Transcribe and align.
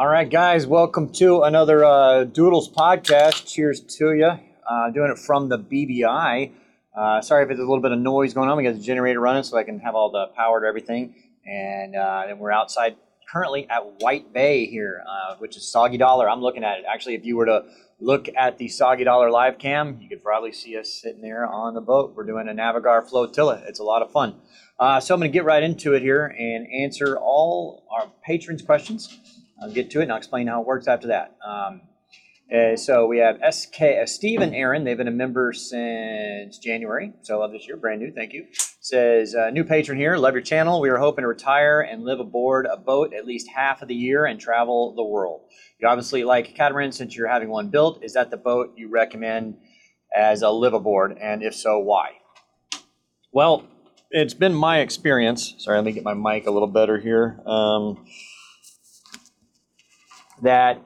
All 0.00 0.08
right, 0.08 0.30
guys, 0.30 0.66
welcome 0.66 1.12
to 1.12 1.42
another 1.42 1.84
uh, 1.84 2.24
Doodles 2.24 2.70
podcast. 2.70 3.46
Cheers 3.46 3.80
to 3.98 4.14
you. 4.14 4.30
Uh, 4.66 4.90
doing 4.94 5.10
it 5.10 5.18
from 5.18 5.50
the 5.50 5.58
BVI. 5.58 6.52
Uh, 6.96 7.20
sorry 7.20 7.42
if 7.42 7.48
there's 7.48 7.58
a 7.58 7.64
little 7.64 7.82
bit 7.82 7.92
of 7.92 7.98
noise 7.98 8.32
going 8.32 8.48
on. 8.48 8.56
We 8.56 8.62
got 8.62 8.72
the 8.72 8.80
generator 8.80 9.20
running 9.20 9.42
so 9.42 9.58
I 9.58 9.62
can 9.62 9.78
have 9.80 9.94
all 9.94 10.10
the 10.10 10.28
power 10.34 10.62
to 10.62 10.66
everything. 10.66 11.16
And 11.44 11.96
uh, 11.96 12.34
we're 12.38 12.50
outside 12.50 12.96
currently 13.30 13.68
at 13.68 14.00
White 14.00 14.32
Bay 14.32 14.64
here, 14.64 15.04
uh, 15.06 15.36
which 15.36 15.58
is 15.58 15.70
Soggy 15.70 15.98
Dollar. 15.98 16.30
I'm 16.30 16.40
looking 16.40 16.64
at 16.64 16.78
it. 16.78 16.86
Actually, 16.90 17.16
if 17.16 17.26
you 17.26 17.36
were 17.36 17.44
to 17.44 17.64
look 18.00 18.26
at 18.34 18.56
the 18.56 18.68
Soggy 18.68 19.04
Dollar 19.04 19.30
live 19.30 19.58
cam, 19.58 19.98
you 20.00 20.08
could 20.08 20.24
probably 20.24 20.52
see 20.52 20.78
us 20.78 20.90
sitting 20.90 21.20
there 21.20 21.46
on 21.46 21.74
the 21.74 21.82
boat. 21.82 22.14
We're 22.16 22.24
doing 22.24 22.48
a 22.48 22.52
Navigare 22.52 23.06
flotilla. 23.06 23.64
It's 23.66 23.80
a 23.80 23.84
lot 23.84 24.00
of 24.00 24.10
fun. 24.10 24.36
Uh, 24.78 24.98
so 24.98 25.12
I'm 25.12 25.20
going 25.20 25.30
to 25.30 25.36
get 25.36 25.44
right 25.44 25.62
into 25.62 25.92
it 25.92 26.00
here 26.00 26.24
and 26.24 26.66
answer 26.72 27.18
all 27.18 27.86
our 27.92 28.10
patrons' 28.24 28.62
questions. 28.62 29.29
I'll 29.60 29.70
get 29.70 29.90
to 29.90 30.00
it 30.00 30.04
and 30.04 30.12
I'll 30.12 30.18
explain 30.18 30.46
how 30.46 30.60
it 30.60 30.66
works 30.66 30.88
after 30.88 31.08
that. 31.08 31.36
Um, 31.46 31.82
uh, 32.52 32.74
so 32.74 33.06
we 33.06 33.18
have 33.18 33.38
SK 33.48 33.82
uh, 33.82 34.06
Steve 34.06 34.40
and 34.40 34.54
Aaron. 34.54 34.82
They've 34.82 34.96
been 34.96 35.06
a 35.06 35.12
member 35.12 35.52
since 35.52 36.58
January, 36.58 37.12
so 37.22 37.42
of 37.42 37.52
this 37.52 37.68
year, 37.68 37.76
brand 37.76 38.00
new. 38.00 38.10
Thank 38.12 38.32
you. 38.32 38.46
Says 38.80 39.36
uh, 39.36 39.50
new 39.50 39.62
patron 39.62 39.96
here. 39.96 40.16
Love 40.16 40.34
your 40.34 40.42
channel. 40.42 40.80
We 40.80 40.88
are 40.88 40.98
hoping 40.98 41.22
to 41.22 41.28
retire 41.28 41.80
and 41.80 42.02
live 42.02 42.18
aboard 42.18 42.66
a 42.66 42.76
boat 42.76 43.14
at 43.14 43.24
least 43.24 43.48
half 43.54 43.82
of 43.82 43.88
the 43.88 43.94
year 43.94 44.26
and 44.26 44.40
travel 44.40 44.94
the 44.96 45.04
world. 45.04 45.42
You 45.78 45.86
obviously 45.86 46.24
like 46.24 46.56
catamaran 46.56 46.90
since 46.90 47.14
you're 47.14 47.28
having 47.28 47.50
one 47.50 47.68
built. 47.68 48.02
Is 48.02 48.14
that 48.14 48.32
the 48.32 48.36
boat 48.36 48.74
you 48.76 48.88
recommend 48.88 49.58
as 50.16 50.42
a 50.42 50.50
live 50.50 50.74
aboard? 50.74 51.16
And 51.20 51.44
if 51.44 51.54
so, 51.54 51.78
why? 51.78 52.14
Well, 53.30 53.64
it's 54.10 54.34
been 54.34 54.54
my 54.54 54.80
experience. 54.80 55.54
Sorry, 55.58 55.76
let 55.76 55.84
me 55.84 55.92
get 55.92 56.02
my 56.02 56.14
mic 56.14 56.48
a 56.48 56.50
little 56.50 56.66
better 56.66 56.98
here. 56.98 57.40
Um, 57.46 58.04
that 60.42 60.82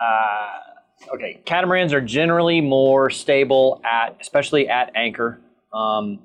uh, 0.00 1.14
okay, 1.14 1.40
catamarans 1.44 1.92
are 1.92 2.00
generally 2.00 2.60
more 2.60 3.10
stable 3.10 3.80
at, 3.84 4.16
especially 4.20 4.68
at 4.68 4.92
anchor, 4.94 5.40
um, 5.72 6.18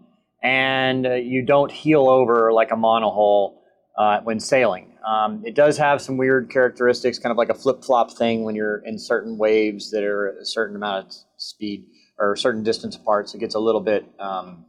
and 0.43 1.05
uh, 1.05 1.13
you 1.13 1.43
don't 1.45 1.71
heel 1.71 2.09
over 2.09 2.51
like 2.53 2.71
a 2.71 2.75
monohull 2.75 3.55
uh, 3.97 4.21
when 4.21 4.39
sailing. 4.39 4.93
Um, 5.05 5.41
it 5.45 5.55
does 5.55 5.77
have 5.77 6.01
some 6.01 6.17
weird 6.17 6.49
characteristics, 6.49 7.17
kind 7.17 7.31
of 7.31 7.37
like 7.37 7.49
a 7.49 7.53
flip 7.53 7.83
flop 7.83 8.11
thing 8.11 8.43
when 8.43 8.55
you're 8.55 8.79
in 8.85 8.99
certain 8.99 9.37
waves 9.37 9.91
that 9.91 10.03
are 10.03 10.29
a 10.29 10.45
certain 10.45 10.75
amount 10.75 11.05
of 11.05 11.13
speed 11.37 11.85
or 12.19 12.33
a 12.33 12.37
certain 12.37 12.63
distance 12.63 12.95
apart. 12.95 13.29
So 13.29 13.37
it 13.37 13.39
gets 13.39 13.55
a 13.55 13.59
little 13.59 13.81
bit 13.81 14.05
um, 14.19 14.65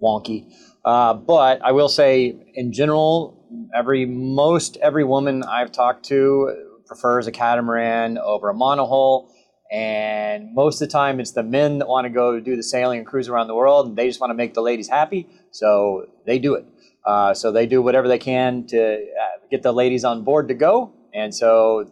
wonky. 0.00 0.52
Uh, 0.84 1.14
but 1.14 1.62
I 1.62 1.72
will 1.72 1.88
say, 1.88 2.36
in 2.54 2.72
general, 2.72 3.43
every 3.74 4.06
most 4.06 4.76
every 4.78 5.04
woman 5.04 5.42
I've 5.42 5.72
talked 5.72 6.04
to 6.06 6.80
prefers 6.86 7.26
a 7.26 7.32
catamaran 7.32 8.18
over 8.18 8.50
a 8.50 8.54
monohull. 8.54 9.30
And 9.72 10.54
most 10.54 10.80
of 10.80 10.88
the 10.88 10.92
time, 10.92 11.18
it's 11.18 11.32
the 11.32 11.42
men 11.42 11.78
that 11.78 11.88
want 11.88 12.04
to 12.04 12.10
go 12.10 12.38
do 12.38 12.54
the 12.54 12.62
sailing 12.62 12.98
and 12.98 13.06
cruise 13.06 13.28
around 13.28 13.48
the 13.48 13.54
world, 13.54 13.88
and 13.88 13.96
they 13.96 14.06
just 14.06 14.20
want 14.20 14.30
to 14.30 14.34
make 14.34 14.54
the 14.54 14.60
ladies 14.60 14.88
happy, 14.88 15.26
so 15.50 16.06
they 16.26 16.38
do 16.38 16.54
it. 16.54 16.64
Uh, 17.04 17.34
so 17.34 17.50
they 17.50 17.66
do 17.66 17.82
whatever 17.82 18.06
they 18.06 18.18
can 18.18 18.66
to 18.66 18.94
uh, 18.94 19.46
get 19.50 19.62
the 19.62 19.72
ladies 19.72 20.04
on 20.04 20.22
board 20.22 20.48
to 20.48 20.54
go, 20.54 20.92
and 21.12 21.34
so 21.34 21.90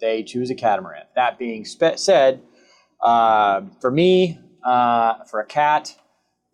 they 0.00 0.22
choose 0.22 0.50
a 0.50 0.54
catamaran. 0.54 1.04
That 1.14 1.38
being 1.38 1.64
said, 1.64 2.42
uh, 3.00 3.62
for 3.80 3.90
me, 3.90 4.38
uh, 4.64 5.24
for 5.24 5.40
a 5.40 5.46
cat, 5.46 5.94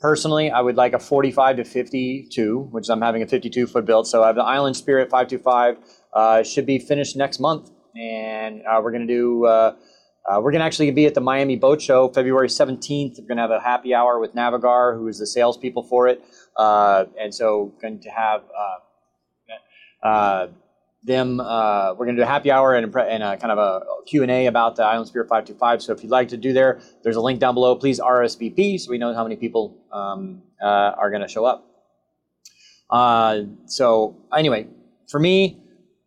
personally, 0.01 0.51
I 0.51 0.61
would 0.61 0.77
like 0.77 0.93
a 0.93 0.99
45 0.99 1.57
to 1.57 1.65
52, 1.65 2.69
which 2.71 2.89
I'm 2.89 3.01
having 3.01 3.23
a 3.23 3.27
52 3.27 3.67
foot 3.67 3.85
build. 3.85 4.07
So 4.07 4.23
I 4.23 4.29
have 4.29 4.37
the 4.37 4.43
Island 4.43 4.77
Spirit 4.77 5.11
525. 5.11 5.79
Uh, 6.13 6.43
should 6.43 6.67
be 6.67 6.79
finished 6.79 7.17
next 7.17 7.39
month 7.39 7.71
and 7.99 8.63
uh, 8.63 8.81
we're 8.83 8.93
going 8.93 9.07
to 9.07 9.13
do. 9.13 9.45
Uh, 9.45 9.77
uh, 10.29 10.41
we're 10.41 10.51
going 10.51 10.61
to 10.61 10.67
actually 10.67 10.91
be 10.91 11.07
at 11.07 11.15
the 11.15 11.21
Miami 11.21 11.57
Boat 11.57 11.81
Show 11.81 12.09
February 12.09 12.49
17th. 12.49 13.19
We're 13.19 13.27
going 13.27 13.37
to 13.37 13.43
have 13.43 13.51
a 13.51 13.61
happy 13.61 13.95
hour 13.95 14.19
with 14.19 14.35
Navigare, 14.35 14.95
who 14.95 15.09
is 15.09 15.19
the 15.19 15.27
salespeople 15.27 15.85
for 15.85 16.07
it, 16.07 16.23
uh, 16.57 17.07
and 17.19 17.35
so 17.35 17.73
going 17.81 18.01
to 18.01 18.11
have 18.11 18.43
uh, 21.11 21.43
uh, 21.43 21.89
them. 21.89 21.97
we're 21.99 22.07
going 22.07 22.17
to 22.17 22.23
do 22.23 22.25
a 22.25 22.31
happy 22.31 22.51
hour 22.51 22.75
and, 22.75 22.95
and 22.95 23.23
a 23.23 23.37
kind 23.37 23.53
of 23.53 23.59
a 23.59 23.83
Q 24.07 24.23
and 24.23 24.31
A 24.31 24.47
about 24.47 24.77
the 24.77 24.85
Island 24.85 25.09
Spirit 25.09 25.29
525. 25.29 25.83
So 25.83 25.93
if 25.93 26.03
you'd 26.03 26.11
like 26.11 26.29
to 26.29 26.37
do 26.37 26.53
there, 26.53 26.81
there's 27.03 27.17
a 27.17 27.21
link 27.21 27.41
down 27.41 27.55
below. 27.55 27.75
Please 27.77 28.01
RSVP 28.01 28.81
so 28.81 28.91
we 28.91 28.99
know 28.99 29.15
how 29.15 29.23
many 29.23 29.37
people 29.37 29.77
um, 29.93 30.43
are 30.61 31.11
going 31.11 31.23
to 31.23 31.29
show 31.29 31.45
up. 31.45 31.65
so 33.67 34.17
anyway, 34.33 34.67
for 35.09 35.19
me, 35.19 35.59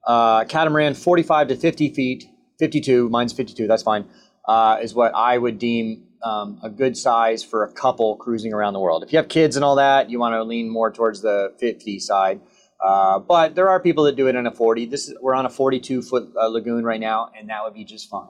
uh, 0.05 0.45
catamaran 0.45 0.93
45 0.93 1.49
to 1.49 1.55
50 1.55 1.93
feet, 1.93 2.25
52, 2.59 3.09
mine's 3.09 3.33
52, 3.33 3.67
that's 3.67 3.83
fine, 3.83 4.05
uh, 4.47 4.77
is 4.81 4.93
what 4.93 5.13
I 5.15 5.37
would 5.37 5.59
deem 5.59 6.03
um, 6.23 6.59
a 6.63 6.69
good 6.69 6.95
size 6.95 7.43
for 7.43 7.63
a 7.63 7.71
couple 7.71 8.15
cruising 8.15 8.53
around 8.53 8.73
the 8.73 8.79
world. 8.79 9.03
If 9.03 9.11
you 9.11 9.17
have 9.17 9.27
kids 9.27 9.55
and 9.55 9.65
all 9.65 9.75
that, 9.75 10.09
you 10.09 10.19
want 10.19 10.33
to 10.33 10.43
lean 10.43 10.69
more 10.69 10.91
towards 10.91 11.21
the 11.21 11.53
50 11.59 11.99
side. 11.99 12.41
Uh, 12.83 13.19
but 13.19 13.55
there 13.55 13.69
are 13.69 13.79
people 13.79 14.05
that 14.05 14.15
do 14.15 14.27
it 14.27 14.35
in 14.35 14.47
a 14.47 14.51
40. 14.51 14.85
This 14.87 15.07
is, 15.07 15.15
we're 15.21 15.35
on 15.35 15.45
a 15.45 15.49
42 15.49 16.01
foot 16.01 16.31
uh, 16.35 16.47
lagoon 16.47 16.83
right 16.83 16.99
now, 16.99 17.29
and 17.37 17.49
that 17.49 17.63
would 17.63 17.73
be 17.73 17.85
just 17.85 18.09
fine. 18.09 18.29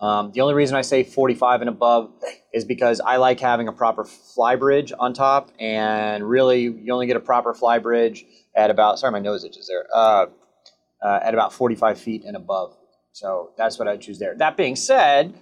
Um, 0.00 0.32
the 0.32 0.40
only 0.40 0.54
reason 0.54 0.76
I 0.76 0.80
say 0.80 1.04
45 1.04 1.60
and 1.60 1.68
above 1.68 2.10
is 2.54 2.64
because 2.64 3.00
I 3.00 3.16
like 3.18 3.38
having 3.38 3.68
a 3.68 3.72
proper 3.72 4.04
fly 4.04 4.56
bridge 4.56 4.92
on 4.98 5.12
top, 5.12 5.50
and 5.60 6.28
really, 6.28 6.62
you 6.62 6.92
only 6.92 7.06
get 7.06 7.16
a 7.16 7.20
proper 7.20 7.52
fly 7.52 7.78
bridge 7.78 8.24
at 8.56 8.70
about. 8.70 8.98
Sorry, 8.98 9.12
my 9.12 9.18
nose 9.18 9.44
itches 9.44 9.66
there. 9.66 9.86
Uh, 9.94 10.26
uh, 11.02 11.20
at 11.22 11.34
about 11.34 11.52
45 11.52 11.98
feet 11.98 12.24
and 12.24 12.36
above. 12.36 12.76
So 13.12 13.50
that's 13.56 13.78
what 13.78 13.88
I 13.88 13.96
choose 13.96 14.18
there. 14.18 14.34
That 14.36 14.56
being 14.56 14.76
said, 14.76 15.34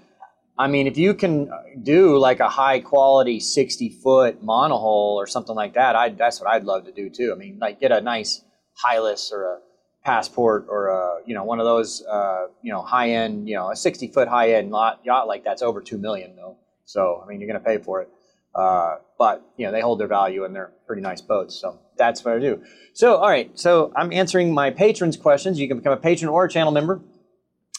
I 0.58 0.66
mean, 0.66 0.86
if 0.86 0.96
you 0.96 1.14
can 1.14 1.50
do 1.82 2.18
like 2.18 2.40
a 2.40 2.48
high 2.48 2.80
quality 2.80 3.38
60 3.40 3.90
foot 4.02 4.42
monohull 4.42 5.14
or 5.14 5.26
something 5.26 5.54
like 5.54 5.74
that, 5.74 5.94
I 5.94 6.08
that's 6.10 6.40
what 6.40 6.50
I'd 6.50 6.64
love 6.64 6.86
to 6.86 6.92
do 6.92 7.10
too. 7.10 7.32
I 7.32 7.38
mean, 7.38 7.58
like 7.60 7.80
get 7.80 7.92
a 7.92 8.00
nice 8.00 8.42
Hylas 8.84 9.32
or 9.32 9.44
a 9.44 9.58
Passport 10.04 10.66
or 10.68 10.88
a 10.88 11.16
you 11.26 11.34
know 11.34 11.44
one 11.44 11.60
of 11.60 11.66
those 11.66 12.02
uh, 12.06 12.46
you 12.62 12.72
know 12.72 12.82
high 12.82 13.10
end 13.10 13.48
you 13.48 13.56
know 13.56 13.70
a 13.70 13.76
60 13.76 14.08
foot 14.08 14.28
high 14.28 14.52
end 14.52 14.70
lot, 14.70 15.00
yacht 15.04 15.26
like 15.26 15.44
that's 15.44 15.62
over 15.62 15.80
two 15.80 15.98
million 15.98 16.36
though. 16.36 16.56
So 16.84 17.22
I 17.22 17.28
mean, 17.28 17.40
you're 17.40 17.48
going 17.48 17.62
to 17.62 17.66
pay 17.66 17.78
for 17.78 18.00
it. 18.00 18.08
Uh, 18.54 18.96
but 19.18 19.44
you 19.56 19.66
know 19.66 19.72
they 19.72 19.80
hold 19.80 20.00
their 20.00 20.08
value 20.08 20.44
and 20.44 20.54
they're 20.54 20.72
pretty 20.86 21.02
nice 21.02 21.20
boats. 21.20 21.54
So 21.54 21.78
that's 21.96 22.24
what 22.24 22.34
I 22.34 22.38
do. 22.38 22.62
So 22.94 23.16
all 23.16 23.28
right, 23.28 23.50
so 23.58 23.92
I'm 23.94 24.12
answering 24.12 24.54
my 24.54 24.70
patrons' 24.70 25.16
questions. 25.16 25.60
You 25.60 25.68
can 25.68 25.76
become 25.76 25.92
a 25.92 25.98
patron 25.98 26.28
or 26.28 26.44
a 26.44 26.48
channel 26.48 26.72
member, 26.72 27.00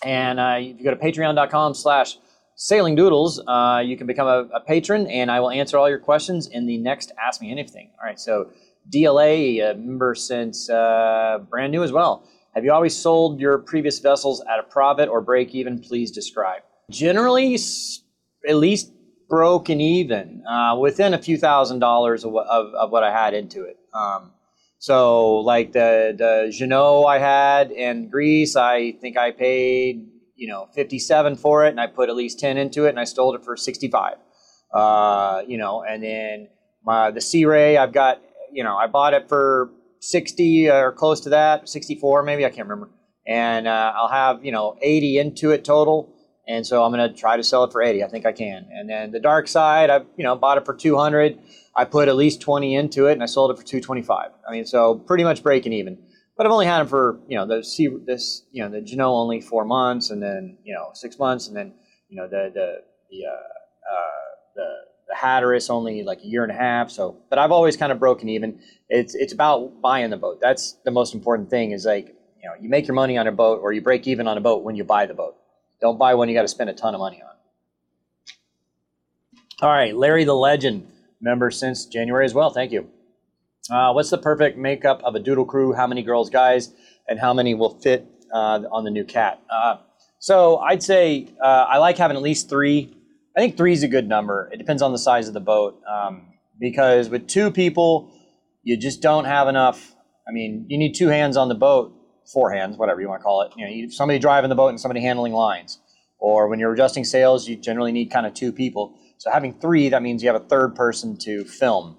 and 0.04 0.40
uh, 0.40 0.58
if 0.60 0.78
you 0.78 0.84
go 0.84 0.92
to 0.92 0.98
Patreon.com/slash 0.98 2.18
Sailing 2.56 2.96
Doodles, 2.96 3.42
uh, 3.48 3.82
you 3.84 3.98
can 3.98 4.06
become 4.06 4.28
a, 4.28 4.48
a, 4.54 4.60
patron, 4.60 5.08
and 5.08 5.32
I 5.32 5.40
will 5.40 5.50
answer 5.50 5.78
all 5.78 5.90
your 5.90 6.00
questions 6.00 6.48
in 6.48 6.68
the 6.68 6.78
next 6.78 7.14
Ask 7.18 7.42
Me 7.42 7.50
Anything. 7.52 7.92
All 8.00 8.06
right, 8.06 8.20
so 8.20 8.50
DLA, 8.92 9.72
a 9.72 9.76
member 9.76 10.16
since 10.16 10.70
uh, 10.70 11.40
brand 11.50 11.72
new 11.72 11.84
as 11.84 11.92
well. 11.92 12.24
Have 12.56 12.66
you 12.66 12.72
always 12.72 12.96
sold 12.96 13.40
your 13.40 13.60
previous 13.60 14.00
vessels 14.00 14.44
at 14.52 14.60
a 14.60 14.64
profit 14.64 15.08
or 15.08 15.22
break 15.22 15.54
even? 15.54 15.80
Please 15.80 16.12
describe. 16.12 16.62
Generally, 16.90 17.58
at 18.48 18.56
least 18.56 18.92
broken 19.30 19.80
even 19.80 20.44
uh, 20.46 20.76
within 20.76 21.14
a 21.14 21.18
few 21.22 21.38
thousand 21.38 21.80
dollars 21.80 22.26
of, 22.26 22.36
of, 22.36 22.74
of, 22.74 22.92
what 22.92 23.04
I 23.04 23.12
had 23.12 23.36
into 23.36 23.64
it. 23.64 23.78
Um, 23.94 24.32
so 24.80 25.38
like 25.38 25.72
the 25.74 26.16
the 26.18 26.52
Jeanneau 26.52 27.06
I 27.06 27.20
had 27.20 27.72
in 27.72 28.10
Greece, 28.10 28.56
I 28.56 28.94
think 28.94 29.18
I 29.18 29.32
paid 29.32 30.10
you 30.36 30.48
know 30.48 30.68
57 30.74 31.36
for 31.36 31.66
it, 31.66 31.70
and 31.70 31.80
I 31.80 31.88
put 31.88 32.10
at 32.10 32.16
least 32.16 32.40
10 32.40 32.58
into 32.58 32.86
it, 32.86 32.90
and 32.90 33.00
I 33.00 33.04
sold 33.04 33.36
it 33.36 33.44
for 33.44 33.56
65. 33.56 34.16
Uh, 34.74 35.44
you 35.48 35.58
know, 35.58 35.84
and 35.84 36.04
then 36.04 36.48
my 36.84 37.12
the 37.12 37.22
Sea 37.22 37.46
Ray, 37.46 37.78
I've 37.78 37.94
got 37.94 38.22
you 38.52 38.64
know 38.64 38.76
I 38.76 38.88
bought 38.88 39.14
it 39.14 39.30
for 39.30 39.72
60 40.02 40.70
or 40.70 40.92
close 40.92 41.22
to 41.22 41.30
that, 41.30 41.68
64 41.68 42.24
maybe 42.24 42.46
I 42.46 42.50
can't 42.50 42.68
remember, 42.68 42.90
and 43.28 43.68
uh, 43.68 43.94
I'll 43.96 44.10
have 44.10 44.44
you 44.44 44.52
know 44.52 44.78
80 44.82 45.18
into 45.18 45.52
it 45.52 45.64
total 45.64 46.16
and 46.50 46.66
so 46.66 46.84
I'm 46.84 46.92
going 46.92 47.08
to 47.08 47.16
try 47.16 47.38
to 47.38 47.44
sell 47.44 47.64
it 47.64 47.72
for 47.72 47.82
80. 47.82 48.04
I 48.04 48.08
think 48.08 48.26
I 48.26 48.32
can. 48.32 48.68
And 48.72 48.90
then 48.90 49.12
the 49.12 49.20
dark 49.20 49.48
side, 49.48 49.92
I 49.92 50.00
you 50.18 50.24
know 50.24 50.36
bought 50.36 50.58
it 50.58 50.66
for 50.66 50.74
200. 50.74 51.40
I 51.76 51.86
put 51.86 52.10
at 52.10 52.16
least 52.16 52.42
20 52.42 52.76
into 52.76 53.06
it, 53.06 53.14
and 53.14 53.24
I 53.24 53.28
sold 53.28 53.52
it 53.52 53.58
for 53.58 53.64
225. 53.64 54.32
I 54.48 54.52
mean, 54.52 54.66
so 54.66 54.96
pretty 54.96 55.24
much 55.24 55.44
breaking 55.44 55.74
even. 55.74 56.00
But 56.36 56.48
I've 56.48 56.52
only 56.52 56.66
had 56.66 56.80
them 56.80 56.88
for 56.88 57.20
you 57.28 57.38
know 57.38 57.46
the 57.46 57.58
this 58.06 58.44
you 58.52 58.64
know 58.64 58.70
the 58.70 58.82
Jeanneau 58.82 59.12
only 59.12 59.42
four 59.42 59.64
months, 59.64 60.10
and 60.10 60.22
then 60.22 60.58
you 60.64 60.74
know 60.74 60.90
six 60.94 61.20
months, 61.20 61.48
and 61.48 61.56
then 61.56 61.74
you 62.10 62.18
know 62.18 62.28
the 62.28 62.50
the 62.52 62.82
the 63.12 63.26
uh, 63.28 63.30
uh, 63.30 64.30
the 64.56 64.68
the 64.88 64.89
Hatteras 65.16 65.70
only 65.70 66.04
like 66.04 66.22
a 66.22 66.28
year 66.28 66.44
and 66.44 66.52
a 66.52 66.56
half. 66.56 66.92
So, 66.92 67.18
but 67.30 67.40
I've 67.40 67.52
always 67.52 67.78
kind 67.78 67.92
of 67.92 68.00
broken 68.00 68.30
even. 68.30 68.60
It's 68.90 69.16
it's 69.16 69.34
about 69.34 69.82
buying 69.82 70.10
the 70.10 70.18
boat. 70.18 70.40
That's 70.42 70.74
the 70.86 70.92
most 70.92 71.14
important 71.14 71.50
thing. 71.50 71.72
Is 71.72 71.86
like 71.86 72.08
you 72.42 72.50
know 72.50 72.56
you 72.60 72.70
make 72.70 72.88
your 72.88 72.96
money 72.96 73.18
on 73.18 73.28
a 73.28 73.32
boat, 73.32 73.60
or 73.62 73.72
you 73.74 73.82
break 73.82 74.08
even 74.08 74.28
on 74.28 74.38
a 74.38 74.42
boat 74.42 74.64
when 74.64 74.76
you 74.76 74.84
buy 74.84 75.06
the 75.06 75.14
boat. 75.14 75.36
Don't 75.82 75.98
buy 75.98 76.14
one 76.14 76.28
you 76.28 76.36
got 76.36 76.42
to 76.44 76.48
spend 76.48 76.70
a 76.70 76.74
ton 76.74 76.94
of 76.94 77.00
money 77.00 77.22
on. 77.22 77.30
All 79.62 79.70
right, 79.70 79.96
Larry 79.96 80.24
the 80.24 80.36
Legend, 80.36 80.88
member 81.22 81.52
since 81.52 81.86
January 81.86 82.26
as 82.26 82.34
well. 82.34 82.50
Thank 82.50 82.72
you. 82.72 82.90
Uh, 83.70 83.92
what's 83.92 84.10
the 84.10 84.18
perfect 84.18 84.58
makeup 84.58 85.02
of 85.04 85.16
a 85.16 85.20
doodle 85.20 85.46
crew? 85.46 85.74
How 85.74 85.86
many 85.86 86.02
girls, 86.02 86.30
guys, 86.30 86.74
and 87.08 87.20
how 87.20 87.34
many 87.34 87.54
will 87.54 87.78
fit 87.80 88.08
uh, 88.32 88.62
on 88.72 88.84
the 88.84 88.92
new 88.92 89.04
cat. 89.04 89.42
Uh, 89.50 89.78
so 90.20 90.58
I'd 90.58 90.84
say 90.84 91.28
uh, 91.44 91.66
I 91.70 91.78
like 91.78 91.98
having 91.98 92.18
at 92.18 92.24
least 92.24 92.50
three. 92.50 92.94
I 93.40 93.42
think 93.42 93.56
three 93.56 93.72
is 93.72 93.84
a 93.84 93.88
good 93.88 94.10
number. 94.10 94.50
It 94.52 94.58
depends 94.58 94.82
on 94.82 94.92
the 94.92 94.98
size 94.98 95.30
of 95.30 95.34
the 95.34 95.40
boat 95.40 95.82
um, 95.90 96.24
because 96.60 97.08
with 97.08 97.26
two 97.26 97.52
people, 97.52 98.12
you 98.64 98.76
just 98.76 99.02
don't 99.02 99.24
have 99.24 99.48
enough. 99.48 99.96
I 100.28 100.34
mean, 100.34 100.66
you 100.68 100.78
need 100.78 100.92
two 100.92 101.08
hands 101.08 101.38
on 101.38 101.48
the 101.48 101.56
boat, 101.56 101.96
four 102.34 102.52
hands, 102.52 102.76
whatever 102.76 103.00
you 103.00 103.08
want 103.08 103.22
to 103.22 103.24
call 103.24 103.44
it. 103.44 103.54
You 103.56 103.66
know, 103.66 103.72
you, 103.72 103.92
somebody 103.92 104.20
driving 104.20 104.50
the 104.50 104.58
boat 104.58 104.68
and 104.68 104.78
somebody 104.78 105.00
handling 105.00 105.32
lines. 105.32 105.80
Or 106.18 106.50
when 106.50 106.60
you're 106.60 106.74
adjusting 106.74 107.06
sails, 107.06 107.48
you 107.48 107.56
generally 107.56 107.94
need 107.94 108.12
kind 108.12 108.26
of 108.26 108.34
two 108.34 108.52
people. 108.52 109.00
So 109.20 109.32
having 109.32 109.58
three, 109.58 109.88
that 109.88 110.04
means 110.04 110.22
you 110.22 110.28
have 110.28 110.42
a 110.42 110.46
third 110.46 110.76
person 110.76 111.16
to 111.20 111.46
film. 111.46 111.96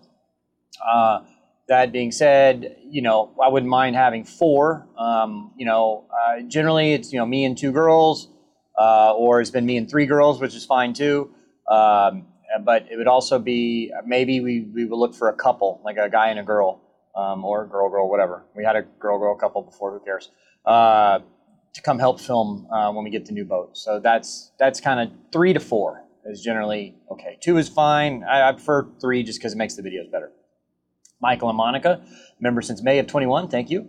Uh, 0.87 1.21
that 1.69 1.91
being 1.91 2.13
said, 2.13 2.77
you 2.85 3.01
know, 3.01 3.35
I 3.43 3.49
wouldn't 3.49 3.71
mind 3.71 3.97
having 3.97 4.25
four. 4.25 4.87
Um, 4.99 5.53
you 5.57 5.65
know, 5.65 6.05
uh, 6.13 6.43
generally 6.43 6.93
it's, 6.93 7.15
you 7.15 7.19
know, 7.19 7.25
me 7.25 7.47
and 7.47 7.57
two 7.57 7.73
girls, 7.73 8.29
uh, 8.79 9.15
or 9.15 9.41
it's 9.41 9.51
been 9.51 9.67
me 9.67 9.77
and 9.77 9.89
three 9.91 10.07
girls, 10.07 10.41
which 10.41 10.55
is 10.55 10.65
fine 10.65 10.93
too. 10.93 11.31
Um, 11.71 12.27
but 12.65 12.87
it 12.91 12.97
would 12.97 13.07
also 13.07 13.39
be, 13.39 13.93
maybe 14.05 14.41
we, 14.41 14.63
we 14.63 14.85
would 14.85 14.97
look 14.97 15.15
for 15.15 15.29
a 15.29 15.35
couple, 15.35 15.81
like 15.85 15.97
a 15.97 16.09
guy 16.09 16.29
and 16.29 16.39
a 16.39 16.43
girl, 16.43 16.81
um, 17.15 17.45
or 17.45 17.67
girl, 17.67 17.89
girl, 17.89 18.09
whatever. 18.09 18.45
We 18.57 18.65
had 18.65 18.77
a 18.77 18.83
girl, 18.83 19.19
girl 19.19 19.37
couple 19.37 19.63
before, 19.63 19.93
who 19.93 20.05
cares? 20.05 20.31
Uh, 20.65 21.21
to 21.73 21.83
come 21.83 22.01
help 22.01 22.21
film 22.21 22.67
uh, 22.73 22.91
when 22.93 23.05
we 23.05 23.11
get 23.11 23.25
the 23.27 23.33
new 23.33 23.45
boat. 23.45 23.79
So 23.79 24.01
that's, 24.01 24.51
that's 24.59 24.81
kind 24.81 25.01
of 25.01 25.17
three 25.33 25.53
to 25.53 25.61
four 25.61 26.05
is 26.27 26.43
generally 26.43 26.97
okay. 27.11 27.39
Two 27.41 27.57
is 27.57 27.69
fine. 27.69 28.25
I, 28.25 28.49
I 28.49 28.53
prefer 28.53 28.89
three 29.01 29.23
just 29.23 29.39
because 29.39 29.53
it 29.53 29.57
makes 29.57 29.75
the 29.75 29.83
videos 29.83 30.11
better. 30.11 30.33
Michael 31.21 31.49
and 31.49 31.57
Monica, 31.57 32.03
member 32.41 32.63
since 32.63 32.83
May 32.83 32.99
of 32.99 33.07
21. 33.07 33.49
Thank 33.49 33.71
you. 33.71 33.89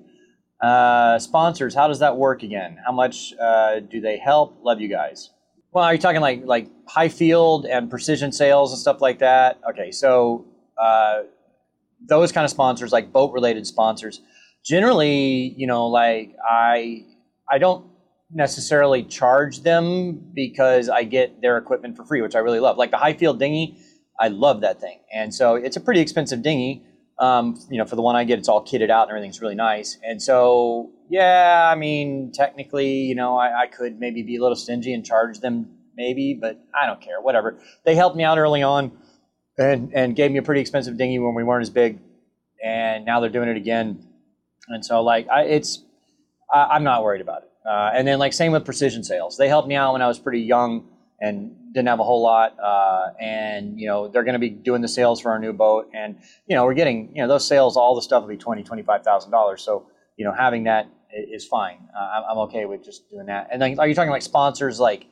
Uh, 0.62 1.18
sponsors, 1.18 1.74
how 1.74 1.88
does 1.88 2.00
that 2.00 2.18
work 2.18 2.44
again? 2.44 2.78
How 2.86 2.92
much 2.92 3.34
uh, 3.42 3.80
do 3.80 4.00
they 4.00 4.18
help? 4.18 4.60
Love 4.62 4.80
you 4.80 4.88
guys. 4.88 5.32
Well, 5.74 5.86
are 5.86 5.94
you 5.94 6.00
talking 6.00 6.22
like 6.22 6.42
like 6.46 6.68
Highfield 6.88 7.66
and 7.66 7.90
Precision 7.90 8.32
Sails 8.32 8.72
and 8.72 8.80
stuff 8.80 9.02
like 9.02 9.20
that? 9.20 9.60
Okay, 9.70 9.90
so 9.92 10.46
uh, 10.80 11.22
those 12.06 12.32
kind 12.32 12.46
of 12.46 12.52
sponsors, 12.52 12.92
like 12.92 13.12
boat 13.12 13.34
related 13.34 13.66
sponsors, 13.66 14.22
generally, 14.64 15.56
you 15.58 15.66
know, 15.66 15.88
like 15.88 16.36
I 16.48 17.06
I 17.50 17.58
don't 17.58 17.86
necessarily 18.32 19.04
charge 19.04 19.62
them 19.62 20.32
because 20.36 20.90
I 20.90 21.04
get 21.04 21.42
their 21.42 21.58
equipment 21.58 21.96
for 21.98 22.06
free, 22.06 22.22
which 22.22 22.36
I 22.36 22.40
really 22.40 22.60
love. 22.60 22.78
Like 22.78 22.92
the 22.92 22.98
Highfield 22.98 23.40
dinghy, 23.40 23.78
I 24.20 24.28
love 24.28 24.62
that 24.62 24.80
thing, 24.80 25.00
and 25.12 25.34
so 25.34 25.56
it's 25.56 25.78
a 25.78 25.82
pretty 25.82 26.02
expensive 26.02 26.44
dinghy 26.44 26.86
um, 27.22 27.56
you 27.70 27.78
know, 27.78 27.86
for 27.86 27.96
the 27.96 28.02
one 28.02 28.16
I 28.16 28.24
get, 28.24 28.40
it's 28.40 28.50
all 28.50 28.66
kitted 28.66 28.90
out 28.90 29.04
and 29.04 29.12
everything's 29.12 29.40
really 29.42 29.56
nice. 29.56 29.98
And 30.04 30.20
so, 30.20 30.90
yeah, 31.08 31.70
I 31.72 31.76
mean, 31.76 32.32
technically, 32.34 33.04
you 33.04 33.14
know, 33.14 33.38
I, 33.38 33.62
I 33.62 33.68
could 33.68 34.00
maybe 34.00 34.24
be 34.24 34.38
a 34.38 34.42
little 34.42 34.56
stingy 34.56 34.92
and 34.92 35.06
charge 35.06 35.40
them 35.40 35.78
maybe, 35.96 36.34
but 36.34 36.60
I 36.74 36.88
don't 36.88 37.00
care, 37.00 37.22
whatever. 37.22 37.60
They 37.86 37.94
helped 37.94 38.18
me 38.18 38.24
out 38.24 38.40
early 38.40 38.64
on 38.64 38.92
and, 39.56 39.94
and 39.94 40.16
gave 40.16 40.32
me 40.32 40.40
a 40.40 40.42
pretty 40.42 40.62
expensive 40.62 40.98
dinghy 40.98 41.20
when 41.20 41.36
we 41.36 41.44
weren't 41.44 41.62
as 41.62 41.70
big. 41.70 42.00
And 42.64 43.06
now 43.06 43.20
they're 43.20 43.30
doing 43.30 43.50
it 43.50 43.58
again. 43.58 44.08
And 44.68 44.84
so, 44.84 45.04
like, 45.04 45.28
I, 45.30 45.44
it's, 45.44 45.84
I, 46.52 46.76
am 46.76 46.84
not 46.84 47.04
worried 47.04 47.22
about 47.22 47.44
it. 47.44 47.50
Uh, 47.70 47.92
and 47.94 48.08
then, 48.08 48.18
like, 48.18 48.34
same 48.34 48.52
with 48.52 48.66
Precision 48.66 49.04
Sails. 49.04 49.38
They 49.38 49.48
helped 49.48 49.68
me 49.68 49.76
out 49.76 49.94
when 49.94 50.02
I 50.02 50.08
was 50.08 50.18
pretty 50.18 50.42
young 50.42 50.88
and 51.22 51.56
didn't 51.74 51.88
have 51.88 52.00
a 52.00 52.04
whole 52.04 52.22
lot. 52.22 52.58
Uh, 52.60 53.12
and, 53.22 53.80
you 53.80 53.88
know, 53.88 54.10
they're 54.10 54.24
going 54.24 54.34
to 54.34 54.40
be 54.40 54.50
doing 54.50 54.82
the 54.82 54.88
sails 54.88 55.22
for 55.22 55.32
our 55.32 55.40
new 55.40 55.54
boat. 55.54 55.90
And, 55.94 56.18
you 56.48 56.56
know, 56.56 56.66
we're 56.66 56.74
getting, 56.74 57.16
you 57.16 57.22
know, 57.22 57.28
those 57.28 57.48
sails, 57.48 57.78
all 57.78 57.96
the 57.96 58.02
stuff 58.02 58.24
will 58.24 58.30
be 58.30 58.38
twenty, 58.38 58.64
twenty-five 58.64 59.04
thousand 59.04 59.32
dollars. 59.32 59.62
So, 59.62 59.88
you 60.18 60.26
know, 60.26 60.34
having 60.34 60.64
that 60.66 60.90
is 61.14 61.46
fine. 61.46 61.78
Uh, 61.98 62.24
I'm 62.30 62.38
okay 62.40 62.66
with 62.66 62.84
just 62.84 63.10
doing 63.10 63.28
that. 63.28 63.50
And 63.52 63.62
then 63.62 63.80
are 63.80 63.88
you 63.88 63.96
talking 63.96 64.12
like 64.12 64.22
sponsors 64.22 64.80
like, 64.80 65.06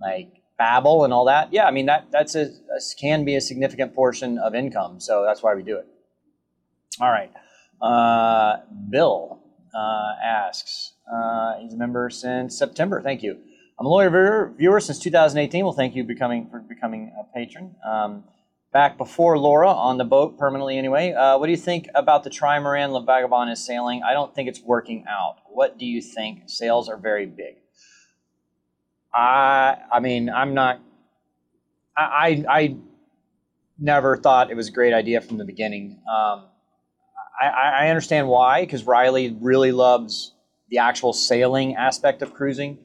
like 0.00 0.28
Babbel 0.58 1.04
and 1.04 1.12
all 1.12 1.26
that? 1.26 1.52
Yeah, 1.52 1.66
I 1.66 1.70
mean, 1.70 1.86
that 1.86 2.06
that's 2.10 2.34
a, 2.34 2.44
a 2.44 2.80
can 2.98 3.24
be 3.24 3.36
a 3.36 3.40
significant 3.40 3.94
portion 3.94 4.38
of 4.38 4.54
income. 4.54 5.00
So 5.00 5.24
that's 5.24 5.42
why 5.42 5.54
we 5.54 5.62
do 5.62 5.76
it. 5.76 5.86
All 7.00 7.10
right. 7.10 7.32
Uh, 7.80 8.58
Bill 8.90 9.42
uh, 9.74 10.12
asks, 10.22 10.92
uh, 11.10 11.58
he's 11.60 11.72
a 11.72 11.76
member 11.76 12.10
since 12.10 12.58
September. 12.58 13.00
Thank 13.00 13.22
you. 13.22 13.38
I'm 13.80 13.86
a 13.86 13.88
loyal 13.88 14.10
viewer, 14.10 14.52
viewer 14.58 14.80
since 14.80 14.98
2018. 14.98 15.64
Well, 15.64 15.72
thank 15.72 15.96
you 15.96 16.04
becoming, 16.04 16.50
for 16.50 16.60
becoming 16.60 17.14
a 17.18 17.24
patron. 17.34 17.74
Um, 17.82 18.24
back 18.74 18.98
before 18.98 19.38
Laura 19.38 19.70
on 19.70 19.96
the 19.96 20.04
boat, 20.04 20.36
permanently 20.36 20.76
anyway. 20.76 21.14
Uh, 21.14 21.38
what 21.38 21.46
do 21.46 21.52
you 21.52 21.56
think 21.56 21.88
about 21.94 22.22
the 22.22 22.28
trimaran 22.28 22.90
La 22.90 23.02
Vagabonde 23.02 23.50
is 23.52 23.64
sailing? 23.64 24.02
I 24.02 24.12
don't 24.12 24.34
think 24.34 24.50
it's 24.50 24.60
working 24.60 25.06
out. 25.08 25.36
What 25.46 25.78
do 25.78 25.86
you 25.86 26.02
think? 26.02 26.42
Sails 26.44 26.90
are 26.90 26.98
very 26.98 27.24
big. 27.24 27.56
I, 29.14 29.78
I 29.90 30.00
mean, 30.00 30.28
I'm 30.28 30.52
not. 30.52 30.82
I, 31.96 32.44
I, 32.50 32.58
I 32.58 32.76
never 33.78 34.18
thought 34.18 34.50
it 34.50 34.56
was 34.56 34.68
a 34.68 34.72
great 34.72 34.92
idea 34.92 35.22
from 35.22 35.38
the 35.38 35.46
beginning. 35.46 36.02
Um, 36.06 36.48
I, 37.40 37.46
I 37.46 37.88
understand 37.88 38.28
why, 38.28 38.60
because 38.60 38.84
Riley 38.84 39.34
really 39.40 39.72
loves 39.72 40.34
the 40.68 40.76
actual 40.76 41.14
sailing 41.14 41.76
aspect 41.76 42.20
of 42.20 42.34
cruising. 42.34 42.76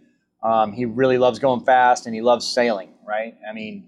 Um, 0.45 0.73
he 0.73 0.85
really 0.85 1.17
loves 1.17 1.39
going 1.39 1.65
fast 1.65 2.05
and 2.05 2.13
he 2.13 2.21
loves 2.21 2.47
sailing, 2.47 2.93
right? 3.03 3.35
I 3.49 3.51
mean, 3.51 3.87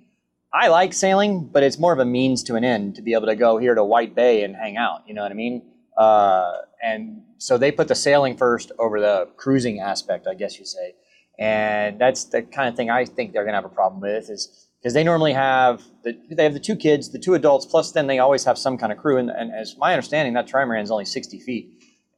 I 0.51 0.69
like 0.69 0.91
sailing, 0.91 1.45
but 1.45 1.61
it's 1.61 1.77
more 1.77 1.93
of 1.93 1.99
a 1.99 2.05
means 2.05 2.41
to 2.43 2.55
an 2.55 2.63
end 2.63 2.95
to 2.95 3.03
be 3.03 3.13
able 3.13 3.27
to 3.27 3.35
go 3.35 3.59
here 3.59 3.75
to 3.75 3.83
White 3.83 4.15
Bay 4.15 4.43
and 4.43 4.55
hang 4.55 4.75
out. 4.75 5.03
You 5.05 5.13
know 5.13 5.21
what 5.21 5.31
I 5.31 5.35
mean? 5.35 5.61
Uh, 5.95 6.51
and 6.83 7.21
so 7.37 7.59
they 7.59 7.71
put 7.71 7.87
the 7.87 7.95
sailing 7.95 8.35
first 8.35 8.71
over 8.79 8.99
the 8.99 9.29
cruising 9.37 9.81
aspect, 9.81 10.25
I 10.25 10.33
guess 10.33 10.57
you 10.57 10.65
say. 10.65 10.95
And 11.37 12.01
that's 12.01 12.23
the 12.23 12.41
kind 12.41 12.67
of 12.67 12.75
thing 12.75 12.89
I 12.89 13.05
think 13.05 13.33
they're 13.33 13.43
going 13.43 13.53
to 13.53 13.61
have 13.61 13.65
a 13.65 13.69
problem 13.69 14.01
with 14.01 14.27
is 14.27 14.67
because 14.79 14.95
they 14.95 15.03
normally 15.03 15.33
have 15.33 15.83
the, 16.03 16.17
they 16.31 16.43
have 16.43 16.53
the 16.53 16.59
two 16.59 16.75
kids, 16.75 17.11
the 17.11 17.19
two 17.19 17.35
adults, 17.35 17.67
plus 17.67 17.91
then 17.91 18.07
they 18.07 18.17
always 18.17 18.43
have 18.45 18.57
some 18.57 18.79
kind 18.79 18.91
of 18.91 18.97
crew. 18.97 19.17
And, 19.17 19.29
and 19.29 19.51
as 19.53 19.75
my 19.77 19.93
understanding, 19.93 20.33
that 20.33 20.47
trimaran 20.47 20.81
is 20.81 20.89
only 20.89 21.05
60 21.05 21.39
feet 21.39 21.69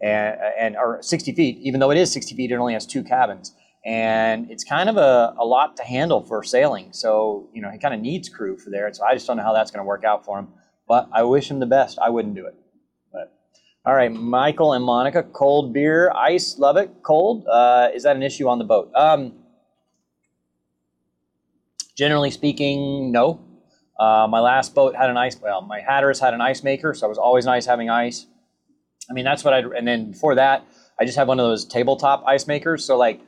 and, 0.02 0.38
and 0.58 0.78
or 0.78 1.02
60 1.02 1.34
feet, 1.34 1.58
even 1.58 1.82
though 1.82 1.92
it 1.92 1.98
is 1.98 2.10
60 2.14 2.36
feet, 2.36 2.52
it 2.52 2.56
only 2.56 2.74
has 2.74 2.86
two 2.86 3.04
cabins 3.04 3.54
and 3.86 4.52
it's 4.52 4.64
kind 4.64 4.90
of 4.90 4.98
a, 4.98 5.34
a 5.38 5.46
lot 5.46 5.78
to 5.78 5.84
handle 5.84 6.24
for 6.24 6.44
sailing. 6.44 6.92
So, 6.92 7.50
you 7.54 7.62
know, 7.62 7.70
he 7.72 7.78
kind 7.78 7.94
of 7.94 8.02
needs 8.02 8.28
crew 8.28 8.58
for 8.58 8.70
there. 8.70 8.92
So 8.94 9.06
I 9.06 9.14
just 9.14 9.26
don't 9.26 9.38
know 9.38 9.44
how 9.44 9.54
that's 9.54 9.72
going 9.72 9.80
to 9.80 9.88
work 9.88 10.04
out 10.04 10.26
for 10.26 10.40
him. 10.40 10.50
But 10.88 11.08
I 11.14 11.24
wish 11.24 11.50
him 11.50 11.60
the 11.60 11.66
best. 11.66 12.00
I 12.00 12.10
wouldn't 12.10 12.36
do 12.36 12.46
it. 12.46 12.56
But 13.14 13.32
all 13.86 13.94
right, 13.94 14.12
Michael 14.12 14.74
and 14.74 14.84
Monica, 14.84 15.24
cold 15.24 15.74
beer, 15.74 16.12
ice, 16.12 16.58
love 16.58 16.78
it. 16.78 16.90
Cold. 17.04 17.48
Uh, 17.48 17.90
is 17.94 18.04
that 18.04 18.16
an 18.16 18.24
issue 18.24 18.48
on 18.48 18.58
the 18.58 18.66
boat? 18.66 18.92
Um, 18.96 19.34
generally 21.96 22.32
speaking, 22.32 23.12
no. 23.12 23.40
Uh, 24.00 24.28
my 24.30 24.40
last 24.40 24.74
boat 24.74 24.96
had 24.96 25.10
an 25.10 25.18
ice. 25.18 25.40
Well, 25.40 25.62
my 25.62 25.82
Hatteras 25.82 26.20
had 26.20 26.34
an 26.34 26.42
ice 26.42 26.64
maker, 26.64 26.94
so 26.94 27.06
it 27.06 27.10
was 27.10 27.18
always 27.18 27.46
nice 27.46 27.66
having 27.66 27.90
ice. 27.90 28.26
I 29.10 29.14
mean, 29.14 29.26
that's 29.26 29.44
what 29.44 29.54
I. 29.54 29.60
And 29.60 29.88
then 29.88 30.12
before 30.12 30.36
that, 30.36 30.66
I 31.00 31.06
just 31.06 31.18
had 31.18 31.28
one 31.28 31.40
of 31.40 31.46
those 31.46 31.66
tabletop 31.66 32.24
ice 32.26 32.48
makers. 32.48 32.84
So 32.86 32.98
like 32.98 33.22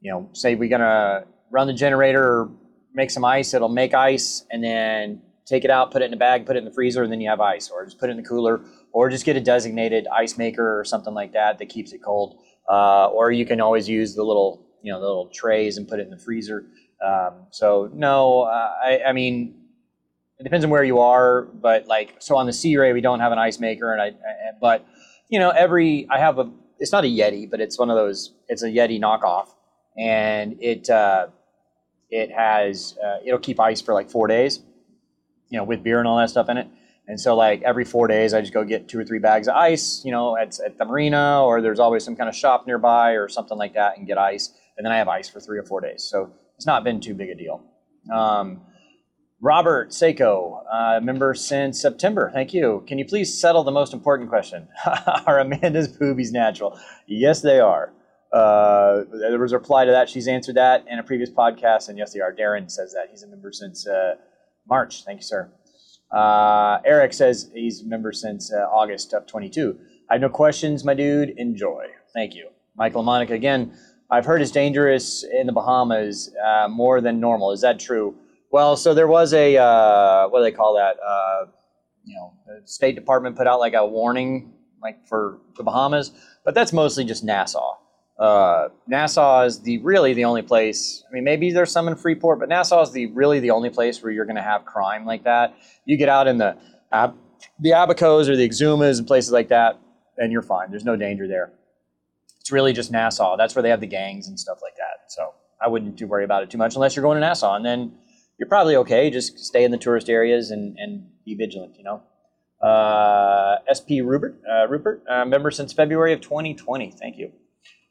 you 0.00 0.10
know, 0.10 0.28
say 0.32 0.54
we're 0.54 0.68
gonna 0.68 1.24
run 1.50 1.66
the 1.66 1.72
generator 1.72 2.22
or 2.22 2.50
make 2.94 3.10
some 3.10 3.24
ice, 3.24 3.54
it'll 3.54 3.68
make 3.68 3.94
ice 3.94 4.44
and 4.50 4.62
then 4.62 5.22
take 5.46 5.64
it 5.64 5.70
out, 5.70 5.90
put 5.90 6.02
it 6.02 6.06
in 6.06 6.14
a 6.14 6.16
bag, 6.16 6.46
put 6.46 6.56
it 6.56 6.60
in 6.60 6.64
the 6.64 6.70
freezer, 6.70 7.02
and 7.02 7.12
then 7.12 7.20
you 7.20 7.28
have 7.28 7.40
ice, 7.40 7.70
or 7.70 7.84
just 7.84 7.98
put 7.98 8.08
it 8.08 8.12
in 8.12 8.16
the 8.16 8.28
cooler, 8.28 8.60
or 8.92 9.08
just 9.10 9.24
get 9.24 9.36
a 9.36 9.40
designated 9.40 10.06
ice 10.12 10.38
maker 10.38 10.78
or 10.78 10.84
something 10.84 11.12
like 11.12 11.32
that 11.32 11.58
that 11.58 11.68
keeps 11.68 11.92
it 11.92 12.02
cold. 12.02 12.38
Uh, 12.68 13.06
or 13.08 13.32
you 13.32 13.44
can 13.44 13.60
always 13.60 13.88
use 13.88 14.14
the 14.14 14.22
little, 14.22 14.64
you 14.82 14.92
know, 14.92 15.00
the 15.00 15.06
little 15.06 15.26
trays 15.26 15.76
and 15.76 15.88
put 15.88 15.98
it 15.98 16.04
in 16.04 16.10
the 16.10 16.18
freezer. 16.18 16.66
Um, 17.04 17.46
so 17.50 17.90
no, 17.92 18.42
uh, 18.42 18.74
I, 18.82 19.00
I 19.08 19.12
mean, 19.12 19.56
it 20.38 20.44
depends 20.44 20.64
on 20.64 20.70
where 20.70 20.84
you 20.84 21.00
are, 21.00 21.42
but 21.42 21.86
like, 21.86 22.14
so 22.20 22.36
on 22.36 22.46
the 22.46 22.52
Sea 22.52 22.76
Ray, 22.76 22.92
we 22.92 23.00
don't 23.00 23.20
have 23.20 23.32
an 23.32 23.38
ice 23.38 23.58
maker, 23.58 23.92
and 23.92 24.00
I, 24.00 24.06
I 24.06 24.52
but 24.60 24.86
you 25.28 25.38
know, 25.38 25.50
every 25.50 26.06
I 26.10 26.18
have 26.18 26.38
a, 26.38 26.50
it's 26.78 26.92
not 26.92 27.04
a 27.04 27.08
Yeti, 27.08 27.50
but 27.50 27.60
it's 27.60 27.78
one 27.78 27.90
of 27.90 27.96
those, 27.96 28.34
it's 28.48 28.62
a 28.62 28.68
Yeti 28.68 29.00
knockoff 29.00 29.48
and 29.98 30.56
it 30.60 30.88
uh, 30.90 31.28
it 32.10 32.30
has 32.30 32.96
uh, 33.04 33.18
it'll 33.24 33.38
keep 33.38 33.60
ice 33.60 33.80
for 33.80 33.94
like 33.94 34.10
four 34.10 34.26
days, 34.26 34.60
you 35.48 35.58
know, 35.58 35.64
with 35.64 35.82
beer 35.82 35.98
and 35.98 36.08
all 36.08 36.18
that 36.18 36.30
stuff 36.30 36.48
in 36.48 36.56
it. 36.56 36.68
And 37.06 37.20
so 37.20 37.34
like 37.34 37.62
every 37.62 37.84
four 37.84 38.06
days, 38.06 38.34
I 38.34 38.40
just 38.40 38.52
go 38.52 38.64
get 38.64 38.88
two 38.88 38.98
or 38.98 39.04
three 39.04 39.18
bags 39.18 39.48
of 39.48 39.56
ice, 39.56 40.02
you 40.04 40.12
know, 40.12 40.36
at, 40.36 40.58
at 40.60 40.78
the 40.78 40.84
marina, 40.84 41.42
or 41.44 41.60
there's 41.60 41.80
always 41.80 42.04
some 42.04 42.14
kind 42.14 42.28
of 42.28 42.36
shop 42.36 42.66
nearby 42.66 43.12
or 43.12 43.28
something 43.28 43.58
like 43.58 43.74
that, 43.74 43.98
and 43.98 44.06
get 44.06 44.16
ice. 44.16 44.52
And 44.76 44.84
then 44.84 44.92
I 44.92 44.98
have 44.98 45.08
ice 45.08 45.28
for 45.28 45.40
three 45.40 45.58
or 45.58 45.64
four 45.64 45.80
days. 45.80 46.04
So 46.04 46.32
it's 46.56 46.66
not 46.66 46.84
been 46.84 47.00
too 47.00 47.14
big 47.14 47.30
a 47.30 47.34
deal. 47.34 47.62
Um, 48.14 48.60
Robert 49.40 49.90
Seiko, 49.90 50.62
uh, 50.70 51.00
member 51.00 51.34
since 51.34 51.80
September. 51.80 52.30
Thank 52.32 52.52
you. 52.52 52.84
Can 52.86 52.98
you 52.98 53.06
please 53.06 53.40
settle 53.40 53.64
the 53.64 53.72
most 53.72 53.92
important 53.92 54.28
question? 54.28 54.68
are 55.26 55.40
Amanda's 55.40 55.88
boobies 55.88 56.30
natural? 56.30 56.78
Yes, 57.06 57.40
they 57.40 57.58
are. 57.58 57.92
Uh, 58.32 59.02
there 59.12 59.38
was 59.38 59.52
a 59.52 59.58
reply 59.58 59.84
to 59.84 59.90
that. 59.90 60.08
She's 60.08 60.28
answered 60.28 60.54
that 60.54 60.84
in 60.88 60.98
a 60.98 61.02
previous 61.02 61.30
podcast, 61.30 61.88
and 61.88 61.98
yes, 61.98 62.12
they 62.12 62.20
are. 62.20 62.32
Darren 62.32 62.70
says 62.70 62.92
that 62.92 63.08
he's 63.10 63.22
a 63.22 63.26
member 63.26 63.50
since 63.52 63.86
uh, 63.86 64.14
March. 64.68 65.04
Thank 65.04 65.18
you, 65.18 65.24
sir. 65.24 65.50
Uh, 66.12 66.78
Eric 66.84 67.12
says 67.12 67.50
he's 67.54 67.82
a 67.82 67.86
member 67.86 68.12
since 68.12 68.52
uh, 68.52 68.58
August 68.58 69.12
of 69.14 69.26
22. 69.26 69.78
I 70.08 70.14
have 70.14 70.20
no 70.20 70.28
questions, 70.28 70.84
my 70.84 70.94
dude. 70.94 71.30
Enjoy. 71.38 71.86
Thank 72.14 72.34
you, 72.34 72.50
Michael 72.76 73.00
and 73.00 73.06
Monica. 73.06 73.34
Again, 73.34 73.72
I've 74.10 74.24
heard 74.24 74.42
it's 74.42 74.50
dangerous 74.50 75.24
in 75.24 75.46
the 75.46 75.52
Bahamas 75.52 76.34
uh, 76.44 76.68
more 76.68 77.00
than 77.00 77.20
normal. 77.20 77.52
Is 77.52 77.60
that 77.62 77.80
true? 77.80 78.16
Well, 78.52 78.76
so 78.76 78.94
there 78.94 79.06
was 79.06 79.32
a 79.32 79.56
uh, 79.56 80.28
what 80.28 80.40
do 80.40 80.44
they 80.44 80.52
call 80.52 80.74
that? 80.76 80.96
You 82.04 82.16
know, 82.16 82.32
the 82.46 82.66
State 82.66 82.94
Department 82.94 83.36
put 83.36 83.46
out 83.46 83.60
like 83.60 83.74
a 83.74 83.86
warning, 83.86 84.52
like 84.82 85.06
for 85.06 85.38
the 85.56 85.62
Bahamas, 85.62 86.12
but 86.44 86.54
that's 86.54 86.72
mostly 86.72 87.04
just 87.04 87.22
Nassau. 87.22 87.76
Uh, 88.20 88.68
Nassau 88.86 89.44
is 89.44 89.60
the 89.60 89.78
really 89.78 90.12
the 90.12 90.26
only 90.26 90.42
place. 90.42 91.02
I 91.08 91.14
mean, 91.14 91.24
maybe 91.24 91.52
there's 91.52 91.72
some 91.72 91.88
in 91.88 91.96
Freeport, 91.96 92.38
but 92.38 92.50
Nassau 92.50 92.82
is 92.82 92.92
the 92.92 93.06
really 93.06 93.40
the 93.40 93.50
only 93.50 93.70
place 93.70 94.02
where 94.02 94.12
you're 94.12 94.26
going 94.26 94.36
to 94.36 94.42
have 94.42 94.66
crime 94.66 95.06
like 95.06 95.24
that. 95.24 95.56
You 95.86 95.96
get 95.96 96.10
out 96.10 96.28
in 96.28 96.36
the 96.36 96.54
Ab- 96.92 97.16
the 97.58 97.70
Abacos 97.70 98.28
or 98.28 98.36
the 98.36 98.46
Exumas 98.46 98.98
and 98.98 99.06
places 99.06 99.32
like 99.32 99.48
that, 99.48 99.80
and 100.18 100.30
you're 100.30 100.42
fine. 100.42 100.70
There's 100.70 100.84
no 100.84 100.96
danger 100.96 101.26
there. 101.26 101.52
It's 102.40 102.52
really 102.52 102.74
just 102.74 102.92
Nassau. 102.92 103.38
That's 103.38 103.54
where 103.54 103.62
they 103.62 103.70
have 103.70 103.80
the 103.80 103.86
gangs 103.86 104.28
and 104.28 104.38
stuff 104.38 104.58
like 104.62 104.76
that. 104.76 105.10
So 105.10 105.32
I 105.64 105.68
wouldn't 105.68 105.98
too 105.98 106.06
worry 106.06 106.24
about 106.24 106.42
it 106.42 106.50
too 106.50 106.58
much 106.58 106.74
unless 106.74 106.94
you're 106.94 107.02
going 107.02 107.16
to 107.16 107.20
Nassau, 107.20 107.54
and 107.54 107.64
then 107.64 107.94
you're 108.38 108.48
probably 108.48 108.76
okay. 108.76 109.08
Just 109.08 109.38
stay 109.38 109.64
in 109.64 109.70
the 109.70 109.78
tourist 109.78 110.10
areas 110.10 110.50
and, 110.50 110.76
and 110.78 111.06
be 111.24 111.34
vigilant, 111.34 111.76
you 111.78 111.84
know. 111.84 112.02
Uh, 112.60 113.56
SP 113.72 114.04
Rupert, 114.04 114.38
uh, 114.50 114.68
Rupert, 114.68 115.02
uh, 115.08 115.24
member 115.24 115.50
since 115.50 115.72
February 115.72 116.12
of 116.12 116.20
2020. 116.20 116.90
Thank 116.90 117.16
you. 117.16 117.32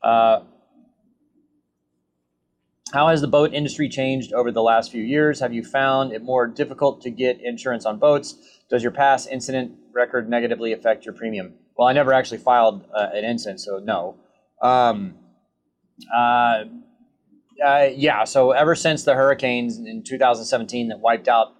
Uh, 0.01 0.41
how 2.91 3.09
has 3.09 3.21
the 3.21 3.27
boat 3.27 3.53
industry 3.53 3.87
changed 3.87 4.33
over 4.33 4.51
the 4.51 4.63
last 4.63 4.91
few 4.91 5.03
years? 5.03 5.39
Have 5.39 5.53
you 5.53 5.63
found 5.63 6.11
it 6.11 6.23
more 6.23 6.47
difficult 6.47 7.01
to 7.01 7.11
get 7.11 7.39
insurance 7.41 7.85
on 7.85 7.99
boats? 7.99 8.35
Does 8.69 8.81
your 8.81 8.91
past 8.91 9.29
incident 9.29 9.73
record 9.93 10.29
negatively 10.29 10.73
affect 10.73 11.05
your 11.05 11.13
premium? 11.13 11.53
Well, 11.77 11.87
I 11.87 11.93
never 11.93 12.13
actually 12.13 12.39
filed 12.39 12.85
uh, 12.93 13.09
an 13.13 13.23
incident, 13.23 13.61
so 13.61 13.77
no. 13.77 14.17
Um, 14.61 15.15
uh, 16.13 16.63
uh, 17.63 17.87
yeah, 17.95 18.23
so 18.23 18.51
ever 18.51 18.73
since 18.73 19.03
the 19.03 19.13
hurricanes 19.13 19.77
in 19.77 20.03
2017 20.03 20.87
that 20.89 20.99
wiped 20.99 21.27
out 21.27 21.53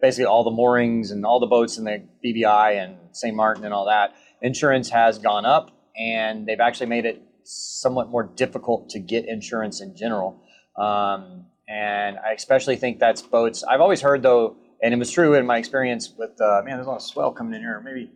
basically 0.00 0.24
all 0.24 0.42
the 0.42 0.50
moorings 0.50 1.10
and 1.10 1.24
all 1.24 1.38
the 1.38 1.46
boats 1.46 1.78
in 1.78 1.84
the 1.84 2.02
BVI 2.24 2.82
and 2.82 2.96
St. 3.12 3.36
Martin 3.36 3.64
and 3.64 3.72
all 3.72 3.86
that, 3.86 4.14
insurance 4.40 4.90
has 4.90 5.18
gone 5.18 5.46
up 5.46 5.70
and 5.96 6.46
they've 6.46 6.60
actually 6.60 6.86
made 6.86 7.04
it 7.04 7.22
somewhat 7.44 8.08
more 8.08 8.22
difficult 8.22 8.88
to 8.90 8.98
get 8.98 9.26
insurance 9.26 9.80
in 9.80 9.96
general. 9.96 10.42
Um, 10.76 11.46
and 11.68 12.18
I 12.18 12.32
especially 12.32 12.76
think 12.76 12.98
that's 12.98 13.22
boats. 13.22 13.62
I've 13.64 13.80
always 13.80 14.00
heard 14.00 14.22
though, 14.22 14.56
and 14.82 14.92
it 14.92 14.96
was 14.96 15.10
true 15.10 15.34
in 15.34 15.46
my 15.46 15.58
experience 15.58 16.12
with, 16.16 16.40
uh, 16.40 16.62
man, 16.64 16.76
there's 16.76 16.86
a 16.86 16.90
lot 16.90 16.96
of 16.96 17.02
swell 17.02 17.32
coming 17.32 17.54
in 17.54 17.60
here. 17.60 17.80
Maybe, 17.84 18.10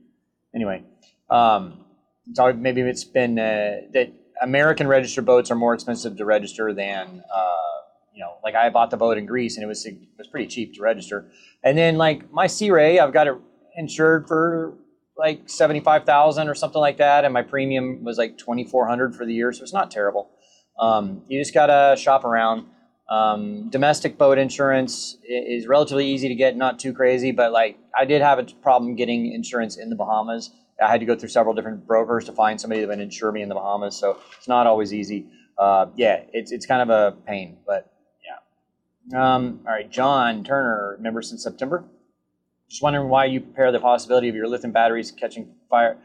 anyway, 0.54 0.82
um, 1.30 1.84
so 2.32 2.52
maybe 2.52 2.80
it's 2.80 3.04
been 3.04 3.38
uh, 3.38 3.82
that 3.92 4.12
American 4.42 4.88
registered 4.88 5.24
boats 5.24 5.50
are 5.50 5.54
more 5.54 5.74
expensive 5.74 6.16
to 6.16 6.24
register 6.24 6.72
than, 6.72 7.22
uh, 7.34 7.52
you 8.14 8.20
know, 8.20 8.34
like 8.42 8.54
I 8.54 8.70
bought 8.70 8.90
the 8.90 8.96
boat 8.96 9.18
in 9.18 9.26
Greece 9.26 9.56
and 9.56 9.64
it 9.64 9.66
was 9.66 9.84
it 9.86 9.96
was 10.18 10.26
pretty 10.26 10.46
cheap 10.46 10.74
to 10.74 10.82
register. 10.82 11.30
And 11.62 11.76
then 11.76 11.96
like 11.96 12.32
my 12.32 12.46
Sea 12.46 12.70
Ray, 12.70 12.98
I've 12.98 13.12
got 13.12 13.26
it 13.26 13.34
insured 13.76 14.26
for 14.26 14.74
like 15.18 15.48
seventy 15.48 15.80
five 15.80 16.04
thousand 16.04 16.48
or 16.48 16.54
something 16.54 16.80
like 16.80 16.98
that, 16.98 17.24
and 17.24 17.32
my 17.32 17.42
premium 17.42 18.04
was 18.04 18.18
like 18.18 18.38
twenty 18.38 18.64
four 18.64 18.86
hundred 18.86 19.14
for 19.14 19.24
the 19.24 19.32
year, 19.32 19.52
so 19.52 19.62
it's 19.62 19.72
not 19.72 19.90
terrible. 19.90 20.30
Um, 20.78 21.22
you 21.28 21.40
just 21.40 21.54
gotta 21.54 21.96
shop 21.96 22.24
around. 22.24 22.66
Um, 23.08 23.70
domestic 23.70 24.18
boat 24.18 24.36
insurance 24.36 25.16
is 25.22 25.68
relatively 25.68 26.06
easy 26.06 26.28
to 26.28 26.34
get, 26.34 26.56
not 26.56 26.80
too 26.80 26.92
crazy, 26.92 27.30
but 27.30 27.52
like 27.52 27.78
I 27.96 28.04
did 28.04 28.20
have 28.20 28.38
a 28.38 28.44
problem 28.62 28.96
getting 28.96 29.32
insurance 29.32 29.76
in 29.76 29.90
the 29.90 29.96
Bahamas. 29.96 30.50
I 30.82 30.90
had 30.90 31.00
to 31.00 31.06
go 31.06 31.16
through 31.16 31.28
several 31.30 31.54
different 31.54 31.86
brokers 31.86 32.24
to 32.26 32.32
find 32.32 32.60
somebody 32.60 32.80
that 32.80 32.88
would 32.88 33.00
insure 33.00 33.32
me 33.32 33.42
in 33.42 33.48
the 33.48 33.54
Bahamas, 33.54 33.96
so 33.96 34.18
it's 34.36 34.48
not 34.48 34.66
always 34.66 34.92
easy. 34.92 35.26
Uh, 35.58 35.86
yeah, 35.96 36.22
it's 36.32 36.52
it's 36.52 36.66
kind 36.66 36.82
of 36.82 36.90
a 36.90 37.16
pain, 37.26 37.58
but 37.66 37.90
yeah. 38.26 39.34
Um, 39.34 39.60
all 39.66 39.72
right, 39.72 39.90
John 39.90 40.44
Turner, 40.44 40.98
member 41.00 41.22
since 41.22 41.42
September. 41.42 41.84
Just 42.68 42.82
wondering 42.82 43.08
why 43.08 43.26
you 43.26 43.40
prepare 43.40 43.70
the 43.70 43.80
possibility 43.80 44.28
of 44.28 44.34
your 44.34 44.48
lithium 44.48 44.72
batteries 44.72 45.10
catching 45.10 45.54
fire. 45.70 45.98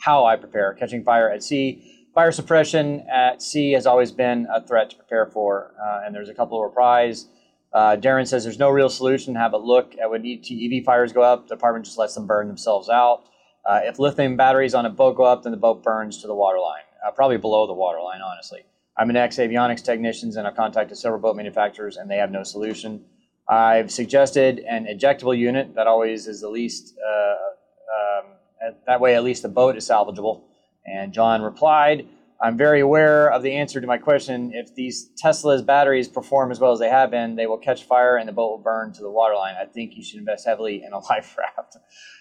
How 0.00 0.24
I 0.26 0.36
prepare 0.36 0.74
catching 0.74 1.04
fire 1.04 1.30
at 1.30 1.42
sea. 1.42 2.06
Fire 2.14 2.32
suppression 2.32 3.06
at 3.10 3.40
sea 3.40 3.72
has 3.72 3.86
always 3.86 4.12
been 4.12 4.46
a 4.54 4.66
threat 4.66 4.90
to 4.90 4.96
prepare 4.96 5.26
for, 5.26 5.72
uh, 5.82 6.02
and 6.04 6.14
there's 6.14 6.28
a 6.28 6.34
couple 6.34 6.58
of 6.58 6.68
replies. 6.68 7.26
Uh, 7.72 7.96
Darren 7.96 8.28
says 8.28 8.44
there's 8.44 8.58
no 8.58 8.68
real 8.68 8.90
solution. 8.90 9.34
Have 9.34 9.54
a 9.54 9.58
look 9.58 9.94
at 9.98 10.10
when 10.10 10.26
EV 10.26 10.84
fires 10.84 11.12
go 11.12 11.22
up. 11.22 11.48
The 11.48 11.54
department 11.54 11.86
just 11.86 11.96
lets 11.96 12.14
them 12.14 12.26
burn 12.26 12.48
themselves 12.48 12.90
out. 12.90 13.24
Uh, 13.66 13.80
if 13.84 13.98
lithium 13.98 14.36
batteries 14.36 14.74
on 14.74 14.84
a 14.84 14.90
boat 14.90 15.16
go 15.16 15.22
up, 15.22 15.44
then 15.44 15.52
the 15.52 15.58
boat 15.58 15.82
burns 15.82 16.20
to 16.20 16.26
the 16.26 16.34
waterline, 16.34 16.82
uh, 17.06 17.10
probably 17.12 17.38
below 17.38 17.66
the 17.66 17.72
waterline, 17.72 18.20
honestly. 18.20 18.64
I'm 18.98 19.08
an 19.08 19.16
ex 19.16 19.36
avionics 19.36 19.82
technician 19.82 20.36
and 20.36 20.46
I've 20.46 20.56
contacted 20.56 20.98
several 20.98 21.20
boat 21.20 21.36
manufacturers 21.36 21.96
and 21.96 22.10
they 22.10 22.16
have 22.16 22.30
no 22.30 22.42
solution. 22.42 23.04
I've 23.48 23.90
suggested 23.90 24.60
an 24.60 24.86
ejectable 24.86 25.36
unit 25.36 25.74
that 25.74 25.86
always 25.86 26.26
is 26.26 26.40
the 26.40 26.48
least, 26.48 26.94
uh, 26.98 28.20
um, 28.20 28.74
that 28.86 29.00
way 29.00 29.14
at 29.14 29.24
least 29.24 29.42
the 29.42 29.48
boat 29.48 29.76
is 29.76 29.88
salvageable. 29.88 30.42
And 30.86 31.12
John 31.12 31.42
replied, 31.42 32.06
I'm 32.42 32.56
very 32.56 32.80
aware 32.80 33.30
of 33.30 33.44
the 33.44 33.52
answer 33.52 33.80
to 33.80 33.86
my 33.86 33.98
question. 33.98 34.50
If 34.52 34.74
these 34.74 35.10
Tesla's 35.16 35.62
batteries 35.62 36.08
perform 36.08 36.50
as 36.50 36.58
well 36.58 36.72
as 36.72 36.80
they 36.80 36.88
have 36.88 37.08
been, 37.08 37.36
they 37.36 37.46
will 37.46 37.58
catch 37.58 37.84
fire 37.84 38.16
and 38.16 38.28
the 38.28 38.32
boat 38.32 38.50
will 38.50 38.58
burn 38.58 38.92
to 38.94 39.02
the 39.02 39.10
waterline. 39.10 39.54
I 39.60 39.64
think 39.64 39.96
you 39.96 40.02
should 40.02 40.18
invest 40.18 40.44
heavily 40.44 40.82
in 40.84 40.92
a 40.92 40.98
life 41.10 41.36
raft. 41.38 41.76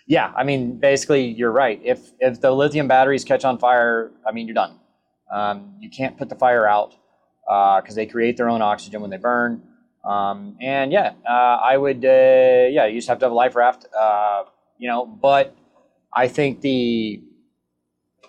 yeah, 0.06 0.32
I 0.36 0.44
mean, 0.44 0.80
basically, 0.80 1.26
you're 1.26 1.52
right. 1.52 1.82
If 1.84 2.12
if 2.20 2.40
the 2.40 2.52
lithium 2.52 2.88
batteries 2.88 3.24
catch 3.24 3.46
on 3.46 3.58
fire, 3.58 4.12
I 4.28 4.32
mean, 4.32 4.48
you're 4.48 4.54
done. 4.54 4.80
Um, 5.34 5.76
you 5.80 5.90
can't 5.90 6.18
put 6.18 6.30
the 6.30 6.36
fire 6.36 6.68
out 6.68 6.94
because 7.48 7.94
uh, 7.94 7.96
they 7.96 8.06
create 8.06 8.38
their 8.38 8.50
own 8.50 8.62
oxygen 8.62 9.02
when 9.02 9.10
they 9.10 9.18
burn. 9.18 9.64
Um, 10.04 10.58
and 10.60 10.92
yeah, 10.92 11.14
uh, 11.28 11.60
I 11.64 11.78
would, 11.78 12.04
uh, 12.04 12.68
yeah, 12.72 12.86
you 12.88 12.98
just 12.98 13.08
have 13.08 13.20
to 13.20 13.26
have 13.26 13.32
a 13.32 13.36
life 13.36 13.56
raft, 13.56 13.86
uh, 13.98 14.44
you 14.78 14.88
know. 14.88 15.06
But 15.06 15.56
I 16.14 16.28
think 16.28 16.62
the 16.62 17.22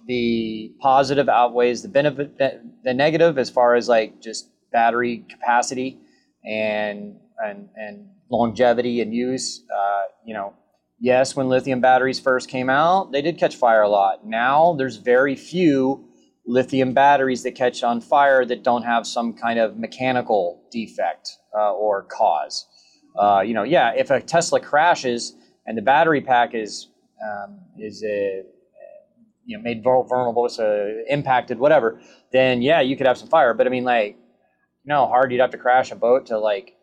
the 0.07 0.73
positive 0.81 1.29
outweighs 1.29 1.83
the 1.83 1.89
benefit, 1.89 2.37
the 2.39 2.95
negative 2.95 3.39
as 3.39 3.49
far 3.49 3.75
as 3.75 3.89
like 3.89 4.21
just 4.21 4.51
battery 4.71 5.25
capacity 5.29 5.99
and 6.45 7.17
and 7.39 7.69
and 7.77 8.09
longevity 8.31 9.01
and 9.01 9.15
use. 9.15 9.65
Uh, 9.75 10.03
you 10.27 10.35
know, 10.35 10.55
yes, 11.01 11.35
when 11.35 11.49
lithium 11.49 11.81
batteries 11.81 12.21
first 12.21 12.51
came 12.51 12.69
out, 12.69 13.13
they 13.13 13.23
did 13.23 13.39
catch 13.39 13.57
fire 13.57 13.83
a 13.83 13.89
lot. 13.89 14.27
Now 14.27 14.75
there's 14.75 14.97
very 14.97 15.37
few 15.37 16.07
lithium 16.45 16.93
batteries 16.93 17.45
that 17.45 17.55
catch 17.55 17.83
on 17.83 18.01
fire 18.01 18.45
that 18.45 18.63
don't 18.63 18.83
have 18.83 19.07
some 19.07 19.33
kind 19.33 19.59
of 19.59 19.79
mechanical 19.79 20.63
defect 20.71 21.39
uh, 21.57 21.73
or 21.73 22.03
cause. 22.03 22.67
Uh, 23.17 23.43
you 23.45 23.55
know, 23.55 23.63
yeah, 23.63 23.93
if 23.95 24.11
a 24.11 24.21
Tesla 24.21 24.61
crashes 24.61 25.35
and 25.67 25.77
the 25.77 25.83
battery 25.83 26.21
pack 26.21 26.55
is 26.55 26.89
um, 27.23 27.59
is 27.79 28.03
a 28.05 28.43
you 29.45 29.57
know 29.57 29.63
made 29.63 29.83
vulnerable, 29.83 30.49
so 30.49 31.03
impacted, 31.09 31.59
whatever, 31.59 32.01
then 32.33 32.63
yeah, 32.63 32.81
you 32.81 32.97
could 32.97 33.07
have 33.07 33.19
some 33.19 33.29
fire. 33.29 33.55
But 33.55 33.67
I 33.67 33.71
mean, 33.71 33.85
like, 33.85 34.17
you 34.85 34.89
know 34.89 35.07
hard 35.07 35.33
you'd 35.33 35.41
have 35.41 35.51
to 35.51 35.59
crash 35.59 35.91
a 35.91 35.97
boat 35.97 36.27
to 36.27 36.39
like 36.39 36.77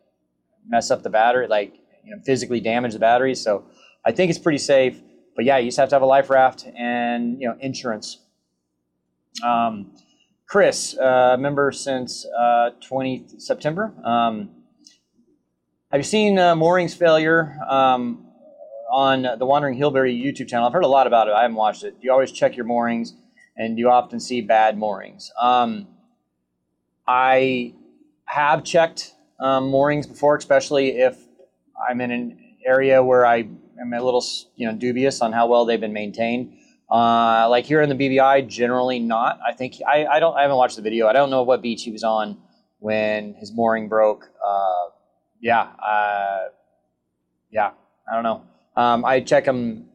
mess 0.67 0.91
up 0.91 1.03
the 1.03 1.09
battery, 1.09 1.47
like 1.47 1.73
you 2.03 2.15
know, 2.15 2.21
physically 2.23 2.59
damage 2.59 2.93
the 2.93 2.99
batteries. 2.99 3.41
So 3.41 3.65
I 4.05 4.11
think 4.11 4.29
it's 4.29 4.39
pretty 4.39 4.57
safe. 4.59 5.01
But 5.35 5.45
yeah, 5.45 5.57
you 5.57 5.67
just 5.67 5.77
have 5.77 5.89
to 5.89 5.95
have 5.95 6.01
a 6.01 6.07
life 6.07 6.29
raft 6.29 6.65
and 6.77 7.41
you 7.41 7.47
know 7.47 7.55
insurance. 7.59 8.19
Um, 9.43 9.91
Chris, 10.47 10.97
uh, 10.97 11.37
member 11.39 11.71
since 11.71 12.25
uh, 12.25 12.71
20 12.81 13.25
September. 13.37 13.93
Um, 14.03 14.49
have 15.91 15.99
you 15.99 16.03
seen 16.03 16.37
uh, 16.37 16.55
moorings 16.55 16.93
failure? 16.93 17.57
Um, 17.67 18.25
on 18.91 19.27
the 19.37 19.45
Wandering 19.45 19.75
Hillbilly 19.75 20.19
YouTube 20.19 20.47
channel. 20.47 20.65
I've 20.65 20.73
heard 20.73 20.83
a 20.83 20.87
lot 20.87 21.07
about 21.07 21.27
it. 21.27 21.33
I 21.33 21.43
haven't 21.43 21.55
watched 21.55 21.83
it. 21.83 21.95
You 22.01 22.11
always 22.11 22.31
check 22.31 22.55
your 22.55 22.65
moorings, 22.65 23.13
and 23.55 23.77
you 23.77 23.89
often 23.89 24.19
see 24.19 24.41
bad 24.41 24.77
moorings. 24.77 25.31
Um, 25.39 25.87
I 27.07 27.73
have 28.25 28.63
checked 28.63 29.13
um, 29.39 29.69
moorings 29.69 30.07
before, 30.07 30.35
especially 30.35 30.99
if 30.99 31.17
I'm 31.89 32.01
in 32.01 32.11
an 32.11 32.55
area 32.65 33.03
where 33.03 33.25
I 33.25 33.47
am 33.79 33.93
a 33.93 34.01
little, 34.01 34.23
you 34.55 34.67
know, 34.67 34.75
dubious 34.75 35.21
on 35.21 35.31
how 35.31 35.47
well 35.47 35.65
they've 35.65 35.79
been 35.79 35.93
maintained. 35.93 36.53
Uh, 36.89 37.47
like 37.47 37.65
here 37.65 37.81
in 37.81 37.89
the 37.89 37.95
BVI, 37.95 38.47
generally 38.47 38.97
not. 38.97 39.39
I 39.47 39.53
think 39.53 39.75
I, 39.87 40.05
I 40.05 40.19
don't. 40.19 40.35
I 40.35 40.41
haven't 40.41 40.57
watched 40.57 40.75
the 40.75 40.81
video. 40.81 41.07
I 41.07 41.13
don't 41.13 41.29
know 41.29 41.43
what 41.43 41.61
beach 41.61 41.83
he 41.83 41.91
was 41.91 42.03
on 42.03 42.39
when 42.79 43.35
his 43.35 43.51
mooring 43.53 43.87
broke. 43.87 44.31
Uh, 44.43 44.85
yeah, 45.41 45.61
uh, 45.61 46.49
yeah. 47.51 47.71
I 48.09 48.15
don't 48.15 48.23
know. 48.23 48.43
Um, 48.75 49.05
I 49.05 49.19
check 49.19 49.45
them 49.45 49.85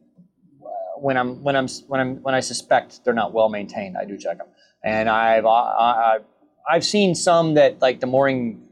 when 0.96 1.16
I'm 1.16 1.42
when 1.42 1.56
I'm 1.56 1.68
when 1.88 2.00
I'm 2.00 2.22
when 2.22 2.34
I 2.34 2.40
suspect 2.40 3.04
they're 3.04 3.14
not 3.14 3.32
well 3.32 3.48
maintained. 3.48 3.96
I 3.96 4.04
do 4.04 4.16
check 4.16 4.38
them, 4.38 4.46
and 4.82 5.08
I've 5.08 5.46
I, 5.46 6.18
I've 6.68 6.84
seen 6.84 7.14
some 7.14 7.54
that 7.54 7.80
like 7.82 8.00
the 8.00 8.06
mooring 8.06 8.62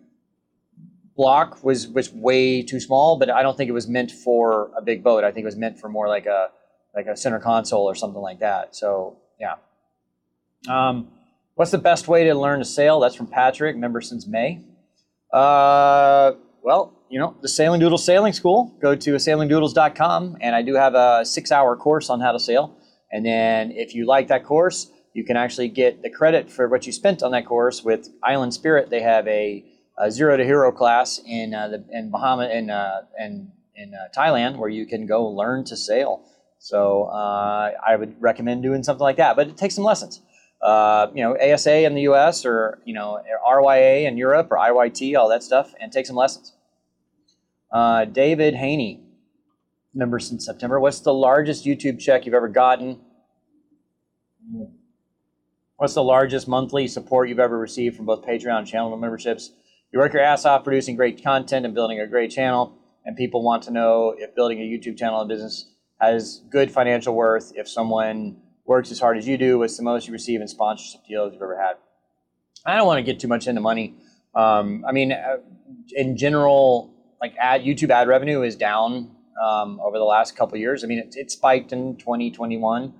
block 1.17 1.62
was 1.64 1.88
was 1.88 2.12
way 2.12 2.62
too 2.62 2.81
small, 2.81 3.19
but 3.19 3.31
I 3.31 3.43
don't 3.43 3.57
think 3.57 3.69
it 3.69 3.73
was 3.73 3.88
meant 3.88 4.11
for 4.11 4.71
a 4.76 4.83
big 4.83 5.02
boat. 5.02 5.25
I 5.25 5.33
think 5.33 5.45
it 5.45 5.47
was 5.47 5.57
meant 5.57 5.79
for 5.79 5.88
more 5.88 6.09
like 6.09 6.26
a 6.26 6.50
like 6.95 7.07
a 7.07 7.17
center 7.17 7.41
console 7.41 7.85
or 7.85 7.95
something 7.95 8.23
like 8.23 8.41
that. 8.41 8.76
So 8.76 9.19
yeah. 9.41 9.57
Um, 10.69 11.09
What's 11.55 11.71
the 11.71 11.79
best 11.79 12.09
way 12.09 12.25
to 12.25 12.35
learn 12.35 12.61
to 12.61 12.64
sail? 12.64 13.00
That's 13.00 13.14
from 13.14 13.26
Patrick, 13.26 13.76
member 13.76 14.00
since 14.00 14.26
May. 14.26 14.62
Uh, 15.31 16.33
well, 16.62 16.95
you 17.09 17.19
know, 17.19 17.37
the 17.42 17.49
Sailing 17.49 17.81
Doodle 17.81 17.99
Sailing 17.99 18.33
School. 18.33 18.75
Go 18.81 18.95
to 18.95 19.14
sailingdoodles.com, 19.14 20.38
and 20.40 20.54
I 20.54 20.62
do 20.62 20.75
have 20.75 20.95
a 20.95 21.25
six-hour 21.25 21.76
course 21.76 22.09
on 22.09 22.21
how 22.21 22.33
to 22.33 22.38
sail. 22.38 22.78
And 23.11 23.26
then, 23.26 23.73
if 23.73 23.95
you 23.95 24.07
like 24.07 24.28
that 24.28 24.45
course, 24.45 24.90
you 25.12 25.25
can 25.25 25.37
actually 25.37 25.69
get 25.69 26.02
the 26.02 26.11
credit 26.11 26.50
for 26.50 26.69
what 26.69 26.87
you 26.87 26.92
spent 26.92 27.23
on 27.23 27.33
that 27.33 27.47
course 27.47 27.83
with 27.85 28.09
Island 28.23 28.54
Spirit. 28.54 28.88
They 28.90 29.02
have 29.02 29.26
a, 29.28 29.64
a 29.99 30.11
zero 30.11 30.37
to 30.37 30.45
hero 30.45 30.73
class 30.73 31.21
in 31.26 31.52
uh, 31.52 31.69
the 31.69 31.85
in 31.90 32.11
Bahama 32.11 32.49
in 32.49 32.71
uh, 32.71 33.02
in 33.19 33.52
in 33.75 33.92
uh, 33.95 34.09
Thailand 34.16 34.57
where 34.57 34.71
you 34.71 34.87
can 34.87 35.07
go 35.07 35.26
learn 35.26 35.64
to 35.64 35.76
sail. 35.76 36.25
So 36.59 37.04
uh, 37.04 37.73
I 37.87 37.97
would 37.97 38.14
recommend 38.23 38.62
doing 38.62 38.85
something 38.85 39.02
like 39.02 39.16
that, 39.16 39.35
but 39.35 39.49
it 39.49 39.57
takes 39.57 39.75
some 39.75 39.85
lessons. 39.85 40.21
Uh, 40.62 41.09
you 41.12 41.23
know, 41.23 41.37
ASA 41.37 41.85
in 41.85 41.95
the 41.95 42.02
U.S. 42.02 42.47
or 42.47 42.78
you 42.85 42.95
know 42.95 43.21
RYA 43.49 44.07
in 44.07 44.16
Europe 44.16 44.49
or 44.50 44.59
IYT, 44.59 45.16
all 45.19 45.28
that 45.28 45.42
stuff, 45.42 45.75
and 45.81 45.90
take 45.90 46.07
some 46.07 46.16
lessons. 46.16 46.54
Uh, 47.73 48.04
David 48.04 48.54
Haney, 48.54 49.00
member 49.95 50.19
since 50.19 50.45
September. 50.45 50.78
What's 50.78 51.00
the 51.00 51.14
largest 51.14 51.64
YouTube 51.64 51.99
check 51.99 52.26
you've 52.26 52.35
ever 52.35 52.49
gotten? 52.49 53.00
What's 55.76 55.95
the 55.95 56.04
largest 56.04 56.47
monthly 56.47 56.87
support 56.87 57.28
you've 57.28 57.40
ever 57.40 57.59
received 57.59 57.97
from 57.97 58.07
both 58.07 58.25
Patreon 58.25 58.59
and 58.59 58.66
channel 58.66 58.97
memberships? 58.97 59.52
You 59.92 59.99
work 59.99 60.12
your 60.12 60.23
ass 60.23 60.45
off 60.45 60.64
producing 60.64 60.97
great 60.97 61.23
content 61.23 61.66
and 61.66 61.75
building 61.75 62.00
a 62.00 62.07
great 62.07 62.31
channel, 62.31 62.78
and 63.04 63.16
people 63.16 63.42
want 63.42 63.64
to 63.64 63.71
know 63.71 64.14
if 64.16 64.35
building 64.35 64.61
a 64.61 64.62
YouTube 64.62 64.97
channel 64.97 65.21
and 65.21 65.28
business 65.28 65.73
has 66.00 66.42
good 66.50 66.71
financial 66.71 67.14
worth. 67.14 67.52
If 67.57 67.69
someone 67.69 68.37
works 68.64 68.90
as 68.90 69.00
hard 69.00 69.19
as 69.19 69.26
you 69.26 69.37
do, 69.37 69.59
what's 69.59 69.76
the 69.76 69.83
most 69.83 70.07
you 70.07 70.12
receive 70.12 70.40
in 70.40 70.49
sponsorship 70.49 71.04
deals 71.07 71.33
you've 71.33 71.42
ever 71.42 71.61
had? 71.61 71.76
I 72.64 72.76
don't 72.76 72.87
want 72.87 72.99
to 72.99 73.02
get 73.02 73.21
too 73.21 73.28
much 73.28 73.47
into 73.47 73.61
money. 73.61 73.95
Um, 74.35 74.85
I 74.87 74.92
mean, 74.92 75.12
uh, 75.12 75.38
in 75.95 76.16
general, 76.16 76.95
like 77.21 77.35
ad 77.38 77.62
YouTube 77.62 77.90
ad 77.90 78.09
revenue 78.09 78.42
is 78.42 78.57
down 78.57 79.11
um, 79.45 79.81
over 79.81 79.99
the 79.99 80.04
last 80.04 80.37
couple 80.37 80.57
years. 80.59 80.85
I 80.85 80.87
mean, 80.87 80.99
it, 80.99 81.14
it 81.16 81.31
spiked 81.31 81.73
in 81.73 81.97
2021. 81.97 82.95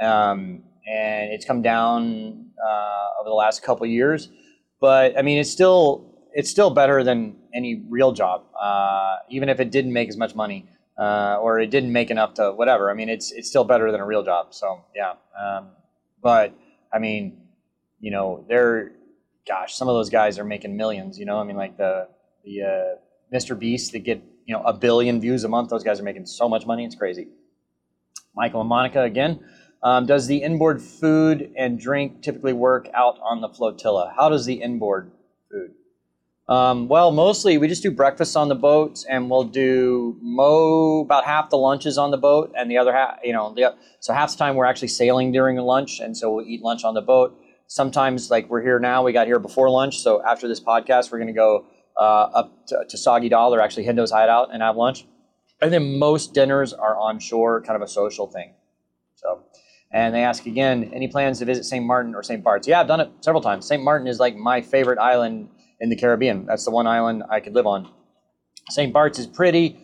Um, 0.00 0.62
and 0.86 1.32
it's 1.32 1.44
come 1.44 1.62
down 1.62 2.46
uh, 2.64 3.06
over 3.20 3.28
the 3.28 3.34
last 3.34 3.62
couple 3.62 3.86
years. 3.86 4.28
But 4.80 5.18
I 5.18 5.22
mean, 5.22 5.38
it's 5.38 5.50
still 5.50 6.14
it's 6.32 6.50
still 6.50 6.70
better 6.70 7.02
than 7.02 7.36
any 7.54 7.82
real 7.88 8.12
job, 8.12 8.44
uh, 8.60 9.16
even 9.30 9.48
if 9.48 9.58
it 9.58 9.70
didn't 9.70 9.92
make 9.92 10.08
as 10.08 10.16
much 10.16 10.34
money 10.34 10.66
uh, 10.98 11.38
or 11.40 11.60
it 11.60 11.70
didn't 11.70 11.92
make 11.92 12.10
enough 12.10 12.34
to 12.34 12.52
whatever. 12.52 12.90
I 12.90 12.94
mean, 12.94 13.08
it's 13.08 13.32
it's 13.32 13.48
still 13.48 13.64
better 13.64 13.90
than 13.92 14.00
a 14.00 14.06
real 14.06 14.22
job. 14.22 14.54
So 14.54 14.84
yeah, 14.94 15.14
um, 15.40 15.68
but 16.22 16.54
I 16.92 16.98
mean, 16.98 17.38
you 18.00 18.10
know, 18.10 18.44
they're 18.48 18.92
gosh, 19.46 19.74
some 19.74 19.88
of 19.88 19.94
those 19.94 20.10
guys 20.10 20.38
are 20.38 20.44
making 20.44 20.76
millions. 20.76 21.18
You 21.18 21.26
know, 21.26 21.38
I 21.38 21.44
mean, 21.44 21.56
like 21.56 21.76
the 21.76 22.08
the 22.44 22.62
uh, 22.62 23.34
Mr. 23.34 23.58
Beast 23.58 23.92
that 23.92 24.00
get 24.00 24.22
you 24.44 24.54
know 24.54 24.62
a 24.62 24.72
billion 24.72 25.20
views 25.20 25.44
a 25.44 25.48
month. 25.48 25.70
Those 25.70 25.84
guys 25.84 26.00
are 26.00 26.04
making 26.04 26.26
so 26.26 26.48
much 26.48 26.66
money. 26.66 26.84
It's 26.84 26.94
crazy. 26.94 27.28
Michael 28.34 28.60
and 28.60 28.68
Monica 28.68 29.02
again. 29.02 29.40
Um, 29.82 30.06
does 30.06 30.26
the 30.26 30.38
inboard 30.38 30.82
food 30.82 31.52
and 31.56 31.78
drink 31.78 32.22
typically 32.22 32.52
work 32.52 32.88
out 32.94 33.18
on 33.22 33.40
the 33.40 33.48
flotilla? 33.48 34.12
How 34.16 34.28
does 34.28 34.44
the 34.46 34.54
inboard 34.54 35.12
food? 35.50 35.74
Um, 36.48 36.88
well, 36.88 37.10
mostly 37.10 37.58
we 37.58 37.68
just 37.68 37.82
do 37.82 37.90
breakfast 37.90 38.36
on 38.36 38.48
the 38.48 38.54
boat, 38.54 39.04
and 39.08 39.30
we'll 39.30 39.44
do 39.44 40.16
mo 40.20 40.85
about 41.00 41.24
half 41.24 41.50
the 41.50 41.56
lunches 41.56 41.98
on 41.98 42.10
the 42.10 42.16
boat, 42.16 42.52
and 42.56 42.70
the 42.70 42.78
other 42.78 42.92
half, 42.92 43.18
you 43.22 43.32
know, 43.32 43.54
the, 43.54 43.74
so 44.00 44.12
half 44.12 44.32
the 44.32 44.36
time 44.36 44.54
we're 44.56 44.64
actually 44.64 44.88
sailing 44.88 45.32
during 45.32 45.56
lunch, 45.56 46.00
and 46.00 46.16
so 46.16 46.34
we'll 46.34 46.46
eat 46.46 46.62
lunch 46.62 46.84
on 46.84 46.94
the 46.94 47.02
boat. 47.02 47.38
Sometimes, 47.68 48.30
like 48.30 48.48
we're 48.48 48.62
here 48.62 48.78
now, 48.78 49.02
we 49.02 49.12
got 49.12 49.26
here 49.26 49.38
before 49.38 49.68
lunch, 49.70 49.98
so 49.98 50.22
after 50.24 50.46
this 50.48 50.60
podcast, 50.60 51.10
we're 51.10 51.18
going 51.18 51.28
to 51.28 51.32
go 51.32 51.64
uh, 51.96 52.28
up 52.34 52.66
to, 52.68 52.84
to 52.88 52.98
Soggy 52.98 53.28
Dollar 53.28 53.60
actually 53.60 53.84
Hendo's 53.84 54.10
Hideout 54.10 54.52
and 54.52 54.62
have 54.62 54.76
lunch. 54.76 55.06
And 55.60 55.72
then 55.72 55.98
most 55.98 56.34
dinners 56.34 56.74
are 56.74 56.96
on 56.98 57.18
shore, 57.18 57.62
kind 57.62 57.76
of 57.76 57.82
a 57.82 57.90
social 57.90 58.26
thing. 58.26 58.52
So 59.14 59.42
and 59.92 60.14
they 60.14 60.22
ask 60.22 60.46
again, 60.46 60.90
any 60.92 61.08
plans 61.08 61.38
to 61.38 61.44
visit 61.44 61.64
St. 61.64 61.84
Martin 61.84 62.14
or 62.14 62.22
St. 62.22 62.42
Bart's? 62.42 62.66
Yeah, 62.66 62.80
I've 62.80 62.88
done 62.88 63.00
it 63.00 63.10
several 63.20 63.40
times. 63.40 63.66
St. 63.66 63.82
Martin 63.82 64.06
is 64.06 64.18
like 64.18 64.36
my 64.36 64.60
favorite 64.60 64.98
island 64.98 65.48
in 65.80 65.88
the 65.88 65.96
Caribbean. 65.96 66.46
That's 66.46 66.64
the 66.64 66.70
one 66.70 66.86
island 66.86 67.22
I 67.30 67.40
could 67.40 67.54
live 67.54 67.66
on. 67.66 67.90
St. 68.68 68.92
Bart's 68.92 69.18
is 69.18 69.26
pretty, 69.26 69.78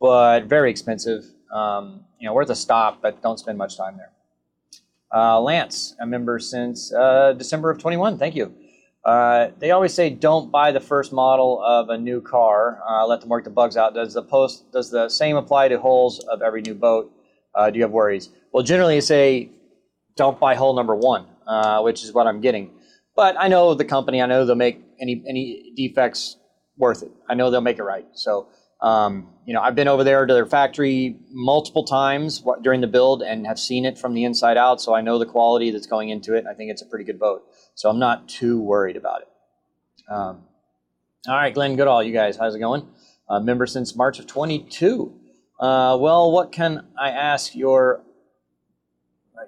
but 0.00 0.44
very 0.44 0.70
expensive. 0.70 1.24
Um, 1.52 2.04
you 2.18 2.26
know, 2.26 2.34
worth 2.34 2.50
a 2.50 2.54
stop, 2.54 3.00
but 3.00 3.22
don't 3.22 3.38
spend 3.38 3.58
much 3.58 3.76
time 3.76 3.96
there. 3.96 4.12
Uh, 5.14 5.40
Lance, 5.40 5.94
a 6.00 6.06
member 6.06 6.38
since 6.38 6.92
uh, 6.92 7.32
December 7.32 7.70
of 7.70 7.78
21. 7.78 8.18
Thank 8.18 8.34
you. 8.34 8.54
Uh, 9.04 9.50
they 9.58 9.70
always 9.70 9.94
say 9.94 10.10
don't 10.10 10.50
buy 10.50 10.70
the 10.70 10.80
first 10.80 11.12
model 11.12 11.62
of 11.64 11.88
a 11.88 11.96
new 11.96 12.20
car. 12.20 12.82
Uh, 12.86 13.06
let 13.06 13.20
them 13.20 13.30
work 13.30 13.44
the 13.44 13.50
bugs 13.50 13.76
out. 13.76 13.94
Does 13.94 14.12
the 14.12 14.22
post 14.22 14.70
does 14.72 14.90
the 14.90 15.08
same 15.08 15.36
apply 15.36 15.68
to 15.68 15.80
hulls 15.80 16.18
of 16.30 16.42
every 16.42 16.60
new 16.60 16.74
boat? 16.74 17.10
Uh, 17.54 17.70
do 17.70 17.78
you 17.78 17.84
have 17.84 17.90
worries? 17.90 18.28
Well, 18.52 18.62
generally, 18.62 18.96
you 18.96 19.00
say 19.00 19.50
don't 20.16 20.38
buy 20.38 20.54
hull 20.54 20.74
number 20.74 20.94
one, 20.94 21.26
uh, 21.46 21.80
which 21.80 22.04
is 22.04 22.12
what 22.12 22.26
I'm 22.26 22.40
getting. 22.40 22.72
But 23.16 23.36
I 23.38 23.48
know 23.48 23.72
the 23.72 23.84
company. 23.84 24.20
I 24.20 24.26
know 24.26 24.44
they'll 24.44 24.56
make 24.56 24.82
any 25.00 25.22
any 25.26 25.72
defects 25.74 26.36
worth 26.76 27.02
it. 27.02 27.10
I 27.30 27.34
know 27.34 27.50
they'll 27.50 27.60
make 27.60 27.78
it 27.78 27.84
right. 27.84 28.06
So, 28.12 28.48
um, 28.80 29.28
you 29.44 29.54
know, 29.54 29.60
I've 29.60 29.74
been 29.74 29.88
over 29.88 30.04
there 30.04 30.26
to 30.26 30.34
their 30.34 30.46
factory 30.46 31.16
multiple 31.30 31.84
times 31.84 32.44
during 32.62 32.80
the 32.80 32.86
build 32.86 33.22
and 33.22 33.46
have 33.46 33.58
seen 33.58 33.84
it 33.84 33.98
from 33.98 34.14
the 34.14 34.24
inside 34.24 34.56
out. 34.56 34.80
So 34.80 34.94
I 34.94 35.00
know 35.00 35.18
the 35.18 35.26
quality 35.26 35.70
that's 35.70 35.86
going 35.86 36.10
into 36.10 36.34
it. 36.34 36.44
I 36.46 36.54
think 36.54 36.70
it's 36.70 36.82
a 36.82 36.86
pretty 36.86 37.04
good 37.04 37.18
boat. 37.18 37.42
So 37.74 37.88
I'm 37.88 37.98
not 37.98 38.28
too 38.28 38.60
worried 38.60 38.96
about 38.96 39.22
it. 39.22 39.28
Um, 40.10 40.44
all 41.26 41.34
right, 41.34 41.52
Glenn 41.52 41.76
Goodall, 41.76 42.02
you 42.02 42.12
guys, 42.12 42.36
how's 42.36 42.54
it 42.54 42.60
going? 42.60 42.86
Uh, 43.28 43.40
member 43.40 43.66
since 43.66 43.96
March 43.96 44.18
of 44.18 44.26
22. 44.26 45.12
Uh, 45.58 45.98
well, 46.00 46.30
what 46.30 46.52
can 46.52 46.86
I 46.98 47.10
ask 47.10 47.54
your 47.54 48.02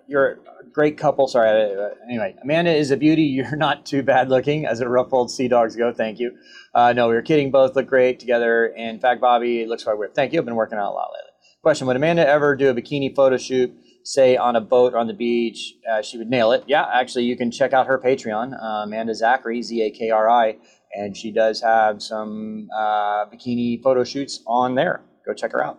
you're 0.07 0.31
a 0.33 0.37
great 0.73 0.97
couple. 0.99 1.29
Sorry. 1.29 1.49
Uh, 1.49 1.91
anyway, 2.05 2.35
Amanda 2.43 2.73
is 2.73 2.91
a 2.91 2.97
beauty. 2.97 3.23
You're 3.41 3.57
not 3.57 3.87
too 3.87 4.03
bad 4.03 4.29
looking, 4.29 4.67
as 4.67 4.81
a 4.81 4.89
rough 4.89 5.13
old 5.13 5.31
sea 5.31 5.49
dogs 5.49 5.77
go. 5.77 5.93
Thank 5.93 6.19
you. 6.19 6.37
Uh, 6.75 6.93
no, 6.93 7.09
we 7.09 7.15
were 7.15 7.23
kidding. 7.23 7.51
Both 7.51 7.77
look 7.77 7.87
great 7.87 8.21
together. 8.21 8.67
In 8.67 9.01
fact, 9.01 9.21
Bobby 9.21 9.63
it 9.63 9.69
looks 9.69 9.85
quite 9.85 9.99
weird. 9.99 10.15
Thank 10.15 10.33
you. 10.33 10.39
I've 10.39 10.45
been 10.45 10.55
working 10.55 10.79
out 10.79 10.91
a 10.91 10.95
lot 10.95 11.11
lately. 11.13 11.31
Question: 11.63 11.87
Would 11.87 11.97
Amanda 11.97 12.27
ever 12.27 12.57
do 12.57 12.69
a 12.69 12.75
bikini 12.75 13.15
photo 13.15 13.37
shoot, 13.37 13.73
say 14.05 14.37
on 14.37 14.57
a 14.57 14.61
boat 14.61 14.95
or 14.95 14.99
on 14.99 15.07
the 15.07 15.15
beach? 15.15 15.75
Uh, 15.91 16.03
she 16.03 16.19
would 16.19 16.31
nail 16.31 16.53
it. 16.53 16.65
Yeah, 16.67 16.87
actually, 16.93 17.25
you 17.25 17.37
can 17.37 17.51
check 17.51 17.73
out 17.73 17.87
her 17.87 17.99
Patreon, 17.99 18.55
uh, 18.55 18.85
Amanda 18.85 19.13
Zakri, 19.13 19.63
Z 19.63 19.83
A 19.83 19.91
K 19.91 20.11
R 20.11 20.29
I, 20.29 20.57
and 20.95 21.17
she 21.17 21.31
does 21.31 21.61
have 21.61 22.03
some 22.03 22.69
uh, 22.75 23.27
bikini 23.27 23.83
photo 23.83 24.05
shoots 24.05 24.43
on 24.47 24.75
there. 24.75 25.03
Go 25.27 25.35
check 25.35 25.53
her 25.53 25.65
out. 25.65 25.79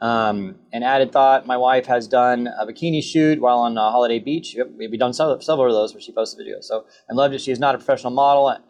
Um, 0.00 0.56
an 0.72 0.82
added 0.84 1.10
thought, 1.10 1.46
my 1.46 1.56
wife 1.56 1.86
has 1.86 2.06
done 2.06 2.46
a 2.46 2.64
bikini 2.66 3.02
shoot 3.02 3.40
while 3.40 3.58
on 3.58 3.76
uh, 3.76 3.90
Holiday 3.90 4.20
Beach. 4.20 4.56
We've 4.76 4.98
done 4.98 5.12
several, 5.12 5.40
several 5.40 5.66
of 5.66 5.72
those 5.72 5.92
where 5.92 6.00
she 6.00 6.12
posted 6.12 6.46
videos. 6.46 6.64
So 6.64 6.84
I 7.10 7.14
loved 7.14 7.34
it. 7.34 7.40
She 7.40 7.50
is 7.50 7.58
not 7.58 7.74
a 7.74 7.78
professional 7.78 8.12
model, 8.12 8.48
and 8.48 8.60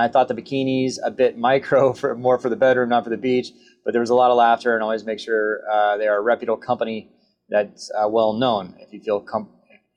I 0.00 0.06
thought 0.06 0.28
the 0.28 0.34
bikinis 0.34 0.96
a 1.04 1.10
bit 1.10 1.36
micro 1.48 1.92
for 1.92 2.14
more 2.14 2.38
for 2.38 2.48
the 2.48 2.56
bedroom, 2.56 2.88
not 2.90 3.04
for 3.04 3.10
the 3.10 3.16
beach. 3.16 3.48
But 3.84 3.92
there 3.92 4.00
was 4.00 4.10
a 4.10 4.14
lot 4.14 4.30
of 4.30 4.36
laughter, 4.36 4.74
and 4.74 4.82
always 4.82 5.04
make 5.04 5.18
sure 5.18 5.62
uh, 5.70 5.96
they 5.96 6.06
are 6.06 6.18
a 6.18 6.22
reputable 6.22 6.58
company 6.58 7.10
that's 7.48 7.90
uh, 7.90 8.08
well 8.08 8.34
known. 8.34 8.74
If 8.78 8.92
you 8.92 9.00
feel 9.00 9.20
com- 9.20 9.48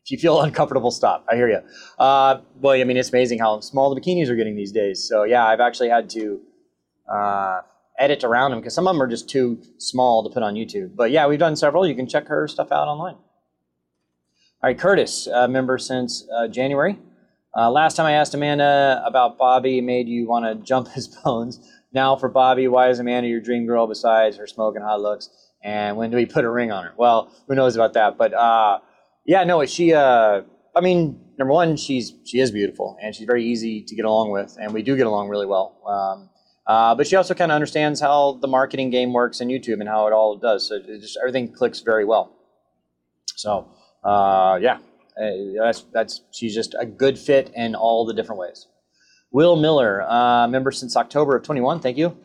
if 0.04 0.10
you 0.10 0.18
feel 0.18 0.42
uncomfortable, 0.48 0.90
stop. 0.90 1.26
I 1.30 1.36
hear 1.36 1.50
you. 1.50 1.60
Uh, 2.00 2.42
well, 2.60 2.74
I 2.74 2.84
mean, 2.86 2.98
it's 2.98 3.10
amazing 3.10 3.38
how 3.38 3.60
small 3.60 3.94
the 3.94 4.02
bikinis 4.02 4.30
are 4.30 4.36
getting 4.36 4.56
these 4.56 4.72
days. 4.72 5.08
So 5.08 5.24
yeah, 5.26 5.46
I've 5.46 5.60
actually 5.60 5.90
had 5.90 6.10
to 6.12 6.42
uh, 7.12 7.62
edit 8.02 8.24
around 8.24 8.52
them 8.52 8.60
because 8.60 8.76
some 8.76 8.88
of 8.88 8.94
them 8.94 9.02
are 9.02 9.08
just 9.08 9.30
too 9.30 9.62
small 9.78 10.24
to 10.24 10.34
put 10.34 10.44
on 10.44 10.56
YouTube. 10.56 10.96
But 10.96 11.12
yeah, 11.12 11.28
we've 11.28 11.40
done 11.40 11.56
several. 11.56 11.88
You 11.88 11.96
can 11.96 12.08
check 12.08 12.28
her 12.28 12.48
stuff 12.48 12.72
out 12.72 12.88
online. 12.88 13.16
All 13.16 14.70
right, 14.70 14.78
Curtis, 14.78 15.28
member 15.48 15.78
since 15.78 16.28
uh, 16.36 16.48
January. 16.48 16.98
Uh, 17.56 17.70
last 17.70 17.96
time 17.96 18.06
I 18.06 18.14
asked 18.14 18.34
Amanda 18.34 19.04
about 19.06 19.38
Bobby 19.38 19.82
made 19.82 20.08
you 20.08 20.26
want 20.28 20.46
to 20.46 20.64
jump 20.66 20.88
his 20.88 21.08
bones. 21.24 21.60
Now 21.94 22.16
for 22.16 22.30
Bobby, 22.30 22.68
why 22.68 22.90
is 22.90 23.00
Amanda 23.00 23.28
your 23.28 23.42
dream 23.42 23.66
girl 23.66 23.88
besides 23.88 24.38
her 24.38 24.48
smoking 24.48 24.82
hot 24.82 25.02
looks? 25.02 25.30
And 25.64 25.98
when 25.98 26.10
do 26.10 26.18
we 26.18 26.26
put 26.26 26.46
a 26.46 26.50
ring 26.50 26.72
on 26.72 26.86
her? 26.86 26.94
Well, 26.98 27.32
who 27.48 27.56
knows 27.56 27.76
about 27.76 27.94
that? 27.94 28.18
But 28.18 28.34
uh, 28.34 28.80
yeah, 29.26 29.44
no, 29.44 29.64
she. 29.66 29.94
Uh, 29.94 30.42
I 30.74 30.80
mean, 30.80 31.20
number 31.38 31.54
one, 31.54 31.76
she's 31.76 32.14
she 32.26 32.40
is 32.40 32.52
beautiful 32.52 32.98
and 33.02 33.14
she's 33.14 33.28
very 33.28 33.46
easy 33.46 33.84
to 33.84 33.96
get 33.96 34.06
along 34.06 34.32
with, 34.32 34.58
and 34.60 34.74
we 34.74 34.82
do 34.82 34.96
get 34.96 35.06
along 35.06 35.28
really 35.28 35.46
well. 35.46 35.78
Um, 35.86 36.30
uh, 36.68 36.96
but 36.96 37.08
she 37.08 37.16
also 37.16 37.34
kind 37.34 37.52
of 37.52 37.56
understands 37.56 38.00
how 38.00 38.34
the 38.42 38.48
marketing 38.48 38.90
game 38.90 39.14
works 39.14 39.42
in 39.42 39.48
YouTube 39.48 39.80
and 39.80 39.90
how 39.90 40.08
it 40.08 40.14
all 40.14 40.38
does. 40.38 40.68
So 40.68 40.80
just 40.80 41.18
everything 41.18 41.52
clicks 41.52 41.82
very 41.82 42.06
well. 42.06 42.36
So 43.36 43.68
uh, 44.04 44.60
yeah, 44.62 44.78
uh, 45.22 45.64
that's 45.64 45.82
that's 45.94 46.22
she's 46.32 46.54
just 46.54 46.76
a 46.80 46.86
good 46.86 47.18
fit 47.18 47.52
in 47.56 47.76
all 47.76 48.06
the 48.06 48.14
different 48.14 48.40
ways. 48.40 48.68
Will 49.32 49.56
Miller, 49.56 50.04
uh, 50.04 50.48
member 50.48 50.72
since 50.72 50.96
October 50.98 51.38
of 51.38 51.44
21. 51.44 51.80
Thank 51.80 51.98
you. 51.98 52.18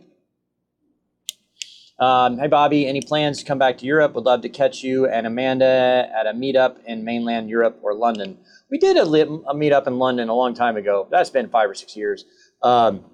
Um, 1.99 2.39
hey, 2.39 2.49
Bobby, 2.49 2.87
any 2.87 3.01
plans 3.01 3.39
to 3.39 3.45
come 3.45 3.59
back 3.59 3.79
to 3.79 3.87
Europe? 3.87 4.15
Would 4.15 4.25
love 4.25 4.43
to 4.43 4.51
catch 4.51 4.83
you 4.83 5.07
and 5.07 5.27
Amanda 5.27 6.11
at 6.15 6.27
a 6.27 6.33
meetup 6.33 6.77
in 6.85 7.05
mainland 7.05 7.49
Europe 7.49 7.79
or 7.81 7.95
London. 7.95 8.37
We 8.71 8.77
did 8.77 8.99
a, 8.99 9.05
li- 9.05 9.23
a 9.23 9.55
meetup 9.55 9.87
in 9.87 9.99
London 9.99 10.29
a 10.29 10.35
long 10.35 10.53
time 10.53 10.77
ago. 10.77 11.09
That's 11.11 11.31
been 11.31 11.49
five 11.49 11.71
or 11.71 11.75
six 11.75 11.97
years. 11.97 12.27
Um, 12.63 13.05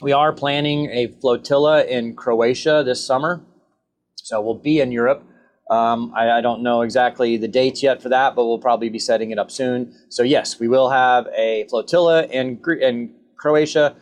we 0.00 0.12
are 0.12 0.32
planning 0.32 0.90
a 0.90 1.08
flotilla 1.20 1.84
in 1.84 2.14
Croatia 2.14 2.82
this 2.84 3.04
summer. 3.04 3.42
So 4.16 4.40
we'll 4.40 4.54
be 4.54 4.80
in 4.80 4.92
Europe. 4.92 5.24
Um, 5.70 6.12
I, 6.16 6.30
I 6.30 6.40
don't 6.40 6.62
know 6.62 6.82
exactly 6.82 7.36
the 7.36 7.48
dates 7.48 7.82
yet 7.82 8.00
for 8.00 8.08
that, 8.08 8.34
but 8.34 8.46
we'll 8.46 8.58
probably 8.58 8.88
be 8.88 8.98
setting 8.98 9.32
it 9.32 9.38
up 9.38 9.50
soon. 9.50 9.94
So 10.08 10.22
yes, 10.22 10.58
we 10.58 10.68
will 10.68 10.88
have 10.88 11.26
a 11.36 11.66
flotilla 11.68 12.24
in, 12.26 12.60
in 12.80 13.14
Croatia. 13.36 13.96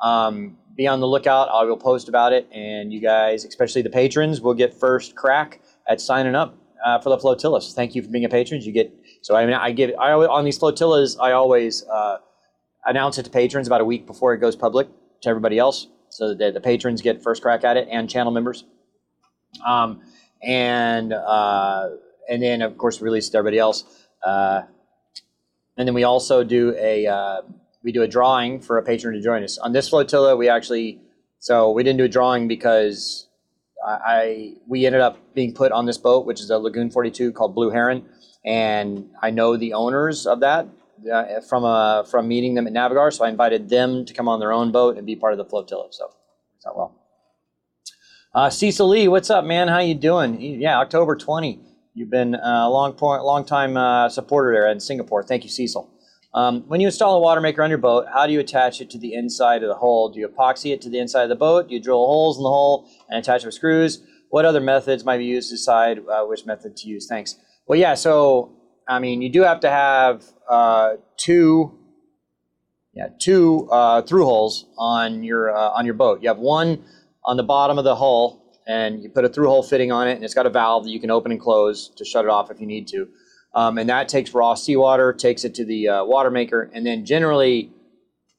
Um, 0.00 0.58
be 0.76 0.86
on 0.86 1.00
the 1.00 1.06
lookout. 1.06 1.48
I 1.48 1.64
will 1.64 1.76
post 1.76 2.08
about 2.08 2.32
it, 2.32 2.48
and 2.50 2.92
you 2.92 3.00
guys, 3.00 3.44
especially 3.44 3.82
the 3.82 3.90
patrons, 3.90 4.40
will 4.40 4.54
get 4.54 4.72
first 4.72 5.14
crack 5.14 5.60
at 5.86 6.00
signing 6.00 6.34
up 6.34 6.56
uh, 6.84 6.98
for 6.98 7.10
the 7.10 7.18
flotilla. 7.18 7.60
So 7.60 7.74
thank 7.74 7.94
you 7.94 8.02
for 8.02 8.08
being 8.08 8.24
a 8.24 8.28
patron. 8.28 8.62
You 8.62 8.72
get 8.72 8.92
so 9.20 9.36
I 9.36 9.44
mean 9.44 9.54
I 9.54 9.70
give 9.70 9.90
I 10.00 10.12
always, 10.12 10.28
on 10.28 10.44
these 10.44 10.58
flotillas 10.58 11.16
I 11.20 11.32
always 11.32 11.84
uh, 11.84 12.18
announce 12.86 13.18
it 13.18 13.24
to 13.24 13.30
patrons 13.30 13.66
about 13.66 13.80
a 13.80 13.84
week 13.84 14.06
before 14.06 14.32
it 14.32 14.38
goes 14.38 14.56
public 14.56 14.88
to 15.22 15.28
everybody 15.28 15.58
else, 15.58 15.88
so 16.08 16.34
that 16.34 16.54
the, 16.54 16.60
patrons 16.60 17.00
get 17.00 17.22
first 17.22 17.42
crack 17.42 17.64
at 17.64 17.76
it 17.76 17.88
and 17.90 18.08
channel 18.08 18.32
members. 18.32 18.64
Um, 19.66 20.02
and 20.42 21.12
uh, 21.12 21.90
and 22.28 22.42
then 22.42 22.62
of 22.62 22.76
course 22.76 23.00
release 23.00 23.28
to 23.30 23.38
everybody 23.38 23.58
else. 23.58 23.84
Uh, 24.24 24.62
and 25.76 25.88
then 25.88 25.94
we 25.94 26.04
also 26.04 26.44
do 26.44 26.74
a 26.78 27.06
uh, 27.06 27.42
we 27.82 27.92
do 27.92 28.02
a 28.02 28.08
drawing 28.08 28.60
for 28.60 28.78
a 28.78 28.82
patron 28.82 29.14
to 29.14 29.20
join 29.20 29.42
us 29.42 29.58
on 29.58 29.72
this 29.72 29.88
flotilla. 29.88 30.36
We 30.36 30.48
actually 30.48 31.00
so 31.38 31.70
we 31.70 31.82
didn't 31.82 31.98
do 31.98 32.04
a 32.04 32.08
drawing 32.08 32.48
because 32.48 33.28
I, 33.86 33.90
I 33.90 34.52
we 34.66 34.86
ended 34.86 35.00
up 35.00 35.18
being 35.34 35.54
put 35.54 35.72
on 35.72 35.86
this 35.86 35.98
boat, 35.98 36.26
which 36.26 36.40
is 36.40 36.50
a 36.50 36.58
Lagoon 36.58 36.90
42 36.90 37.32
called 37.32 37.54
Blue 37.54 37.70
Heron, 37.70 38.04
and 38.44 39.10
I 39.20 39.30
know 39.30 39.56
the 39.56 39.74
owners 39.74 40.26
of 40.26 40.40
that 40.40 40.68
uh, 41.10 41.40
from 41.48 41.64
uh, 41.64 42.04
from 42.04 42.28
meeting 42.28 42.54
them 42.54 42.66
at 42.66 42.72
Navigare. 42.72 43.12
So 43.12 43.24
I 43.24 43.28
invited 43.28 43.68
them 43.68 44.04
to 44.04 44.14
come 44.14 44.28
on 44.28 44.40
their 44.40 44.52
own 44.52 44.72
boat 44.72 44.96
and 44.96 45.06
be 45.06 45.16
part 45.16 45.32
of 45.32 45.38
the 45.38 45.44
flotilla. 45.44 45.88
So 45.90 46.10
it's 46.56 46.66
not 46.66 46.76
well. 46.76 46.98
Uh, 48.34 48.48
Cecil 48.48 48.88
Lee, 48.88 49.08
what's 49.08 49.28
up, 49.28 49.44
man? 49.44 49.68
How 49.68 49.80
you 49.80 49.94
doing? 49.94 50.40
Yeah, 50.40 50.78
October 50.78 51.16
20. 51.16 51.60
You've 51.94 52.08
been 52.08 52.34
a 52.34 52.70
long 52.70 52.94
point, 52.94 53.22
long 53.24 53.44
time 53.44 53.76
uh, 53.76 54.08
supporter 54.08 54.52
there 54.52 54.70
in 54.70 54.80
Singapore. 54.80 55.22
Thank 55.22 55.44
you, 55.44 55.50
Cecil. 55.50 55.90
Um, 56.34 56.62
when 56.66 56.80
you 56.80 56.86
install 56.86 57.16
a 57.16 57.20
water 57.20 57.42
maker 57.42 57.62
on 57.62 57.68
your 57.68 57.78
boat, 57.78 58.06
how 58.10 58.26
do 58.26 58.32
you 58.32 58.40
attach 58.40 58.80
it 58.80 58.88
to 58.90 58.98
the 58.98 59.12
inside 59.12 59.62
of 59.62 59.68
the 59.68 59.74
hull? 59.74 60.08
Do 60.08 60.18
you 60.18 60.26
epoxy 60.26 60.72
it 60.72 60.80
to 60.82 60.88
the 60.88 60.98
inside 60.98 61.24
of 61.24 61.28
the 61.28 61.36
boat? 61.36 61.68
Do 61.68 61.74
you 61.74 61.80
drill 61.80 61.98
holes 61.98 62.38
in 62.38 62.42
the 62.42 62.48
hull 62.48 62.88
and 63.10 63.18
attach 63.18 63.42
it 63.42 63.46
with 63.46 63.54
screws? 63.54 64.02
What 64.30 64.46
other 64.46 64.60
methods 64.60 65.04
might 65.04 65.18
be 65.18 65.26
used 65.26 65.50
to 65.50 65.56
decide 65.56 65.98
uh, 65.98 66.24
which 66.24 66.46
method 66.46 66.74
to 66.78 66.88
use? 66.88 67.06
Thanks. 67.06 67.36
Well, 67.66 67.78
yeah. 67.78 67.94
So, 67.94 68.56
I 68.88 68.98
mean, 68.98 69.22
you 69.22 69.28
do 69.28 69.42
have 69.42 69.60
to 69.60 69.70
have 69.70 70.24
uh, 70.48 70.94
two, 71.16 71.78
yeah, 72.94 73.08
two 73.20 73.68
uh, 73.70 74.02
through 74.02 74.24
holes 74.24 74.66
on 74.76 75.22
your 75.22 75.54
uh, 75.54 75.70
on 75.70 75.84
your 75.84 75.94
boat. 75.94 76.22
You 76.22 76.28
have 76.28 76.38
one 76.38 76.84
on 77.24 77.36
the 77.36 77.42
bottom 77.42 77.78
of 77.78 77.84
the 77.84 77.96
hull, 77.96 78.42
and 78.66 79.02
you 79.02 79.08
put 79.08 79.24
a 79.24 79.28
through 79.28 79.48
hole 79.48 79.62
fitting 79.62 79.92
on 79.92 80.08
it, 80.08 80.14
and 80.14 80.24
it's 80.24 80.34
got 80.34 80.46
a 80.46 80.50
valve 80.50 80.84
that 80.84 80.90
you 80.90 81.00
can 81.00 81.10
open 81.10 81.32
and 81.32 81.40
close 81.40 81.88
to 81.96 82.04
shut 82.04 82.24
it 82.24 82.30
off 82.30 82.50
if 82.50 82.60
you 82.60 82.66
need 82.66 82.88
to. 82.88 83.08
Um, 83.54 83.78
and 83.78 83.88
that 83.88 84.08
takes 84.08 84.32
raw 84.32 84.54
seawater, 84.54 85.12
takes 85.12 85.44
it 85.44 85.54
to 85.56 85.64
the 85.64 85.88
uh, 85.88 86.04
water 86.04 86.30
maker, 86.30 86.70
and 86.72 86.86
then 86.86 87.04
generally 87.04 87.70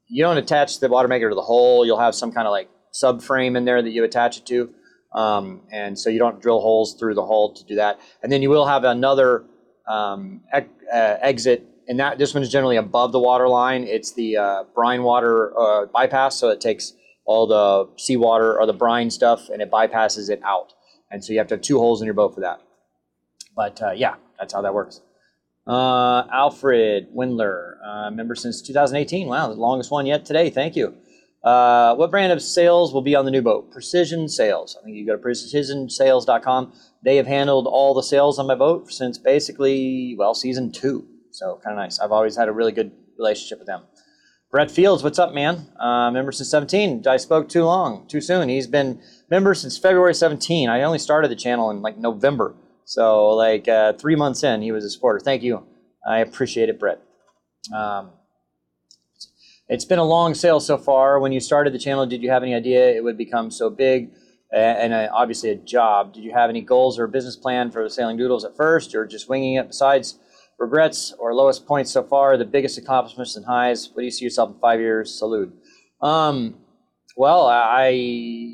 you 0.08 0.24
don't 0.24 0.38
attach 0.38 0.80
the 0.80 0.90
water 0.90 1.08
maker 1.08 1.30
to 1.30 1.36
the 1.36 1.42
hole. 1.42 1.86
You'll 1.86 2.00
have 2.00 2.16
some 2.16 2.32
kind 2.32 2.48
of 2.48 2.52
like 2.52 2.70
subframe 2.94 3.56
in 3.56 3.66
there 3.66 3.82
that 3.82 3.92
you 3.92 4.04
attach 4.04 4.38
it 4.38 4.46
to, 4.48 4.74
um, 5.14 5.62
and 5.72 5.98
so 5.98 6.10
you 6.10 6.20
don't 6.20 6.42
drill 6.42 6.60
holes 6.60 6.96
through 7.00 7.16
the 7.16 7.26
hull 7.26 7.54
to 7.54 7.64
do 7.64 7.76
that. 7.76 8.00
And 8.22 8.32
then 8.32 8.42
you 8.42 8.50
will 8.50 8.66
have 8.66 8.84
another 8.84 9.46
um, 9.88 10.42
uh, 10.54 10.62
exit, 10.92 11.66
and 11.88 12.00
that 12.00 12.18
this 12.18 12.34
one 12.34 12.44
is 12.44 12.50
generally 12.50 12.78
above 12.78 13.12
the 13.12 13.20
water 13.20 13.48
line. 13.48 13.84
It's 13.84 14.14
the 14.14 14.38
uh, 14.38 14.64
brine 14.74 15.04
water 15.04 15.58
uh, 15.58 15.86
bypass, 15.88 16.38
so 16.38 16.50
it 16.50 16.62
takes 16.62 16.94
all 17.26 17.48
the 17.48 17.90
seawater 17.98 18.60
or 18.60 18.66
the 18.66 18.74
brine 18.74 19.10
stuff 19.10 19.50
and 19.50 19.62
it 19.62 19.72
bypasses 19.72 20.30
it 20.30 20.42
out. 20.44 20.74
And 21.10 21.24
so 21.24 21.32
you 21.32 21.40
have 21.40 21.48
to 21.48 21.56
have 21.56 21.62
two 21.62 21.78
holes 21.78 22.02
in 22.02 22.06
your 22.06 22.14
boat 22.14 22.34
for 22.34 22.42
that. 22.42 22.62
But 23.56 23.82
uh, 23.82 23.92
yeah, 23.92 24.16
that's 24.40 24.54
how 24.54 24.62
that 24.62 24.74
works. 24.74 25.02
Uh, 25.66 26.24
Alfred 26.32 27.08
Windler, 27.16 27.76
uh, 27.86 28.12
member 28.12 28.36
since 28.36 28.62
2018. 28.62 29.28
Wow, 29.28 29.48
the 29.48 29.54
longest 29.54 29.92
one 29.92 30.06
yet 30.06 30.26
today. 30.26 30.50
Thank 30.50 30.76
you. 30.76 30.98
Uh, 31.44 31.94
what 31.96 32.10
brand 32.10 32.32
of 32.32 32.42
sails 32.42 32.94
will 32.94 33.02
be 33.02 33.16
on 33.16 33.26
the 33.26 33.32
new 33.32 33.42
boat? 33.42 33.70
Precision 33.72 34.30
Sails. 34.30 34.78
I 34.80 34.84
think 34.84 34.96
you 34.96 35.06
go 35.06 35.18
to 35.18 35.22
precisionsails.com. 35.22 36.74
They 37.04 37.18
have 37.18 37.28
handled 37.28 37.68
all 37.68 37.94
the 37.94 38.04
sails 38.04 38.40
on 38.40 38.48
my 38.48 38.56
boat 38.56 38.92
since 38.92 39.18
basically, 39.18 40.16
well, 40.18 40.34
season 40.34 40.72
two. 40.72 41.06
So 41.32 41.60
kind 41.64 41.78
of 41.78 41.84
nice. 41.84 42.00
I've 42.00 42.12
always 42.12 42.38
had 42.38 42.48
a 42.48 42.54
really 42.54 42.72
good 42.72 42.92
relationship 43.18 43.60
with 43.60 43.68
them. 43.68 43.84
Brett 44.52 44.70
Fields, 44.70 45.04
what's 45.04 45.18
up, 45.18 45.34
man? 45.34 45.68
Uh, 45.80 46.12
member 46.12 46.32
since 46.32 46.50
17. 46.50 47.06
I 47.08 47.18
spoke 47.18 47.50
too 47.50 47.66
long, 47.66 48.08
too 48.08 48.22
soon. 48.22 48.50
He's 48.50 48.68
been 48.68 49.02
member 49.30 49.54
since 49.56 49.78
February 49.78 50.14
17. 50.14 50.70
I 50.70 50.84
only 50.84 51.00
started 51.00 51.32
the 51.32 51.36
channel 51.36 51.72
in 51.72 51.82
like 51.82 51.98
November. 51.98 52.56
So 52.86 53.30
like 53.30 53.68
uh, 53.68 53.94
three 53.94 54.16
months 54.16 54.44
in, 54.44 54.62
he 54.62 54.72
was 54.72 54.86
a 54.86 54.90
supporter. 54.90 55.20
Thank 55.20 55.42
you. 55.42 55.66
I 56.08 56.20
appreciate 56.20 56.70
it, 56.70 56.80
Brett. 56.80 57.02
Um, 57.74 58.12
it's 59.70 59.86
been 59.86 60.00
a 60.00 60.04
long 60.04 60.34
sail 60.34 60.60
so 60.60 60.78
far. 60.78 61.20
When 61.20 61.32
you 61.32 61.40
started 61.40 61.74
the 61.74 61.80
channel, 61.80 62.06
did 62.06 62.22
you 62.22 62.30
have 62.30 62.44
any 62.44 62.54
idea 62.54 62.92
it 62.92 63.04
would 63.04 63.18
become 63.18 63.50
so 63.52 63.70
big 63.70 64.12
and 64.52 64.94
uh, 64.94 65.10
obviously 65.12 65.50
a 65.50 65.56
job? 65.56 66.14
Did 66.14 66.24
you 66.24 66.34
have 66.34 66.50
any 66.50 66.62
goals 66.62 67.00
or 67.00 67.08
business 67.08 67.36
plan 67.36 67.72
for 67.72 67.84
the 67.84 67.90
Sailing 67.90 68.18
Doodles 68.18 68.46
at 68.46 68.56
first, 68.56 68.94
or 68.94 69.06
just 69.06 69.30
winging 69.30 69.56
it? 69.56 69.68
Besides 69.68 70.20
regrets 70.60 71.14
or 71.18 71.34
lowest 71.34 71.66
points 71.66 71.92
so 71.92 72.04
far, 72.04 72.38
the 72.38 72.46
biggest 72.46 72.78
accomplishments 72.78 73.36
and 73.36 73.46
highs. 73.46 73.90
What 73.90 74.02
do 74.02 74.06
you 74.06 74.12
see 74.12 74.26
yourself 74.26 74.52
in 74.52 74.60
five 74.60 74.80
years? 74.80 75.18
Salute. 75.18 75.54
Um, 76.02 76.56
well, 77.18 77.48
I 77.48 78.52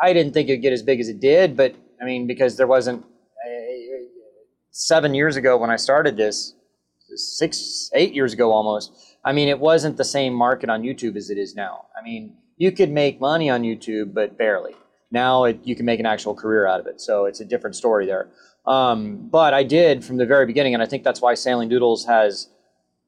I 0.00 0.12
didn't 0.12 0.32
think 0.32 0.48
it'd 0.48 0.62
get 0.62 0.72
as 0.72 0.82
big 0.82 1.00
as 1.00 1.08
it 1.08 1.20
did, 1.20 1.56
but 1.56 1.74
I 2.00 2.04
mean 2.04 2.26
because 2.26 2.56
there 2.56 2.66
wasn't 2.66 3.04
seven 4.76 5.14
years 5.14 5.36
ago 5.36 5.56
when 5.56 5.70
I 5.70 5.76
started 5.76 6.18
this, 6.18 6.54
six, 7.14 7.90
eight 7.94 8.12
years 8.12 8.34
ago 8.34 8.52
almost, 8.52 8.92
I 9.26 9.32
mean, 9.32 9.48
it 9.48 9.58
wasn't 9.58 9.96
the 9.96 10.04
same 10.04 10.32
market 10.32 10.70
on 10.70 10.82
YouTube 10.82 11.16
as 11.16 11.30
it 11.30 11.36
is 11.36 11.56
now. 11.56 11.86
I 11.98 12.02
mean, 12.02 12.36
you 12.56 12.70
could 12.70 12.90
make 12.90 13.20
money 13.20 13.50
on 13.50 13.62
YouTube, 13.62 14.14
but 14.14 14.38
barely. 14.38 14.74
Now 15.10 15.44
it, 15.44 15.60
you 15.64 15.74
can 15.74 15.84
make 15.84 16.00
an 16.00 16.06
actual 16.06 16.34
career 16.34 16.66
out 16.66 16.80
of 16.80 16.86
it. 16.86 17.00
So 17.00 17.26
it's 17.26 17.40
a 17.40 17.44
different 17.44 17.74
story 17.74 18.06
there. 18.06 18.28
Um, 18.66 19.28
but 19.28 19.52
I 19.52 19.64
did 19.64 20.04
from 20.04 20.16
the 20.16 20.26
very 20.26 20.46
beginning, 20.46 20.74
and 20.74 20.82
I 20.82 20.86
think 20.86 21.04
that's 21.04 21.20
why 21.20 21.34
Sailing 21.34 21.68
Doodles 21.68 22.06
has 22.06 22.48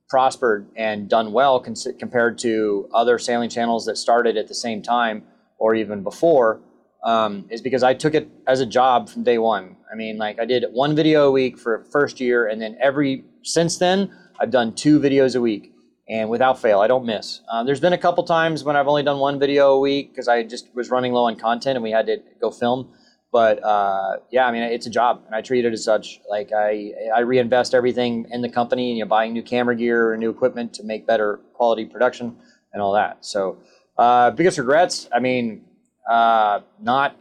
prospered 0.09 0.66
and 0.76 1.09
done 1.09 1.33
well 1.33 1.61
cons- 1.61 1.87
compared 1.98 2.38
to 2.38 2.88
other 2.92 3.18
sailing 3.18 3.50
channels 3.50 3.87
that 3.87 3.96
started 3.96 4.37
at 4.37 4.48
the 4.48 4.54
same 4.54 4.83
time 4.83 5.22
or 5.59 5.74
even 5.74 6.02
before 6.02 6.61
um, 7.04 7.44
is 7.50 7.61
because 7.61 7.83
I 7.83 7.94
took 7.94 8.14
it 8.14 8.28
as 8.46 8.61
a 8.61 8.66
job 8.66 9.09
from 9.09 9.22
day 9.22 9.38
one. 9.38 9.76
I 9.92 9.94
mean, 9.94 10.18
like 10.18 10.40
I 10.40 10.44
did 10.44 10.64
one 10.72 10.96
video 10.96 11.28
a 11.28 11.31
week 11.31 11.59
for 11.59 11.85
first 11.92 12.20
year, 12.20 12.48
and 12.48 12.61
then 12.61 12.76
every 12.81 13.24
since 13.42 13.78
then 13.78 14.11
I've 14.40 14.50
done 14.50 14.74
two 14.74 14.98
videos 14.98 15.37
a 15.37 15.40
week, 15.40 15.72
and 16.09 16.31
without 16.31 16.61
fail, 16.61 16.81
I 16.81 16.87
don't 16.87 17.05
miss. 17.05 17.40
Uh, 17.51 17.64
there's 17.64 17.81
been 17.81 17.92
a 17.92 17.99
couple 17.99 18.25
times 18.25 18.64
when 18.64 18.77
I've 18.77 18.88
only 18.88 19.03
done 19.03 19.18
one 19.18 19.38
video 19.38 19.73
a 19.75 19.81
week 19.81 20.11
because 20.11 20.27
I 20.27 20.42
just 20.42 20.75
was 20.75 20.90
running 20.90 21.12
low 21.12 21.25
on 21.25 21.37
content 21.37 21.77
and 21.77 21.83
we 21.83 21.90
had 21.90 22.07
to 22.07 22.18
go 22.40 22.51
film. 22.51 22.90
But 23.31 23.62
uh, 23.62 24.16
yeah, 24.31 24.47
I 24.47 24.53
mean, 24.53 24.62
it's 24.62 24.87
a 24.87 24.90
job, 24.90 25.23
and 25.27 25.35
I 25.35 25.42
treat 25.42 25.66
it 25.66 25.73
as 25.73 25.85
such. 25.85 26.21
Like 26.31 26.51
I, 26.57 26.92
I 27.14 27.21
reinvest 27.21 27.75
everything 27.75 28.27
in 28.31 28.40
the 28.40 28.49
company, 28.49 28.88
and 28.88 28.99
you 28.99 29.05
know, 29.05 29.09
buying 29.09 29.35
new 29.35 29.42
camera 29.42 29.77
gear 29.77 30.12
or 30.12 30.16
new 30.16 30.31
equipment 30.31 30.73
to 30.75 30.83
make 30.83 31.07
better 31.07 31.40
quality 31.53 31.85
production 31.85 32.37
and 32.73 32.81
all 32.81 32.94
that. 32.94 33.18
So, 33.27 33.59
uh, 33.99 34.31
biggest 34.31 34.57
regrets? 34.57 35.11
I 35.14 35.21
mean, 35.21 35.66
uh, 36.11 36.61
not 36.81 37.16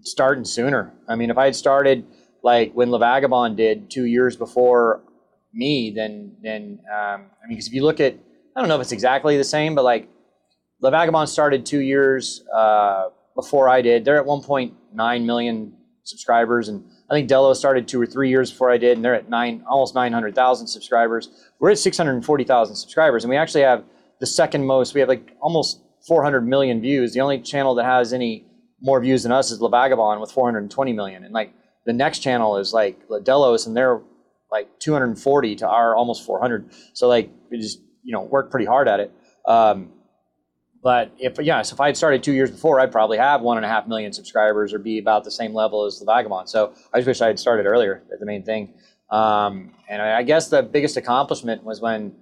starting 0.00 0.46
sooner. 0.46 0.94
I 1.06 1.14
mean, 1.14 1.28
if 1.28 1.36
I 1.36 1.44
had 1.44 1.56
started 1.56 2.06
like 2.42 2.72
when 2.72 2.90
La 2.90 2.98
Vagabonde 2.98 3.56
did 3.56 3.90
two 3.90 4.06
years 4.06 4.34
before 4.34 5.02
me, 5.52 5.92
then 5.94 6.36
then 6.42 6.80
um, 6.92 7.26
I 7.42 7.46
mean, 7.46 7.56
because 7.56 7.68
if 7.68 7.72
you 7.72 7.84
look 7.84 8.00
at, 8.00 8.14
I 8.56 8.60
don't 8.60 8.68
know 8.68 8.76
if 8.76 8.82
it's 8.82 8.92
exactly 8.92 9.36
the 9.36 9.44
same, 9.44 9.74
but 9.74 9.84
like 9.84 10.08
La 10.80 10.90
Vagabonde 10.90 11.28
started 11.28 11.66
two 11.66 11.80
years 11.80 12.44
uh, 12.54 13.08
before 13.34 13.68
I 13.68 13.82
did. 13.82 14.04
They're 14.04 14.18
at 14.18 14.26
1.9 14.26 15.24
million 15.24 15.72
subscribers, 16.04 16.68
and 16.68 16.84
I 17.10 17.14
think 17.14 17.28
Delos 17.28 17.58
started 17.58 17.88
two 17.88 18.00
or 18.00 18.06
three 18.06 18.30
years 18.30 18.50
before 18.50 18.70
I 18.70 18.78
did, 18.78 18.96
and 18.96 19.04
they're 19.04 19.14
at 19.14 19.28
nine, 19.28 19.64
almost 19.68 19.94
900,000 19.94 20.66
subscribers. 20.66 21.30
We're 21.58 21.70
at 21.70 21.78
640,000 21.78 22.76
subscribers, 22.76 23.24
and 23.24 23.30
we 23.30 23.36
actually 23.36 23.62
have 23.62 23.84
the 24.20 24.26
second 24.26 24.64
most. 24.64 24.94
We 24.94 25.00
have 25.00 25.08
like 25.08 25.36
almost 25.40 25.80
400 26.06 26.46
million 26.46 26.80
views. 26.80 27.12
The 27.12 27.20
only 27.20 27.40
channel 27.40 27.74
that 27.76 27.84
has 27.84 28.12
any 28.12 28.46
more 28.80 29.00
views 29.00 29.22
than 29.24 29.32
us 29.32 29.50
is 29.50 29.60
La 29.60 29.68
Vagabonde 29.68 30.20
with 30.20 30.30
420 30.30 30.92
million. 30.92 31.24
And 31.24 31.34
like 31.34 31.52
the 31.84 31.92
next 31.92 32.20
channel 32.20 32.56
is 32.56 32.72
like 32.72 33.00
Delos 33.24 33.66
and 33.66 33.76
they're 33.76 34.00
like 34.50 34.78
240 34.80 35.56
to 35.56 35.68
our 35.68 35.94
almost 35.94 36.24
400. 36.24 36.70
So 36.92 37.08
like 37.08 37.30
we 37.50 37.58
just, 37.58 37.80
you 38.02 38.12
know, 38.12 38.22
work 38.22 38.50
pretty 38.50 38.66
hard 38.66 38.88
at 38.88 39.00
it. 39.00 39.12
Um, 39.46 39.92
but 40.82 41.12
if 41.18 41.38
yeah, 41.40 41.62
so 41.62 41.74
if 41.74 41.80
I 41.80 41.86
had 41.86 41.96
started 41.96 42.22
two 42.22 42.32
years 42.32 42.50
before, 42.50 42.80
I'd 42.80 42.92
probably 42.92 43.18
have 43.18 43.40
one 43.42 43.56
and 43.56 43.66
a 43.66 43.68
half 43.68 43.88
million 43.88 44.12
subscribers 44.12 44.72
or 44.72 44.78
be 44.78 44.98
about 44.98 45.24
the 45.24 45.30
same 45.30 45.52
level 45.52 45.84
as 45.84 45.98
the 45.98 46.06
Vagabonde. 46.06 46.48
So 46.48 46.72
I 46.92 46.98
just 46.98 47.08
wish 47.08 47.20
I 47.20 47.26
had 47.26 47.38
started 47.38 47.66
earlier. 47.66 48.02
The 48.18 48.24
main 48.24 48.44
thing. 48.44 48.74
Um, 49.10 49.74
and 49.88 50.00
I, 50.00 50.18
I 50.18 50.22
guess 50.22 50.48
the 50.48 50.62
biggest 50.62 50.96
accomplishment 50.96 51.64
was 51.64 51.80
when 51.80 52.14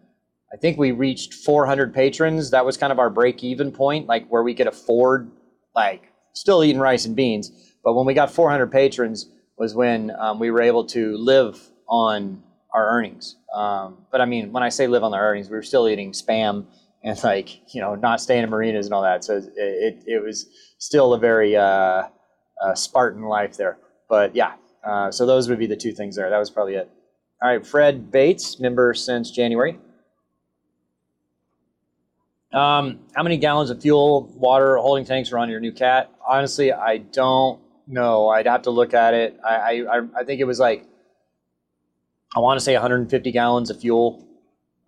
I 0.52 0.56
think 0.56 0.78
we 0.78 0.92
reached 0.92 1.34
400 1.34 1.92
patrons. 1.92 2.50
That 2.50 2.64
was 2.64 2.76
kind 2.76 2.92
of 2.92 2.98
our 2.98 3.10
break 3.10 3.44
even 3.44 3.72
point, 3.72 4.06
like 4.06 4.26
where 4.28 4.42
we 4.42 4.54
could 4.54 4.68
afford, 4.68 5.30
like, 5.74 6.12
still 6.32 6.62
eating 6.62 6.80
rice 6.80 7.04
and 7.04 7.16
beans. 7.16 7.50
But 7.84 7.94
when 7.94 8.06
we 8.06 8.14
got 8.14 8.30
400 8.30 8.70
patrons, 8.70 9.26
was 9.56 9.74
when 9.74 10.12
um, 10.18 10.38
we 10.38 10.50
were 10.50 10.60
able 10.60 10.84
to 10.84 11.16
live 11.16 11.70
on 11.88 12.42
our 12.72 12.88
earnings. 12.88 13.36
Um, 13.54 13.98
but 14.10 14.20
I 14.20 14.26
mean, 14.26 14.52
when 14.52 14.62
I 14.62 14.68
say 14.68 14.86
live 14.86 15.02
on 15.02 15.14
our 15.14 15.30
earnings, 15.30 15.48
we 15.48 15.56
were 15.56 15.62
still 15.62 15.88
eating 15.88 16.12
spam 16.12 16.66
and 17.02 17.22
like 17.24 17.74
you 17.74 17.80
know 17.80 17.94
not 17.94 18.20
staying 18.20 18.42
in 18.42 18.50
marinas 18.50 18.86
and 18.86 18.94
all 18.94 19.02
that. 19.02 19.24
So 19.24 19.36
it 19.36 19.52
it, 19.56 20.02
it 20.06 20.22
was 20.22 20.46
still 20.78 21.14
a 21.14 21.18
very 21.18 21.56
uh, 21.56 22.04
uh, 22.62 22.74
Spartan 22.74 23.22
life 23.22 23.56
there. 23.56 23.78
But 24.08 24.34
yeah, 24.36 24.54
uh, 24.84 25.10
so 25.10 25.24
those 25.24 25.48
would 25.48 25.58
be 25.58 25.66
the 25.66 25.76
two 25.76 25.92
things 25.92 26.16
there. 26.16 26.28
That 26.28 26.38
was 26.38 26.50
probably 26.50 26.74
it. 26.74 26.90
All 27.42 27.48
right, 27.50 27.66
Fred 27.66 28.10
Bates, 28.10 28.58
member 28.60 28.94
since 28.94 29.30
January. 29.30 29.78
Um, 32.52 33.00
how 33.14 33.22
many 33.22 33.36
gallons 33.36 33.70
of 33.70 33.82
fuel, 33.82 34.32
water, 34.34 34.76
holding 34.76 35.04
tanks 35.04 35.30
are 35.32 35.38
on 35.38 35.50
your 35.50 35.60
new 35.60 35.72
cat? 35.72 36.10
Honestly, 36.26 36.72
I 36.72 36.98
don't 36.98 37.60
know. 37.86 38.28
I'd 38.28 38.46
have 38.46 38.62
to 38.62 38.70
look 38.70 38.94
at 38.94 39.14
it. 39.14 39.38
I 39.44 39.82
I, 39.82 40.00
I 40.20 40.24
think 40.24 40.40
it 40.40 40.44
was 40.44 40.58
like 40.58 40.86
I 42.36 42.40
want 42.40 42.60
to 42.60 42.64
say 42.64 42.74
150 42.74 43.32
gallons 43.32 43.70
of 43.70 43.80
fuel, 43.80 44.22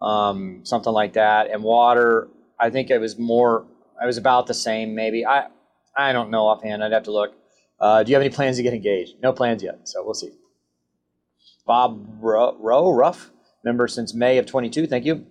um, 0.02 0.60
something 0.64 0.92
like 0.92 1.14
that, 1.14 1.50
and 1.50 1.62
water. 1.62 2.28
I 2.60 2.68
think 2.68 2.90
it 2.90 2.98
was 2.98 3.18
more. 3.18 3.64
It 4.02 4.06
was 4.06 4.18
about 4.18 4.46
the 4.46 4.54
same, 4.54 4.94
maybe. 4.94 5.24
I 5.24 5.48
I 5.96 6.12
don't 6.12 6.30
know 6.30 6.46
offhand. 6.46 6.84
I'd 6.84 6.92
have 6.92 7.04
to 7.04 7.10
look. 7.10 7.32
Uh, 7.80 8.02
do 8.02 8.10
you 8.10 8.16
have 8.16 8.22
any 8.22 8.34
plans 8.34 8.58
to 8.58 8.62
get 8.62 8.74
engaged? 8.74 9.14
No 9.22 9.32
plans 9.32 9.62
yet, 9.62 9.88
so 9.88 10.04
we'll 10.04 10.14
see. 10.14 10.30
Bob 11.66 12.18
Rowe, 12.20 12.92
Ruff, 12.92 13.30
member 13.64 13.88
since 13.88 14.12
May 14.14 14.38
of 14.38 14.46
22. 14.46 14.86
Thank 14.86 15.04
you. 15.04 15.26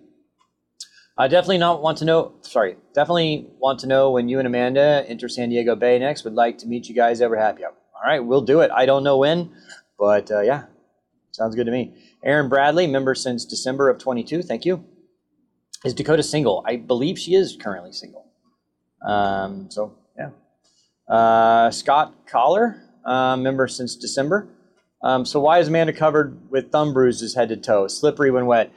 I 1.16 1.28
definitely 1.28 1.58
not 1.58 1.82
want 1.82 1.98
to 1.98 2.04
know. 2.04 2.32
Sorry, 2.42 2.76
definitely 2.94 3.48
want 3.58 3.78
to 3.80 3.86
know 3.86 4.10
when 4.10 4.28
you 4.28 4.38
and 4.38 4.46
Amanda 4.46 5.04
enter 5.08 5.28
San 5.28 5.50
Diego 5.50 5.76
Bay 5.76 5.98
next. 5.98 6.24
Would 6.24 6.34
like 6.34 6.58
to 6.58 6.66
meet 6.66 6.88
you 6.88 6.94
guys 6.94 7.20
over 7.20 7.36
happy 7.36 7.64
hour. 7.64 7.74
All 7.94 8.08
right, 8.08 8.20
we'll 8.20 8.42
do 8.42 8.60
it. 8.60 8.70
I 8.72 8.86
don't 8.86 9.04
know 9.04 9.18
when, 9.18 9.52
but 9.98 10.30
uh, 10.30 10.40
yeah, 10.40 10.64
sounds 11.32 11.54
good 11.54 11.66
to 11.66 11.72
me. 11.72 11.94
Aaron 12.24 12.48
Bradley, 12.48 12.86
member 12.86 13.14
since 13.14 13.44
December 13.44 13.88
of 13.88 13.98
22. 13.98 14.42
Thank 14.42 14.64
you. 14.64 14.84
Is 15.84 15.94
Dakota 15.94 16.22
single? 16.22 16.64
I 16.66 16.76
believe 16.76 17.18
she 17.18 17.34
is 17.34 17.56
currently 17.56 17.92
single. 17.92 18.26
Um, 19.06 19.70
so 19.70 19.96
yeah. 20.16 20.30
Uh, 21.08 21.70
Scott 21.70 22.26
Collar, 22.26 22.82
uh, 23.04 23.36
member 23.36 23.68
since 23.68 23.94
December. 23.94 24.48
Um, 25.02 25.24
so 25.24 25.38
why 25.38 25.60
is 25.60 25.68
Amanda 25.68 25.92
covered 25.92 26.50
with 26.50 26.72
thumb 26.72 26.92
bruises 26.92 27.34
head 27.34 27.50
to 27.50 27.56
toe, 27.56 27.86
slippery 27.86 28.32
when 28.32 28.46
wet? 28.46 28.72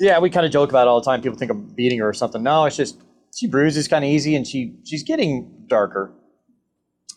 yeah, 0.00 0.18
we 0.18 0.30
kind 0.30 0.46
of 0.46 0.52
joke 0.52 0.70
about 0.70 0.86
it 0.86 0.88
all 0.88 1.00
the 1.00 1.04
time. 1.04 1.20
People 1.20 1.38
think 1.38 1.50
I'm 1.50 1.66
beating 1.74 1.98
her 1.98 2.08
or 2.08 2.14
something. 2.14 2.42
No, 2.42 2.64
it's 2.64 2.76
just 2.76 2.98
she 3.36 3.46
bruises 3.46 3.86
kind 3.86 4.04
of 4.04 4.10
easy, 4.10 4.34
and 4.34 4.46
she 4.46 4.74
she's 4.84 5.02
getting 5.02 5.64
darker. 5.66 6.12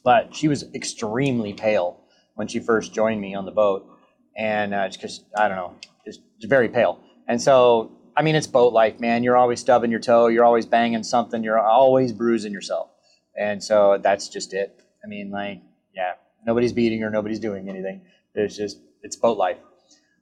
But 0.04 0.36
she 0.36 0.50
was 0.50 0.66
extremely 0.76 1.54
pale 1.54 2.02
when 2.36 2.48
she 2.50 2.60
first 2.60 2.94
joined 2.94 3.22
me 3.22 3.34
on 3.34 3.46
the 3.46 3.52
boat, 3.52 3.88
and 4.38 4.74
uh, 4.74 4.90
just 4.90 5.26
I 5.38 5.48
don't 5.48 5.58
know, 5.58 5.76
just, 6.06 6.22
very 6.44 6.70
pale. 6.70 7.00
And 7.28 7.42
so 7.42 7.92
I 8.16 8.22
mean, 8.22 8.36
it's 8.36 8.48
boat 8.48 8.74
life, 8.74 9.00
man. 9.00 9.24
You're 9.24 9.38
always 9.38 9.60
stubbing 9.60 9.90
your 9.90 10.00
toe. 10.00 10.28
You're 10.28 10.44
always 10.44 10.66
banging 10.66 11.04
something. 11.04 11.44
You're 11.44 11.60
always 11.60 12.12
bruising 12.12 12.52
yourself. 12.52 12.90
And 13.36 13.64
so 13.64 13.98
that's 14.02 14.30
just 14.30 14.54
it. 14.54 14.80
I 15.04 15.08
mean, 15.08 15.32
like, 15.32 15.62
yeah, 15.96 16.14
nobody's 16.46 16.74
beating 16.74 17.04
or 17.04 17.10
Nobody's 17.10 17.40
doing 17.40 17.70
anything. 17.70 18.02
It's 18.36 18.56
just 18.56 18.80
it's 19.02 19.16
boat 19.16 19.38
life. 19.38 19.58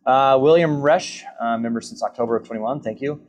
Uh, 0.06 0.38
William 0.42 0.82
Resch, 0.82 1.24
uh, 1.40 1.58
member 1.58 1.82
since 1.82 2.02
October 2.02 2.36
of 2.36 2.46
21. 2.46 2.82
Thank 2.82 3.02
you. 3.02 3.22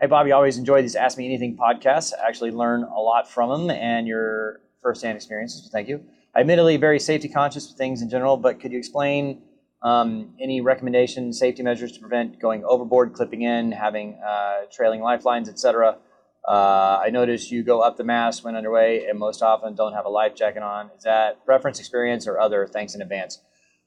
Hey, 0.00 0.06
Bobby, 0.06 0.32
always 0.32 0.58
enjoy 0.58 0.82
these 0.82 0.96
Ask 0.96 1.18
Me 1.18 1.26
Anything 1.26 1.56
podcasts. 1.56 2.12
I 2.12 2.28
actually 2.28 2.50
learn 2.50 2.82
a 2.82 3.00
lot 3.00 3.30
from 3.30 3.50
them 3.50 3.70
and 3.70 4.06
your 4.06 4.60
firsthand 4.82 5.16
experiences. 5.16 5.64
So 5.64 5.70
thank 5.70 5.88
you. 5.88 6.04
Admittedly, 6.34 6.76
very 6.76 6.98
safety 6.98 7.28
conscious 7.28 7.68
with 7.68 7.76
things 7.76 8.02
in 8.02 8.08
general, 8.08 8.36
but 8.36 8.58
could 8.60 8.72
you 8.72 8.78
explain 8.78 9.42
um, 9.82 10.34
any 10.40 10.60
recommendations, 10.60 11.38
safety 11.38 11.62
measures 11.62 11.92
to 11.92 12.00
prevent 12.00 12.40
going 12.40 12.64
overboard, 12.64 13.12
clipping 13.12 13.42
in, 13.42 13.72
having 13.72 14.18
uh, 14.26 14.62
trailing 14.70 15.00
lifelines, 15.00 15.48
etc.? 15.48 15.98
Uh, 16.46 17.00
I 17.04 17.10
notice 17.10 17.50
you 17.50 17.62
go 17.62 17.80
up 17.80 17.96
the 17.96 18.04
mast 18.04 18.42
when 18.42 18.56
underway 18.56 19.06
and 19.06 19.18
most 19.18 19.42
often 19.42 19.74
don't 19.74 19.92
have 19.92 20.06
a 20.06 20.08
life 20.08 20.34
jacket 20.34 20.62
on. 20.62 20.90
Is 20.96 21.04
that 21.04 21.44
preference, 21.44 21.78
experience, 21.78 22.26
or 22.26 22.40
other? 22.40 22.66
Thanks 22.66 22.94
in 22.94 23.02
advance. 23.02 23.40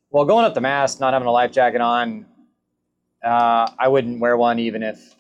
Well, 0.10 0.26
going 0.26 0.46
up 0.46 0.54
the 0.54 0.62
mast, 0.62 1.02
not 1.02 1.14
having 1.14 1.28
a 1.28 1.32
life 1.32 1.52
jacket 1.52 1.82
on, 1.82 2.26
uh, 3.24 3.70
I 3.78 3.88
wouldn't 3.88 4.20
wear 4.20 4.38
one 4.38 4.60
even 4.60 4.84
if 4.84 5.16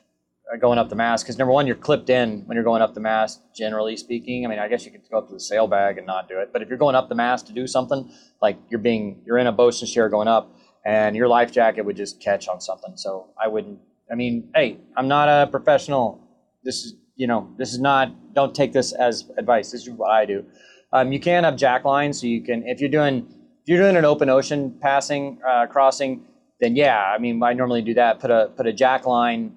uh, 0.52 0.58
going 0.58 0.78
up 0.78 0.90
the 0.90 0.96
mast. 0.96 1.26
Because 1.26 1.38
number 1.38 1.52
one, 1.52 1.68
you're 1.68 1.76
clipped 1.76 2.10
in 2.10 2.44
when 2.46 2.56
you're 2.56 2.64
going 2.64 2.82
up 2.82 2.94
the 2.94 3.02
mast. 3.02 3.42
Generally 3.54 3.98
speaking, 3.98 4.46
I 4.46 4.50
mean, 4.50 4.60
I 4.60 4.70
guess 4.70 4.86
you 4.86 4.92
could 4.92 5.02
go 5.12 5.18
up 5.18 5.28
to 5.28 5.34
the 5.34 5.40
sail 5.40 5.68
bag 5.68 5.98
and 5.98 6.08
not 6.08 6.30
do 6.30 6.40
it. 6.40 6.54
But 6.54 6.62
if 6.62 6.70
you're 6.70 6.78
going 6.78 6.96
up 6.96 7.10
the 7.10 7.16
mast 7.16 7.48
to 7.48 7.54
do 7.54 7.68
something, 7.68 8.10
like 8.42 8.58
you're 8.70 8.80
being, 8.80 9.24
you're 9.26 9.40
in 9.40 9.48
a 9.48 9.52
bosun's 9.52 9.92
chair 9.92 10.08
going 10.08 10.28
up, 10.28 10.56
and 10.86 11.16
your 11.16 11.28
life 11.28 11.52
jacket 11.52 11.84
would 11.84 11.98
just 11.98 12.22
catch 12.22 12.48
on 12.48 12.62
something. 12.62 12.96
So 12.96 13.28
I 13.44 13.48
wouldn't. 13.48 13.80
I 14.12 14.16
mean, 14.16 14.50
hey, 14.54 14.78
I'm 14.96 15.08
not 15.08 15.28
a 15.28 15.48
professional. 15.48 16.22
This 16.64 16.86
is, 16.86 16.94
you 17.16 17.28
know, 17.28 17.50
this 17.58 17.74
is 17.74 17.80
not. 17.80 18.34
Don't 18.34 18.54
take 18.54 18.72
this 18.72 18.94
as 18.94 19.30
advice. 19.38 19.72
This 19.72 19.88
is 19.88 19.90
what 19.90 20.12
I 20.12 20.26
do. 20.26 20.46
Um, 20.94 21.12
you 21.12 21.20
can 21.20 21.44
have 21.44 21.56
jack 21.56 21.84
lines, 21.86 22.22
so 22.22 22.28
you 22.28 22.42
can 22.42 22.64
if 22.68 22.80
you're 22.80 22.90
doing 22.90 23.28
if 23.64 23.68
you're 23.68 23.80
doing 23.80 23.98
an 23.98 24.06
open 24.06 24.30
ocean 24.30 24.78
passing 24.80 25.40
uh, 25.48 25.66
crossing, 25.66 26.24
then 26.60 26.76
yeah, 26.76 27.02
I 27.02 27.18
mean, 27.18 27.42
I 27.42 27.54
normally 27.54 27.82
do 27.82 27.96
that. 27.96 28.20
Put 28.20 28.30
a 28.32 28.52
put 28.56 28.68
a 28.68 28.74
jack 28.74 29.06
line. 29.08 29.56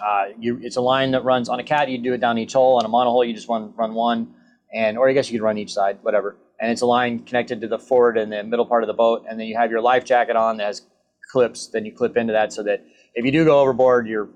Uh, 0.00 0.26
you, 0.38 0.60
it's 0.62 0.76
a 0.76 0.80
line 0.80 1.10
that 1.10 1.24
runs 1.24 1.48
on 1.48 1.58
a 1.58 1.64
cat. 1.64 1.88
You 1.88 1.98
do 1.98 2.12
it 2.12 2.20
down 2.20 2.38
each 2.38 2.52
hole. 2.52 2.76
On 2.76 2.84
a 2.84 2.88
monohull, 2.88 3.26
you 3.26 3.34
just 3.34 3.48
run 3.48 3.74
run 3.76 3.94
one, 3.94 4.34
and 4.72 4.96
or 4.96 5.08
I 5.08 5.12
guess 5.12 5.30
you 5.30 5.38
could 5.38 5.44
run 5.44 5.58
each 5.58 5.72
side, 5.72 5.98
whatever. 6.02 6.36
And 6.60 6.70
it's 6.70 6.82
a 6.82 6.86
line 6.86 7.20
connected 7.20 7.60
to 7.60 7.68
the 7.68 7.78
forward 7.78 8.18
and 8.18 8.32
the 8.32 8.42
middle 8.42 8.66
part 8.66 8.82
of 8.82 8.88
the 8.88 8.94
boat, 8.94 9.24
and 9.28 9.38
then 9.38 9.46
you 9.46 9.56
have 9.56 9.70
your 9.70 9.80
life 9.80 10.04
jacket 10.04 10.36
on 10.36 10.56
that 10.56 10.66
has 10.66 10.82
clips. 11.30 11.68
Then 11.68 11.84
you 11.84 11.92
clip 11.92 12.16
into 12.16 12.32
that 12.32 12.52
so 12.52 12.62
that 12.64 12.84
if 13.14 13.24
you 13.24 13.30
do 13.30 13.44
go 13.44 13.60
overboard, 13.60 14.08
you're, 14.08 14.28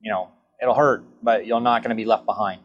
you 0.00 0.10
know, 0.10 0.28
it'll 0.60 0.74
hurt, 0.74 1.04
but 1.22 1.46
you're 1.46 1.60
not 1.60 1.82
going 1.82 1.90
to 1.90 1.96
be 1.96 2.04
left 2.04 2.26
behind. 2.26 2.60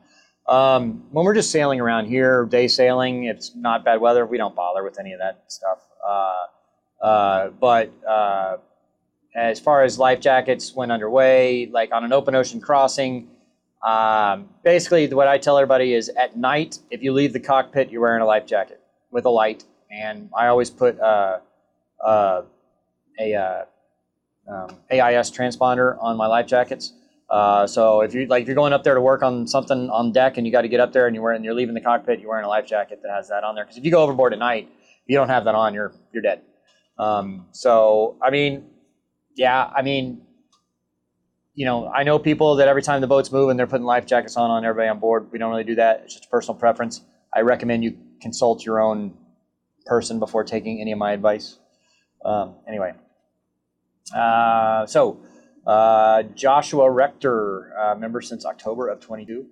Um, 0.48 1.04
when 1.12 1.26
we're 1.26 1.36
just 1.36 1.52
sailing 1.52 1.80
around 1.80 2.08
here, 2.08 2.46
day 2.46 2.68
sailing, 2.68 3.26
it's 3.26 3.56
not 3.56 3.86
bad 3.86 4.02
weather. 4.02 4.26
We 4.26 4.38
don't 4.38 4.56
bother 4.56 4.84
with 4.84 5.00
any 5.00 5.14
of 5.14 5.20
that 5.20 5.44
stuff. 5.48 5.80
Uh, 6.06 6.46
uh, 7.02 7.50
but 7.50 7.92
uh, 8.08 8.58
as 9.36 9.60
far 9.60 9.84
as 9.84 10.00
life 10.00 10.20
jackets 10.20 10.74
went 10.74 10.92
underway, 10.92 11.68
like 11.68 11.92
on 11.94 12.04
an 12.04 12.12
open 12.12 12.36
ocean 12.36 12.60
crossing, 12.60 13.30
um, 13.88 14.50
basically 14.64 15.08
what 15.14 15.28
I 15.28 15.38
tell 15.38 15.58
everybody 15.58 15.94
is 15.94 16.10
at 16.10 16.36
night, 16.36 16.80
if 16.90 17.04
you 17.04 17.14
leave 17.14 17.32
the 17.32 17.40
cockpit, 17.40 17.92
you're 17.92 18.02
wearing 18.02 18.22
a 18.22 18.26
life 18.26 18.46
jacket 18.46 18.79
with 19.12 19.26
a 19.26 19.30
light. 19.30 19.63
And 19.91 20.30
I 20.38 20.48
always 20.48 20.69
put 20.69 21.00
uh, 21.00 21.39
uh, 22.04 22.43
a 23.19 23.34
uh, 23.34 23.65
um, 24.48 24.78
AIS 24.91 25.32
transponder 25.32 25.98
on 26.02 26.17
my 26.17 26.28
life 26.28 26.48
jackets. 26.48 26.93
So 27.30 28.02
if 28.02 28.13
you 28.13 28.26
like, 28.28 28.43
if 28.43 28.48
you're 28.48 28.56
going 28.56 28.74
up 28.74 28.84
there 28.84 28.95
to 28.95 29.02
work 29.02 29.24
on 29.24 29.48
something 29.48 29.89
on 29.89 30.12
deck 30.12 30.38
and 30.38 30.45
you 30.45 30.52
got 30.52 30.62
to 30.62 30.67
get 30.67 30.80
up 30.80 30.93
there 30.93 31.08
and 31.08 31.15
you're 31.15 31.24
wearing, 31.24 31.43
you're 31.43 31.54
leaving 31.54 31.76
the 31.76 31.82
cockpit, 31.82 32.19
you're 32.19 32.30
wearing 32.30 32.45
a 32.45 32.50
life 32.50 32.65
jacket 32.65 33.02
that 33.04 33.12
has 33.12 33.30
that 33.30 33.43
on 33.43 33.56
there. 33.56 33.65
Because 33.65 33.78
if 33.78 33.84
you 33.84 33.91
go 33.91 34.02
overboard 34.04 34.34
at 34.34 34.39
night, 34.39 34.69
you 35.06 35.17
don't 35.17 35.30
have 35.30 35.45
that 35.45 35.56
on, 35.56 35.74
you're 35.74 35.91
you're 36.13 36.22
dead. 36.22 36.41
Um, 36.98 37.48
so 37.52 38.17
I 38.22 38.30
mean, 38.30 38.65
yeah, 39.36 39.72
I 39.76 39.82
mean, 39.82 40.22
you 41.56 41.65
know, 41.65 41.88
I 41.88 42.04
know 42.04 42.19
people 42.19 42.56
that 42.58 42.67
every 42.67 42.84
time 42.84 43.02
the 43.02 43.08
boat's 43.08 43.32
moving, 43.32 43.58
they're 43.58 43.67
putting 43.67 43.86
life 43.86 44.06
jackets 44.06 44.38
on 44.38 44.52
on 44.52 44.63
everybody 44.63 44.88
on 44.88 45.00
board. 45.00 45.32
We 45.32 45.39
don't 45.39 45.50
really 45.50 45.63
do 45.63 45.76
that. 45.76 46.02
It's 46.04 46.13
just 46.13 46.26
a 46.26 46.30
personal 46.30 46.60
preference. 46.60 47.02
I 47.34 47.41
recommend 47.41 47.84
you 47.84 47.98
consult 48.21 48.65
your 48.65 48.79
own 48.79 49.13
person 49.86 50.19
before 50.19 50.43
taking 50.43 50.82
any 50.82 50.91
of 50.91 50.99
my 50.99 51.12
advice. 51.13 51.58
Um, 52.23 52.55
anyway, 52.67 52.93
uh, 54.15 54.86
so. 54.86 55.21
Uh, 55.67 56.23
Joshua 56.23 56.89
Rector, 56.89 57.71
uh, 57.77 57.93
member 57.93 58.21
since 58.21 58.43
October 58.43 58.88
of 58.88 58.99
22. 59.01 59.45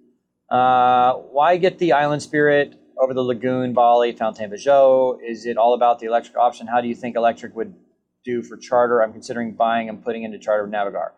Uh, 0.49 1.13
why 1.13 1.57
get 1.57 1.77
the 1.77 1.91
Island 1.91 2.23
Spirit 2.23 2.75
over 2.97 3.13
the 3.13 3.21
Lagoon, 3.21 3.73
Bali, 3.73 4.13
Fountaine 4.13 4.49
Pajot? 4.49 5.19
Is 5.23 5.45
it 5.45 5.57
all 5.57 5.73
about 5.73 5.99
the 5.99 6.07
electric 6.07 6.37
option? 6.37 6.65
How 6.65 6.81
do 6.81 6.87
you 6.87 6.95
think 6.95 7.15
electric 7.15 7.55
would 7.55 7.75
do 8.23 8.41
for 8.41 8.57
charter? 8.57 9.03
I'm 9.03 9.11
considering 9.11 9.53
buying 9.53 9.89
and 9.89 10.03
putting 10.03 10.23
into 10.23 10.39
charter 10.39 10.67
Navigare. 10.67 11.11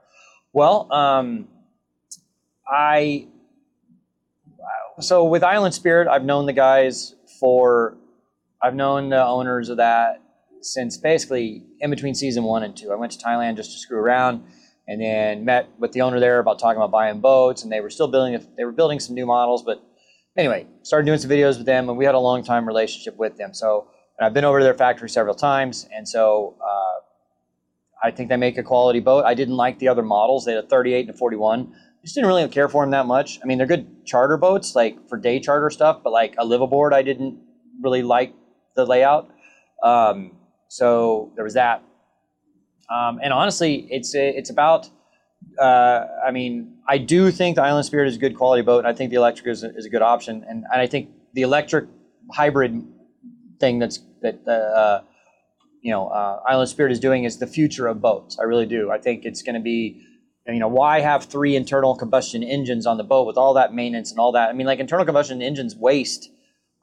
Well, 0.52 0.92
um, 0.92 1.48
I 2.68 3.28
so 5.00 5.24
with 5.24 5.44
Island 5.44 5.74
Spirit, 5.74 6.08
I've 6.08 6.24
known 6.24 6.46
the 6.46 6.54
guys 6.54 7.16
for 7.40 7.98
I've 8.62 8.76
known 8.76 9.10
the 9.10 9.26
owners 9.26 9.70
of 9.70 9.78
that 9.78 10.22
since 10.62 10.98
basically 10.98 11.64
in 11.80 11.90
between 11.90 12.14
season 12.14 12.44
one 12.44 12.64
and 12.64 12.76
two. 12.76 12.92
I 12.92 12.96
went 12.96 13.14
to 13.14 13.18
Thailand 13.18 13.56
just 13.56 13.72
to 13.72 13.78
screw 13.78 14.00
around 14.00 14.44
and 14.88 15.02
then 15.02 15.46
met 15.46 15.70
with 15.78 15.92
the 15.92 16.02
owner 16.02 16.20
there 16.20 16.40
about 16.40 16.60
talking 16.60 16.78
about 16.78 16.92
buying 16.92 17.22
boats, 17.22 17.64
and 17.64 17.72
they 17.72 17.80
were 17.80 17.90
still 17.90 18.08
building 18.08 18.44
they 18.58 18.66
were 18.66 18.72
building 18.72 19.00
some 19.00 19.16
new 19.16 19.26
models, 19.26 19.64
but 19.64 19.84
anyway, 20.36 20.66
started 20.82 21.06
doing 21.06 21.20
some 21.20 21.30
videos 21.30 21.58
with 21.58 21.66
them, 21.66 21.90
and 21.90 21.98
we 21.98 22.06
had 22.06 22.16
a 22.16 22.20
long 22.20 22.44
time 22.44 22.68
relationship 22.68 23.16
with 23.18 23.38
them. 23.38 23.54
So 23.54 23.88
and 24.18 24.26
I've 24.26 24.34
been 24.34 24.46
over 24.46 24.60
to 24.60 24.66
their 24.66 24.74
factory 24.74 25.10
several 25.10 25.36
times, 25.36 25.88
and 25.96 26.08
so 26.08 26.58
uh, 26.62 28.08
I 28.08 28.12
think 28.12 28.30
they 28.30 28.38
make 28.38 28.58
a 28.58 28.64
quality 28.64 29.00
boat. 29.00 29.26
I 29.26 29.34
didn't 29.34 29.56
like 29.56 29.80
the 29.80 29.88
other 29.88 30.04
models; 30.04 30.46
they 30.46 30.54
had 30.54 30.64
a 30.64 30.68
38 30.68 31.02
and 31.08 31.16
a 31.16 31.18
41. 31.18 31.74
Just 32.02 32.16
didn't 32.16 32.28
really 32.28 32.48
care 32.48 32.70
for 32.70 32.84
them 32.84 32.92
that 32.92 33.06
much. 33.06 33.40
I 33.44 33.46
mean, 33.46 33.58
they're 33.58 33.68
good 33.68 34.06
charter 34.06 34.38
boats, 34.38 34.76
like 34.76 35.08
for 35.10 35.18
day 35.18 35.40
charter 35.40 35.70
stuff, 35.70 36.02
but 36.04 36.12
like 36.12 36.36
a 36.38 36.46
liveaboard, 36.46 36.94
I 36.94 37.02
didn't 37.02 37.40
really 37.82 38.04
like 38.04 38.34
the 38.76 38.86
layout. 38.86 39.30
Um, 39.84 40.38
so 40.68 41.32
there 41.36 41.44
was 41.44 41.56
that. 41.56 41.84
Um, 42.90 43.20
and 43.22 43.34
honestly, 43.34 43.88
it's 43.90 44.16
it's 44.16 44.50
about. 44.50 44.90
Uh, 45.60 46.06
I 46.26 46.32
mean, 46.32 46.78
I 46.88 46.98
do 46.98 47.32
think 47.32 47.56
the 47.56 47.64
Island 47.64 47.86
Spirit 47.86 48.08
is 48.08 48.16
a 48.16 48.20
good 48.20 48.36
quality 48.36 48.62
boat, 48.62 48.80
and 48.80 48.88
I 48.88 48.94
think 48.94 49.10
the 49.10 49.16
electric 49.18 49.48
is 49.48 49.64
a, 49.64 49.76
is 49.76 49.86
a 49.86 49.90
good 49.90 50.02
option, 50.02 50.46
and, 50.48 50.66
and 50.72 50.82
I 50.82 50.88
think 50.88 51.10
the 51.34 51.44
electric 51.44 51.86
hybrid 52.32 52.84
thing 53.60 53.80
that's 53.80 54.00
that 54.22 54.46
uh, 54.48 55.02
you 55.82 55.92
know 55.92 56.08
uh, 56.08 56.42
Island 56.48 56.70
Spirit 56.70 56.92
is 56.92 57.00
doing 57.00 57.24
is 57.24 57.38
the 57.38 57.48
future 57.48 57.88
of 57.88 58.02
boats. 58.02 58.38
I 58.40 58.44
really 58.44 58.66
do. 58.66 58.92
I 58.92 58.98
think 59.00 59.26
it's 59.26 59.42
going 59.42 59.56
to 59.56 59.62
be. 59.62 60.06
You 60.54 60.60
know, 60.60 60.68
why 60.68 61.02
have 61.02 61.26
three 61.26 61.56
internal 61.56 61.96
combustion 61.96 62.44
engines 62.44 62.86
on 62.86 62.98
the 62.98 63.04
boat 63.04 63.28
with 63.28 63.38
all 63.38 63.54
that 63.56 63.74
maintenance 63.74 64.12
and 64.12 64.20
all 64.20 64.32
that? 64.34 64.50
I 64.50 64.54
mean, 64.54 64.68
like 64.68 64.80
internal 64.80 65.06
combustion 65.06 65.42
engines 65.42 65.76
waste. 65.76 66.30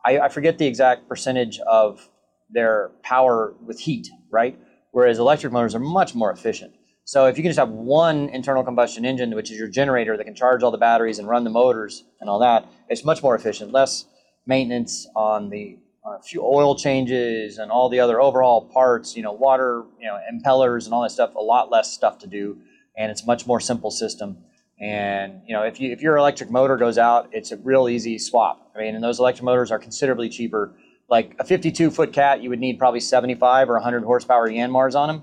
I, 0.05 0.21
I 0.21 0.29
forget 0.29 0.59
the 0.59 0.67
exact 0.67 1.09
percentage 1.09 1.59
of 1.61 2.09
their 2.51 2.91
power 3.03 3.55
with 3.65 3.81
heat, 3.81 4.09
right? 4.31 4.59
Whereas 4.93 5.19
electric 5.19 5.53
motors 5.53 5.75
are 5.75 5.81
much 5.81 6.15
more 6.15 6.31
efficient. 6.31 6.75
So 7.05 7.27
if 7.27 7.37
you 7.37 7.43
can 7.43 7.51
just 7.51 7.59
have 7.59 7.71
one 7.71 8.29
internal 8.31 8.65
combustion 8.65 9.05
engine, 9.05 9.35
which 9.35 9.51
is 9.51 9.59
your 9.59 9.69
generator 9.69 10.17
that 10.17 10.25
can 10.25 10.35
charge 10.35 10.63
all 10.63 10.73
the 10.73 10.79
batteries 10.79 11.19
and 11.19 11.29
run 11.29 11.45
the 11.45 11.51
motors 11.51 12.05
and 12.21 12.29
all 12.29 12.41
that, 12.41 12.67
it's 12.89 13.05
much 13.05 13.23
more 13.23 13.37
efficient. 13.37 13.73
Less 13.73 14.07
maintenance 14.45 15.07
on 15.15 15.49
the 15.51 15.79
uh, 16.05 16.19
oil 16.39 16.77
changes 16.77 17.59
and 17.59 17.71
all 17.71 17.89
the 17.89 18.01
other 18.01 18.21
overall 18.21 18.69
parts, 18.73 19.17
you 19.17 19.23
know, 19.23 19.33
water, 19.33 19.85
you 20.01 20.07
know, 20.07 20.19
impellers 20.33 20.85
and 20.85 20.95
all 20.95 21.03
that 21.03 21.11
stuff. 21.11 21.35
A 21.35 21.41
lot 21.41 21.71
less 21.71 21.93
stuff 21.93 22.19
to 22.21 22.27
do, 22.27 22.59
and 22.97 23.11
it's 23.11 23.27
much 23.27 23.47
more 23.47 23.61
simple 23.61 23.91
system. 23.91 24.39
And 24.81 25.41
you 25.47 25.55
know, 25.55 25.63
if 25.63 25.81
you 25.81 25.93
if 25.93 26.03
your 26.03 26.17
electric 26.17 26.51
motor 26.51 26.77
goes 26.77 26.99
out, 26.99 27.29
it's 27.33 27.53
a 27.53 27.57
real 27.59 27.89
easy 27.89 28.19
swap. 28.19 28.71
I 28.75 28.81
mean, 28.81 28.95
and 28.95 29.03
those 29.03 29.19
electric 29.19 29.45
motors 29.45 29.71
are 29.71 29.79
considerably 29.79 30.29
cheaper. 30.29 30.75
Like 31.09 31.37
a 31.39 31.45
52 31.45 31.91
foot 31.91 32.13
cat, 32.13 32.43
you 32.43 32.51
would 32.51 32.59
need 32.59 32.79
probably 32.79 33.01
75 33.01 33.71
or 33.71 33.75
100 33.75 34.03
horsepower 34.03 34.51
Yanmars 34.51 34.95
on 34.97 35.09
them, 35.09 35.23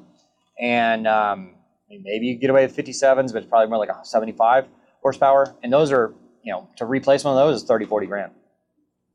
and 0.59 1.07
um, 1.07 1.55
maybe 1.89 2.27
you 2.27 2.35
get 2.35 2.49
away 2.49 2.65
with 2.65 2.75
57s, 2.75 3.33
but 3.33 3.43
it's 3.43 3.49
probably 3.49 3.69
more 3.69 3.77
like 3.77 3.89
a 3.89 3.99
75 4.03 4.65
horsepower. 5.01 5.55
And 5.63 5.71
those 5.71 5.91
are, 5.91 6.13
you 6.43 6.51
know, 6.51 6.67
to 6.77 6.85
replace 6.85 7.23
one 7.23 7.37
of 7.37 7.45
those 7.45 7.61
is 7.61 7.67
30, 7.67 7.85
40 7.85 8.07
grand. 8.07 8.31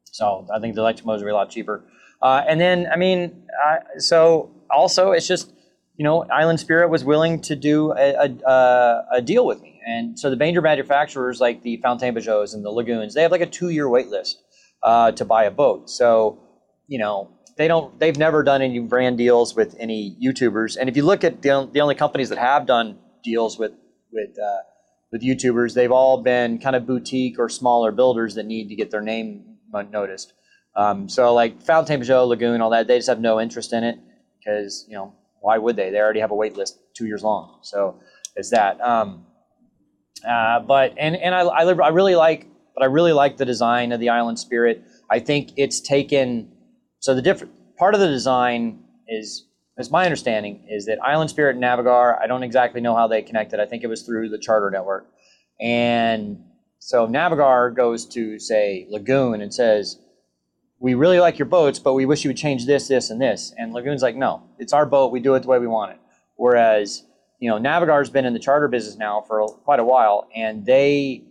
So 0.05 0.47
I 0.55 0.61
think 0.61 0.75
the 0.75 0.81
electric 0.81 1.07
motors 1.07 1.23
are 1.23 1.29
a 1.29 1.35
lot 1.35 1.51
cheaper. 1.51 1.85
Uh, 2.21 2.43
and 2.49 2.61
then, 2.61 2.89
I 2.93 2.97
mean, 2.97 3.45
uh, 3.65 3.99
so 3.99 4.51
also 4.71 5.13
it's 5.13 5.27
just, 5.27 5.53
you 5.99 6.05
know, 6.05 6.25
Island 6.31 6.61
Spirit 6.61 6.91
was 6.91 7.05
willing 7.05 7.41
to 7.43 7.57
do 7.57 7.93
a, 7.93 8.31
a, 8.47 9.03
a 9.15 9.21
deal 9.21 9.45
with 9.45 9.61
me. 9.61 9.81
And 9.85 10.17
so 10.17 10.31
the 10.31 10.37
major 10.37 10.63
manufacturers 10.63 11.41
like 11.41 11.63
the 11.63 11.79
Fountaine 11.79 12.15
Pajots 12.15 12.55
and 12.55 12.65
the 12.65 12.71
Lagoons, 12.71 13.15
they 13.15 13.23
have 13.23 13.33
like 13.33 13.41
a 13.41 13.47
two 13.47 13.71
year 13.71 13.89
wait 13.89 14.07
list 14.07 14.41
uh, 14.85 15.11
to 15.13 15.25
buy 15.25 15.45
a 15.45 15.51
boat. 15.51 15.91
So, 15.91 16.41
you 16.87 17.01
know, 17.01 17.33
they 17.57 17.67
don't, 17.67 17.99
they've 17.99 18.17
never 18.17 18.45
done 18.45 18.63
any 18.63 18.79
brand 18.79 19.19
deals 19.19 19.57
with 19.57 19.75
any 19.81 20.17
YouTubers. 20.25 20.77
And 20.79 20.89
if 20.89 20.97
you 20.97 21.03
look 21.03 21.25
at 21.25 21.43
the, 21.43 21.69
the 21.73 21.81
only 21.81 21.97
companies 21.97 22.29
that 22.29 22.39
have 22.39 22.65
done 22.65 22.97
deals 23.25 23.59
with, 23.59 23.73
with, 24.13 24.39
uh, 24.39 24.59
with 25.11 25.23
YouTubers, 25.23 25.75
they've 25.75 25.91
all 25.91 26.23
been 26.23 26.61
kind 26.61 26.77
of 26.77 26.87
boutique 26.87 27.41
or 27.41 27.49
smaller 27.49 27.91
builders 27.91 28.37
that 28.37 28.47
need 28.47 28.69
to 28.69 28.77
get 28.77 28.93
their 28.93 29.01
name 29.01 29.57
noticed. 29.91 30.33
Um, 30.77 31.09
so 31.09 31.35
like 31.35 31.61
Fountaine 31.61 32.01
Pajot, 32.01 32.29
Lagoon, 32.29 32.61
all 32.61 32.71
that, 32.71 32.87
they 32.87 32.99
just 32.99 33.09
have 33.09 33.19
no 33.19 33.41
interest 33.41 33.73
in 33.73 33.83
it 33.83 33.99
because, 34.39 34.87
you 34.89 34.95
know, 34.95 35.15
why 35.41 35.59
would 35.59 35.77
they? 35.77 35.91
They 35.91 35.99
already 35.99 36.21
have 36.21 36.31
a 36.31 36.35
wait 36.35 36.57
list 36.57 36.79
two 36.95 37.07
years 37.07 37.23
long. 37.23 37.61
So 37.63 38.01
it's 38.37 38.51
that. 38.51 38.81
Um, 38.81 39.27
uh, 40.27 40.61
but 40.61 40.95
and 40.99 41.17
and 41.17 41.35
I, 41.35 41.41
I, 41.41 41.65
live, 41.65 41.81
I 41.81 41.89
really 41.89 42.15
like 42.15 42.47
but 42.75 42.83
I 42.83 42.87
really 42.87 43.13
like 43.13 43.37
the 43.37 43.45
design 43.45 43.93
of 43.93 44.01
the 44.01 44.09
Island 44.09 44.39
Spirit. 44.39 44.85
I 45.11 45.19
think 45.19 45.53
it's 45.57 45.81
taken 45.81 46.53
so 47.01 47.15
the 47.15 47.23
different 47.23 47.55
part 47.77 47.95
of 47.95 48.01
the 48.01 48.09
design 48.09 48.85
is 49.09 49.47
as 49.79 49.91
my 49.91 50.05
understanding 50.05 50.67
is 50.69 50.87
that 50.87 50.99
Island 51.03 51.31
Spirit 51.31 51.55
and 51.55 51.63
Navigare, 51.63 52.21
I 52.21 52.27
don't 52.27 52.43
exactly 52.43 52.81
know 52.81 52.97
how 52.97 53.07
they 53.07 53.23
connected. 53.23 53.61
I 53.61 53.67
think 53.67 53.85
it 53.85 53.87
was 53.87 54.03
through 54.03 54.29
the 54.29 54.39
charter 54.39 54.71
network. 54.71 55.07
And 55.61 56.43
so 56.81 57.07
Navigare 57.07 57.75
goes 57.75 58.05
to 58.07 58.39
say 58.41 58.87
Lagoon 58.91 59.41
and 59.41 59.55
says, 59.55 59.99
"We 60.81 60.95
really 60.95 61.21
like 61.21 61.39
your 61.39 61.47
boats, 61.47 61.79
but 61.79 61.95
we 61.95 62.07
wish 62.07 62.25
you 62.25 62.31
would 62.31 62.37
change 62.37 62.67
this, 62.67 62.89
this, 62.89 63.11
and 63.11 63.21
this." 63.21 63.55
And 63.59 63.73
Lagoon's 63.73 64.03
like, 64.03 64.17
"No, 64.17 64.43
it's 64.59 64.73
our 64.73 64.87
boat. 64.87 65.13
We 65.13 65.21
do 65.21 65.35
it 65.35 65.43
the 65.43 65.49
way 65.49 65.59
we 65.59 65.67
want 65.67 65.93
it." 65.93 65.99
Whereas 66.37 67.05
you 67.39 67.49
know, 67.49 67.59
Navigare's 67.59 68.11
been 68.11 68.25
in 68.25 68.33
the 68.33 68.39
charter 68.39 68.69
business 68.69 68.97
now 68.97 69.23
for 69.27 69.47
quite 69.65 69.81
a 69.81 69.85
while, 69.85 70.29
and 70.35 70.67
they 70.67 71.23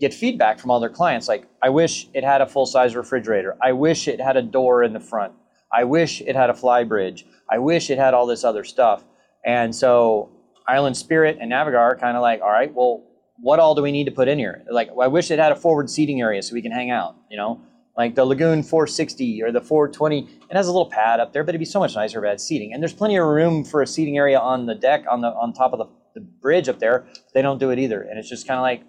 get 0.00 0.14
feedback 0.14 0.58
from 0.58 0.70
all 0.70 0.78
their 0.78 0.90
clients 0.90 1.26
like, 1.26 1.46
I 1.62 1.70
wish 1.70 2.08
it 2.14 2.22
had 2.22 2.40
a 2.40 2.46
full 2.46 2.66
size 2.66 2.94
refrigerator. 2.94 3.56
I 3.60 3.72
wish 3.72 4.06
it 4.06 4.20
had 4.20 4.36
a 4.36 4.42
door 4.42 4.82
in 4.82 4.92
the 4.92 5.00
front. 5.00 5.32
I 5.72 5.84
wish 5.84 6.20
it 6.20 6.36
had 6.36 6.50
a 6.50 6.54
fly 6.54 6.84
bridge. 6.84 7.26
I 7.50 7.58
wish 7.58 7.90
it 7.90 7.98
had 7.98 8.14
all 8.14 8.26
this 8.26 8.44
other 8.44 8.62
stuff. 8.62 9.04
And 9.44 9.74
so 9.74 10.30
Island 10.68 10.96
Spirit 10.96 11.38
and 11.40 11.50
Navigare 11.50 11.78
are 11.78 11.96
kind 11.96 12.16
of 12.16 12.22
like, 12.22 12.40
all 12.42 12.50
right, 12.50 12.72
well, 12.72 13.02
what 13.40 13.58
all 13.58 13.74
do 13.74 13.82
we 13.82 13.90
need 13.90 14.04
to 14.04 14.10
put 14.10 14.28
in 14.28 14.38
here? 14.38 14.64
Like, 14.70 14.90
I 15.00 15.08
wish 15.08 15.30
it 15.30 15.38
had 15.38 15.52
a 15.52 15.56
forward 15.56 15.90
seating 15.90 16.20
area 16.20 16.42
so 16.42 16.54
we 16.54 16.62
can 16.62 16.72
hang 16.72 16.90
out, 16.90 17.16
you 17.30 17.36
know? 17.36 17.60
Like 17.98 18.14
the 18.14 18.24
Lagoon 18.24 18.62
460 18.62 19.42
or 19.42 19.50
the 19.50 19.60
420, 19.60 20.20
it 20.20 20.56
has 20.56 20.68
a 20.68 20.70
little 20.70 20.88
pad 20.88 21.18
up 21.18 21.32
there, 21.32 21.42
but 21.42 21.50
it'd 21.50 21.58
be 21.58 21.64
so 21.64 21.80
much 21.80 21.96
nicer 21.96 22.18
if 22.18 22.24
it 22.24 22.28
had 22.28 22.40
seating. 22.40 22.72
And 22.72 22.80
there's 22.80 22.92
plenty 22.92 23.16
of 23.16 23.26
room 23.26 23.64
for 23.64 23.82
a 23.82 23.88
seating 23.88 24.16
area 24.16 24.38
on 24.38 24.66
the 24.66 24.76
deck, 24.76 25.04
on 25.10 25.20
the 25.20 25.28
on 25.28 25.52
top 25.52 25.72
of 25.72 25.80
the, 25.80 25.86
the 26.14 26.20
bridge 26.20 26.68
up 26.68 26.78
there. 26.78 27.08
They 27.34 27.42
don't 27.42 27.58
do 27.58 27.70
it 27.70 27.78
either. 27.80 28.02
And 28.02 28.16
it's 28.16 28.28
just 28.28 28.46
kind 28.46 28.56
of 28.56 28.62
like, 28.62 28.84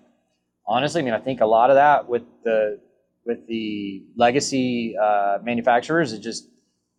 honestly, 0.67 1.01
I 1.01 1.05
mean, 1.05 1.15
I 1.15 1.19
think 1.19 1.41
a 1.41 1.47
lot 1.47 1.71
of 1.71 1.75
that 1.75 2.07
with 2.07 2.21
the 2.43 2.79
with 3.25 3.47
the 3.47 4.03
legacy 4.15 4.95
uh, 4.95 5.39
manufacturers 5.41 6.13
is 6.13 6.19
just 6.19 6.47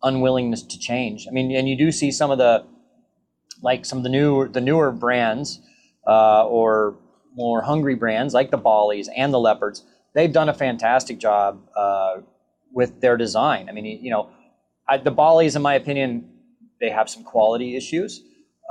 unwillingness 0.03 0.63
to 0.63 0.77
change. 0.77 1.27
I 1.29 1.31
mean, 1.31 1.55
and 1.55 1.69
you 1.69 1.77
do 1.77 1.93
see 1.93 2.11
some 2.11 2.29
of 2.29 2.37
the 2.37 2.65
like 3.61 3.85
some 3.85 3.99
of 3.99 4.03
the 4.03 4.09
newer 4.09 4.49
the 4.49 4.59
newer 4.59 4.91
brands 4.91 5.61
uh, 6.05 6.45
or 6.45 6.97
more 7.35 7.61
hungry 7.61 7.95
brands 7.95 8.33
like 8.33 8.51
the 8.51 8.57
Balis 8.57 9.07
and 9.15 9.33
the 9.33 9.39
Leopards 9.39 9.85
they've 10.13 10.31
done 10.31 10.49
a 10.49 10.53
fantastic 10.53 11.17
job 11.19 11.61
uh, 11.75 12.17
with 12.71 13.01
their 13.01 13.17
design. 13.17 13.69
I 13.69 13.71
mean, 13.71 13.85
you 13.85 14.11
know, 14.11 14.29
I, 14.87 14.97
the 14.97 15.11
Balis, 15.11 15.55
in 15.55 15.61
my 15.61 15.75
opinion, 15.75 16.29
they 16.79 16.89
have 16.89 17.09
some 17.09 17.23
quality 17.23 17.75
issues, 17.75 18.21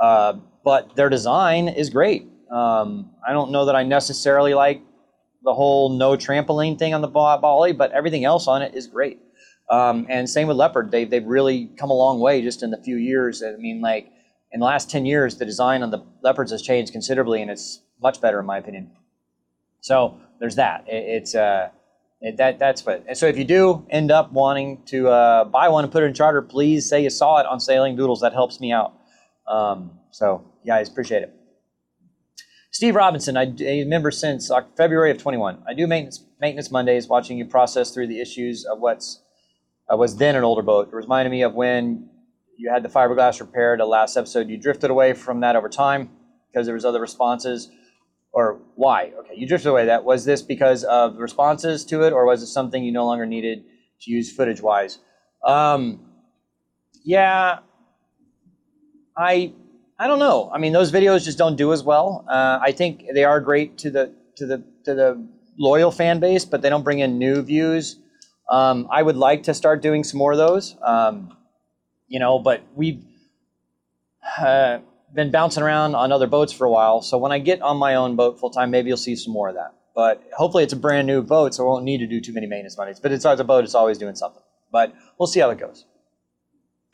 uh, 0.01 0.33
but 0.63 0.95
their 0.95 1.09
design 1.09 1.67
is 1.67 1.89
great. 1.89 2.27
Um, 2.51 3.11
I 3.27 3.31
don't 3.31 3.51
know 3.51 3.65
that 3.65 3.75
I 3.75 3.83
necessarily 3.83 4.53
like 4.53 4.81
the 5.43 5.53
whole 5.53 5.89
no 5.89 6.11
trampoline 6.15 6.77
thing 6.77 6.93
on 6.93 7.01
the 7.01 7.07
Bali, 7.07 7.71
but 7.71 7.91
everything 7.91 8.25
else 8.25 8.47
on 8.47 8.61
it 8.61 8.75
is 8.75 8.87
great. 8.87 9.19
Um, 9.69 10.05
and 10.09 10.29
same 10.29 10.47
with 10.49 10.57
Leopard, 10.57 10.91
they've, 10.91 11.09
they've 11.09 11.25
really 11.25 11.67
come 11.77 11.89
a 11.89 11.93
long 11.93 12.19
way 12.19 12.41
just 12.41 12.61
in 12.61 12.71
the 12.71 12.77
few 12.77 12.97
years. 12.97 13.41
I 13.41 13.55
mean, 13.55 13.79
like 13.79 14.11
in 14.51 14.59
the 14.59 14.65
last 14.65 14.91
10 14.91 15.05
years, 15.05 15.37
the 15.37 15.45
design 15.45 15.81
on 15.81 15.91
the 15.91 16.03
Leopards 16.21 16.51
has 16.51 16.61
changed 16.61 16.91
considerably 16.91 17.41
and 17.41 17.49
it's 17.49 17.81
much 18.01 18.19
better 18.19 18.39
in 18.41 18.45
my 18.45 18.57
opinion. 18.57 18.91
So 19.81 20.19
there's 20.39 20.55
that. 20.55 20.85
It, 20.87 21.03
it's 21.21 21.35
uh, 21.35 21.69
it, 22.21 22.37
that 22.37 22.59
that's 22.59 22.85
what. 22.85 23.03
And 23.07 23.17
so 23.17 23.27
if 23.27 23.37
you 23.37 23.43
do 23.43 23.85
end 23.89 24.11
up 24.11 24.31
wanting 24.31 24.83
to 24.85 25.09
uh, 25.09 25.45
buy 25.45 25.69
one 25.69 25.83
and 25.83 25.91
put 25.91 26.03
it 26.03 26.07
in 26.07 26.13
charter, 26.13 26.41
please 26.41 26.87
say 26.87 27.03
you 27.03 27.09
saw 27.09 27.39
it 27.39 27.45
on 27.45 27.59
Sailing 27.59 27.95
Doodles. 27.95 28.21
That 28.21 28.33
helps 28.33 28.59
me 28.59 28.71
out. 28.71 28.93
Um, 29.47 29.91
so 30.11 30.45
guys, 30.65 30.87
appreciate 30.87 31.23
it. 31.23 31.35
Steve 32.73 32.95
Robinson, 32.95 33.35
I, 33.35 33.53
a 33.59 33.83
member 33.83 34.11
since 34.11 34.49
February 34.77 35.11
of 35.11 35.17
21. 35.17 35.61
I 35.67 35.73
do 35.73 35.87
maintenance 35.87 36.23
maintenance 36.39 36.71
Mondays, 36.71 37.07
watching 37.07 37.37
you 37.37 37.45
process 37.45 37.93
through 37.93 38.07
the 38.07 38.21
issues 38.21 38.65
of 38.65 38.79
what's 38.79 39.21
uh, 39.91 39.97
was 39.97 40.15
then 40.15 40.35
an 40.35 40.43
older 40.43 40.61
boat. 40.61 40.87
It 40.87 40.95
reminded 40.95 41.31
me 41.31 41.41
of 41.41 41.53
when 41.53 42.09
you 42.57 42.71
had 42.71 42.83
the 42.83 42.89
fiberglass 42.89 43.39
repaired. 43.39 43.79
The 43.79 43.85
last 43.85 44.15
episode, 44.15 44.47
you 44.47 44.57
drifted 44.57 44.89
away 44.89 45.13
from 45.13 45.41
that 45.41 45.55
over 45.55 45.67
time 45.67 46.09
because 46.51 46.65
there 46.65 46.75
was 46.75 46.85
other 46.85 47.01
responses 47.01 47.69
or 48.33 48.59
why? 48.75 49.11
Okay, 49.19 49.33
you 49.35 49.47
drifted 49.47 49.69
away. 49.69 49.85
That 49.85 50.03
was 50.03 50.25
this 50.25 50.41
because 50.41 50.83
of 50.83 51.17
responses 51.17 51.85
to 51.85 52.03
it, 52.03 52.13
or 52.13 52.25
was 52.25 52.41
it 52.41 52.47
something 52.47 52.83
you 52.83 52.91
no 52.91 53.05
longer 53.05 53.25
needed 53.25 53.63
to 54.01 54.11
use 54.11 54.31
footage 54.31 54.61
wise? 54.61 54.99
Um, 55.45 55.99
yeah, 57.03 57.59
I 59.17 59.53
I 59.99 60.07
don't 60.07 60.19
know. 60.19 60.49
I 60.53 60.57
mean, 60.57 60.73
those 60.73 60.91
videos 60.91 61.23
just 61.23 61.37
don't 61.37 61.55
do 61.55 61.73
as 61.73 61.83
well. 61.83 62.25
Uh, 62.27 62.59
I 62.61 62.71
think 62.71 63.05
they 63.13 63.23
are 63.23 63.39
great 63.39 63.77
to 63.79 63.91
the 63.91 64.13
to 64.37 64.45
the 64.45 64.63
to 64.85 64.95
the 64.95 65.27
loyal 65.57 65.91
fan 65.91 66.19
base, 66.19 66.45
but 66.45 66.61
they 66.61 66.69
don't 66.69 66.83
bring 66.83 66.99
in 66.99 67.19
new 67.19 67.41
views. 67.41 67.97
Um, 68.49 68.87
I 68.91 69.03
would 69.03 69.15
like 69.15 69.43
to 69.43 69.53
start 69.53 69.81
doing 69.81 70.03
some 70.03 70.17
more 70.17 70.31
of 70.31 70.37
those. 70.37 70.75
Um, 70.81 71.37
you 72.07 72.19
know, 72.19 72.39
but 72.39 72.63
we. 72.75 73.03
Uh, 74.37 74.79
been 75.13 75.31
bouncing 75.31 75.63
around 75.63 75.95
on 75.95 76.11
other 76.11 76.27
boats 76.27 76.53
for 76.53 76.65
a 76.65 76.71
while. 76.71 77.01
So 77.01 77.17
when 77.17 77.31
I 77.31 77.39
get 77.39 77.61
on 77.61 77.77
my 77.77 77.95
own 77.95 78.15
boat 78.15 78.39
full 78.39 78.49
time, 78.49 78.71
maybe 78.71 78.89
you'll 78.89 78.97
see 78.97 79.15
some 79.15 79.33
more 79.33 79.49
of 79.49 79.55
that. 79.55 79.73
But 79.93 80.23
hopefully 80.35 80.63
it's 80.63 80.73
a 80.73 80.77
brand 80.77 81.07
new 81.07 81.21
boat, 81.21 81.53
so 81.53 81.65
I 81.65 81.67
won't 81.67 81.83
need 81.83 81.97
to 81.97 82.07
do 82.07 82.21
too 82.21 82.33
many 82.33 82.47
maintenance 82.47 82.77
Mondays. 82.77 82.99
But 82.99 83.11
it's 83.11 83.25
a 83.25 83.43
boat, 83.43 83.63
it's 83.63 83.75
always 83.75 83.97
doing 83.97 84.15
something. 84.15 84.41
But 84.71 84.93
we'll 85.17 85.27
see 85.27 85.41
how 85.41 85.49
it 85.49 85.59
goes. 85.59 85.85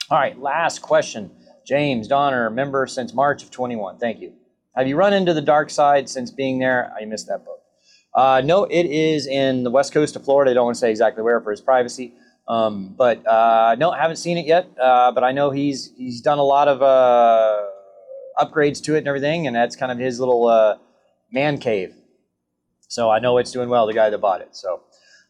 All 0.09 0.17
right, 0.17 0.37
last 0.39 0.81
question. 0.81 1.31
James 1.65 2.07
Donner, 2.07 2.49
member 2.49 2.87
since 2.87 3.13
March 3.13 3.43
of 3.43 3.51
21. 3.51 3.97
Thank 3.99 4.19
you. 4.19 4.33
Have 4.75 4.87
you 4.87 4.95
run 4.95 5.13
into 5.13 5.33
the 5.33 5.41
dark 5.41 5.69
side 5.69 6.09
since 6.09 6.31
being 6.31 6.59
there? 6.59 6.93
I 6.99 7.05
missed 7.05 7.27
that 7.27 7.45
boat. 7.45 7.59
Uh, 8.13 8.41
no, 8.43 8.63
it 8.63 8.85
is 8.85 9.27
in 9.27 9.63
the 9.63 9.69
west 9.69 9.93
coast 9.93 10.15
of 10.15 10.23
Florida. 10.23 10.51
I 10.51 10.53
don't 10.55 10.65
want 10.65 10.75
to 10.75 10.79
say 10.79 10.89
exactly 10.89 11.23
where 11.23 11.41
for 11.41 11.51
his 11.51 11.61
privacy. 11.61 12.13
Um, 12.47 12.95
but 12.97 13.25
uh, 13.27 13.75
no, 13.77 13.91
I 13.91 14.01
haven't 14.01 14.15
seen 14.15 14.37
it 14.37 14.45
yet. 14.45 14.67
Uh, 14.81 15.11
but 15.11 15.23
I 15.23 15.33
know 15.33 15.51
he's 15.51 15.91
he's 15.97 16.21
done 16.21 16.39
a 16.39 16.43
lot 16.43 16.67
of 16.67 16.81
uh, 16.81 17.63
upgrades 18.39 18.83
to 18.83 18.95
it 18.95 18.99
and 18.99 19.07
everything, 19.07 19.47
and 19.47 19.55
that's 19.55 19.75
kind 19.75 19.91
of 19.91 19.97
his 19.97 20.19
little 20.19 20.47
uh, 20.47 20.77
man 21.31 21.57
cave. 21.57 21.93
So 22.87 23.09
I 23.09 23.19
know 23.19 23.37
it's 23.37 23.51
doing 23.51 23.69
well. 23.69 23.85
The 23.85 23.93
guy 23.93 24.09
that 24.09 24.17
bought 24.19 24.41
it. 24.41 24.55
So, 24.55 24.81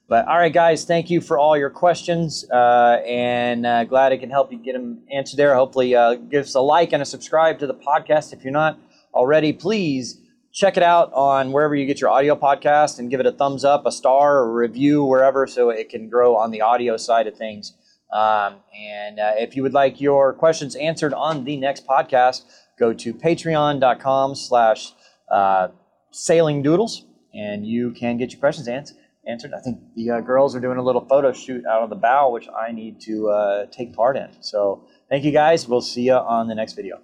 but 0.08 0.28
all 0.28 0.38
right, 0.38 0.54
guys, 0.54 0.86
thank 0.86 1.10
you 1.10 1.22
for 1.22 1.38
all 1.38 1.58
your 1.58 1.70
questions, 1.70 2.46
uh, 2.52 3.02
and 3.06 3.66
uh, 3.66 3.84
glad 3.86 4.12
I 4.12 4.18
can 4.18 4.30
help 4.30 4.52
you 4.52 4.58
get 4.58 4.74
them 4.74 5.04
answered 5.12 5.38
there. 5.38 5.56
Hopefully, 5.56 5.96
uh, 5.96 6.16
give 6.16 6.46
us 6.46 6.56
a 6.56 6.62
like 6.62 6.94
and 6.94 7.02
a 7.02 7.06
subscribe 7.06 7.60
to 7.60 7.68
the 7.68 7.74
podcast 7.74 8.34
if 8.34 8.44
you're 8.44 8.54
not 8.54 8.80
already. 9.14 9.54
Please 9.54 10.20
check 10.54 10.78
it 10.78 10.84
out 10.84 11.12
on 11.14 11.52
wherever 11.52 11.76
you 11.76 11.86
get 11.86 12.02
your 12.02 12.10
audio 12.10 12.36
podcast 12.36 13.00
and 13.00 13.12
give 13.12 13.20
it 13.20 13.26
a 13.26 13.32
thumbs 13.32 13.64
up, 13.64 13.86
a 13.86 13.92
star, 13.92 14.40
a 14.40 14.52
review 14.52 15.04
wherever, 15.04 15.46
so 15.46 15.70
it 15.70 15.90
can 15.90 16.10
grow 16.10 16.36
on 16.36 16.52
the 16.52 16.62
audio 16.62 16.98
side 16.98 17.28
of 17.28 17.36
things. 17.38 17.74
Um, 18.12 18.56
and 18.76 19.20
uh, 19.20 19.34
if 19.36 19.56
you 19.56 19.64
would 19.64 19.74
like 19.74 20.00
your 20.00 20.34
questions 20.34 20.76
answered 20.76 21.14
on 21.14 21.44
the 21.44 21.58
next 21.58 21.86
podcast, 21.86 22.44
go 22.78 22.94
to 22.94 23.14
patreon.com 23.14 24.36
slash 24.36 24.94
uh, 25.32 25.70
sailing 26.12 26.62
doodles 26.62 27.06
and 27.34 27.66
you 27.66 27.92
can 27.92 28.18
get 28.18 28.32
your 28.32 28.40
questions 28.40 28.68
ans- 28.68 28.94
answered. 29.28 29.52
I 29.54 29.60
think 29.60 29.80
the 29.96 30.12
uh, 30.12 30.22
girls 30.22 30.56
are 30.56 30.60
doing 30.60 30.78
a 30.78 30.84
little 30.84 31.06
photo 31.06 31.32
shoot 31.34 31.66
out 31.66 31.82
on 31.82 31.90
the 31.90 31.96
bow, 31.96 32.32
which 32.32 32.48
I 32.50 32.72
need 32.72 33.00
to 33.02 33.30
uh, 33.30 33.66
take 33.68 33.94
part 33.94 34.18
in. 34.18 34.30
So 34.42 34.88
thank 35.10 35.24
you 35.24 35.32
guys. 35.32 35.68
We'll 35.68 35.82
see 35.82 36.04
you 36.04 36.14
on 36.14 36.48
the 36.48 36.56
next 36.56 36.74
video. 36.74 37.00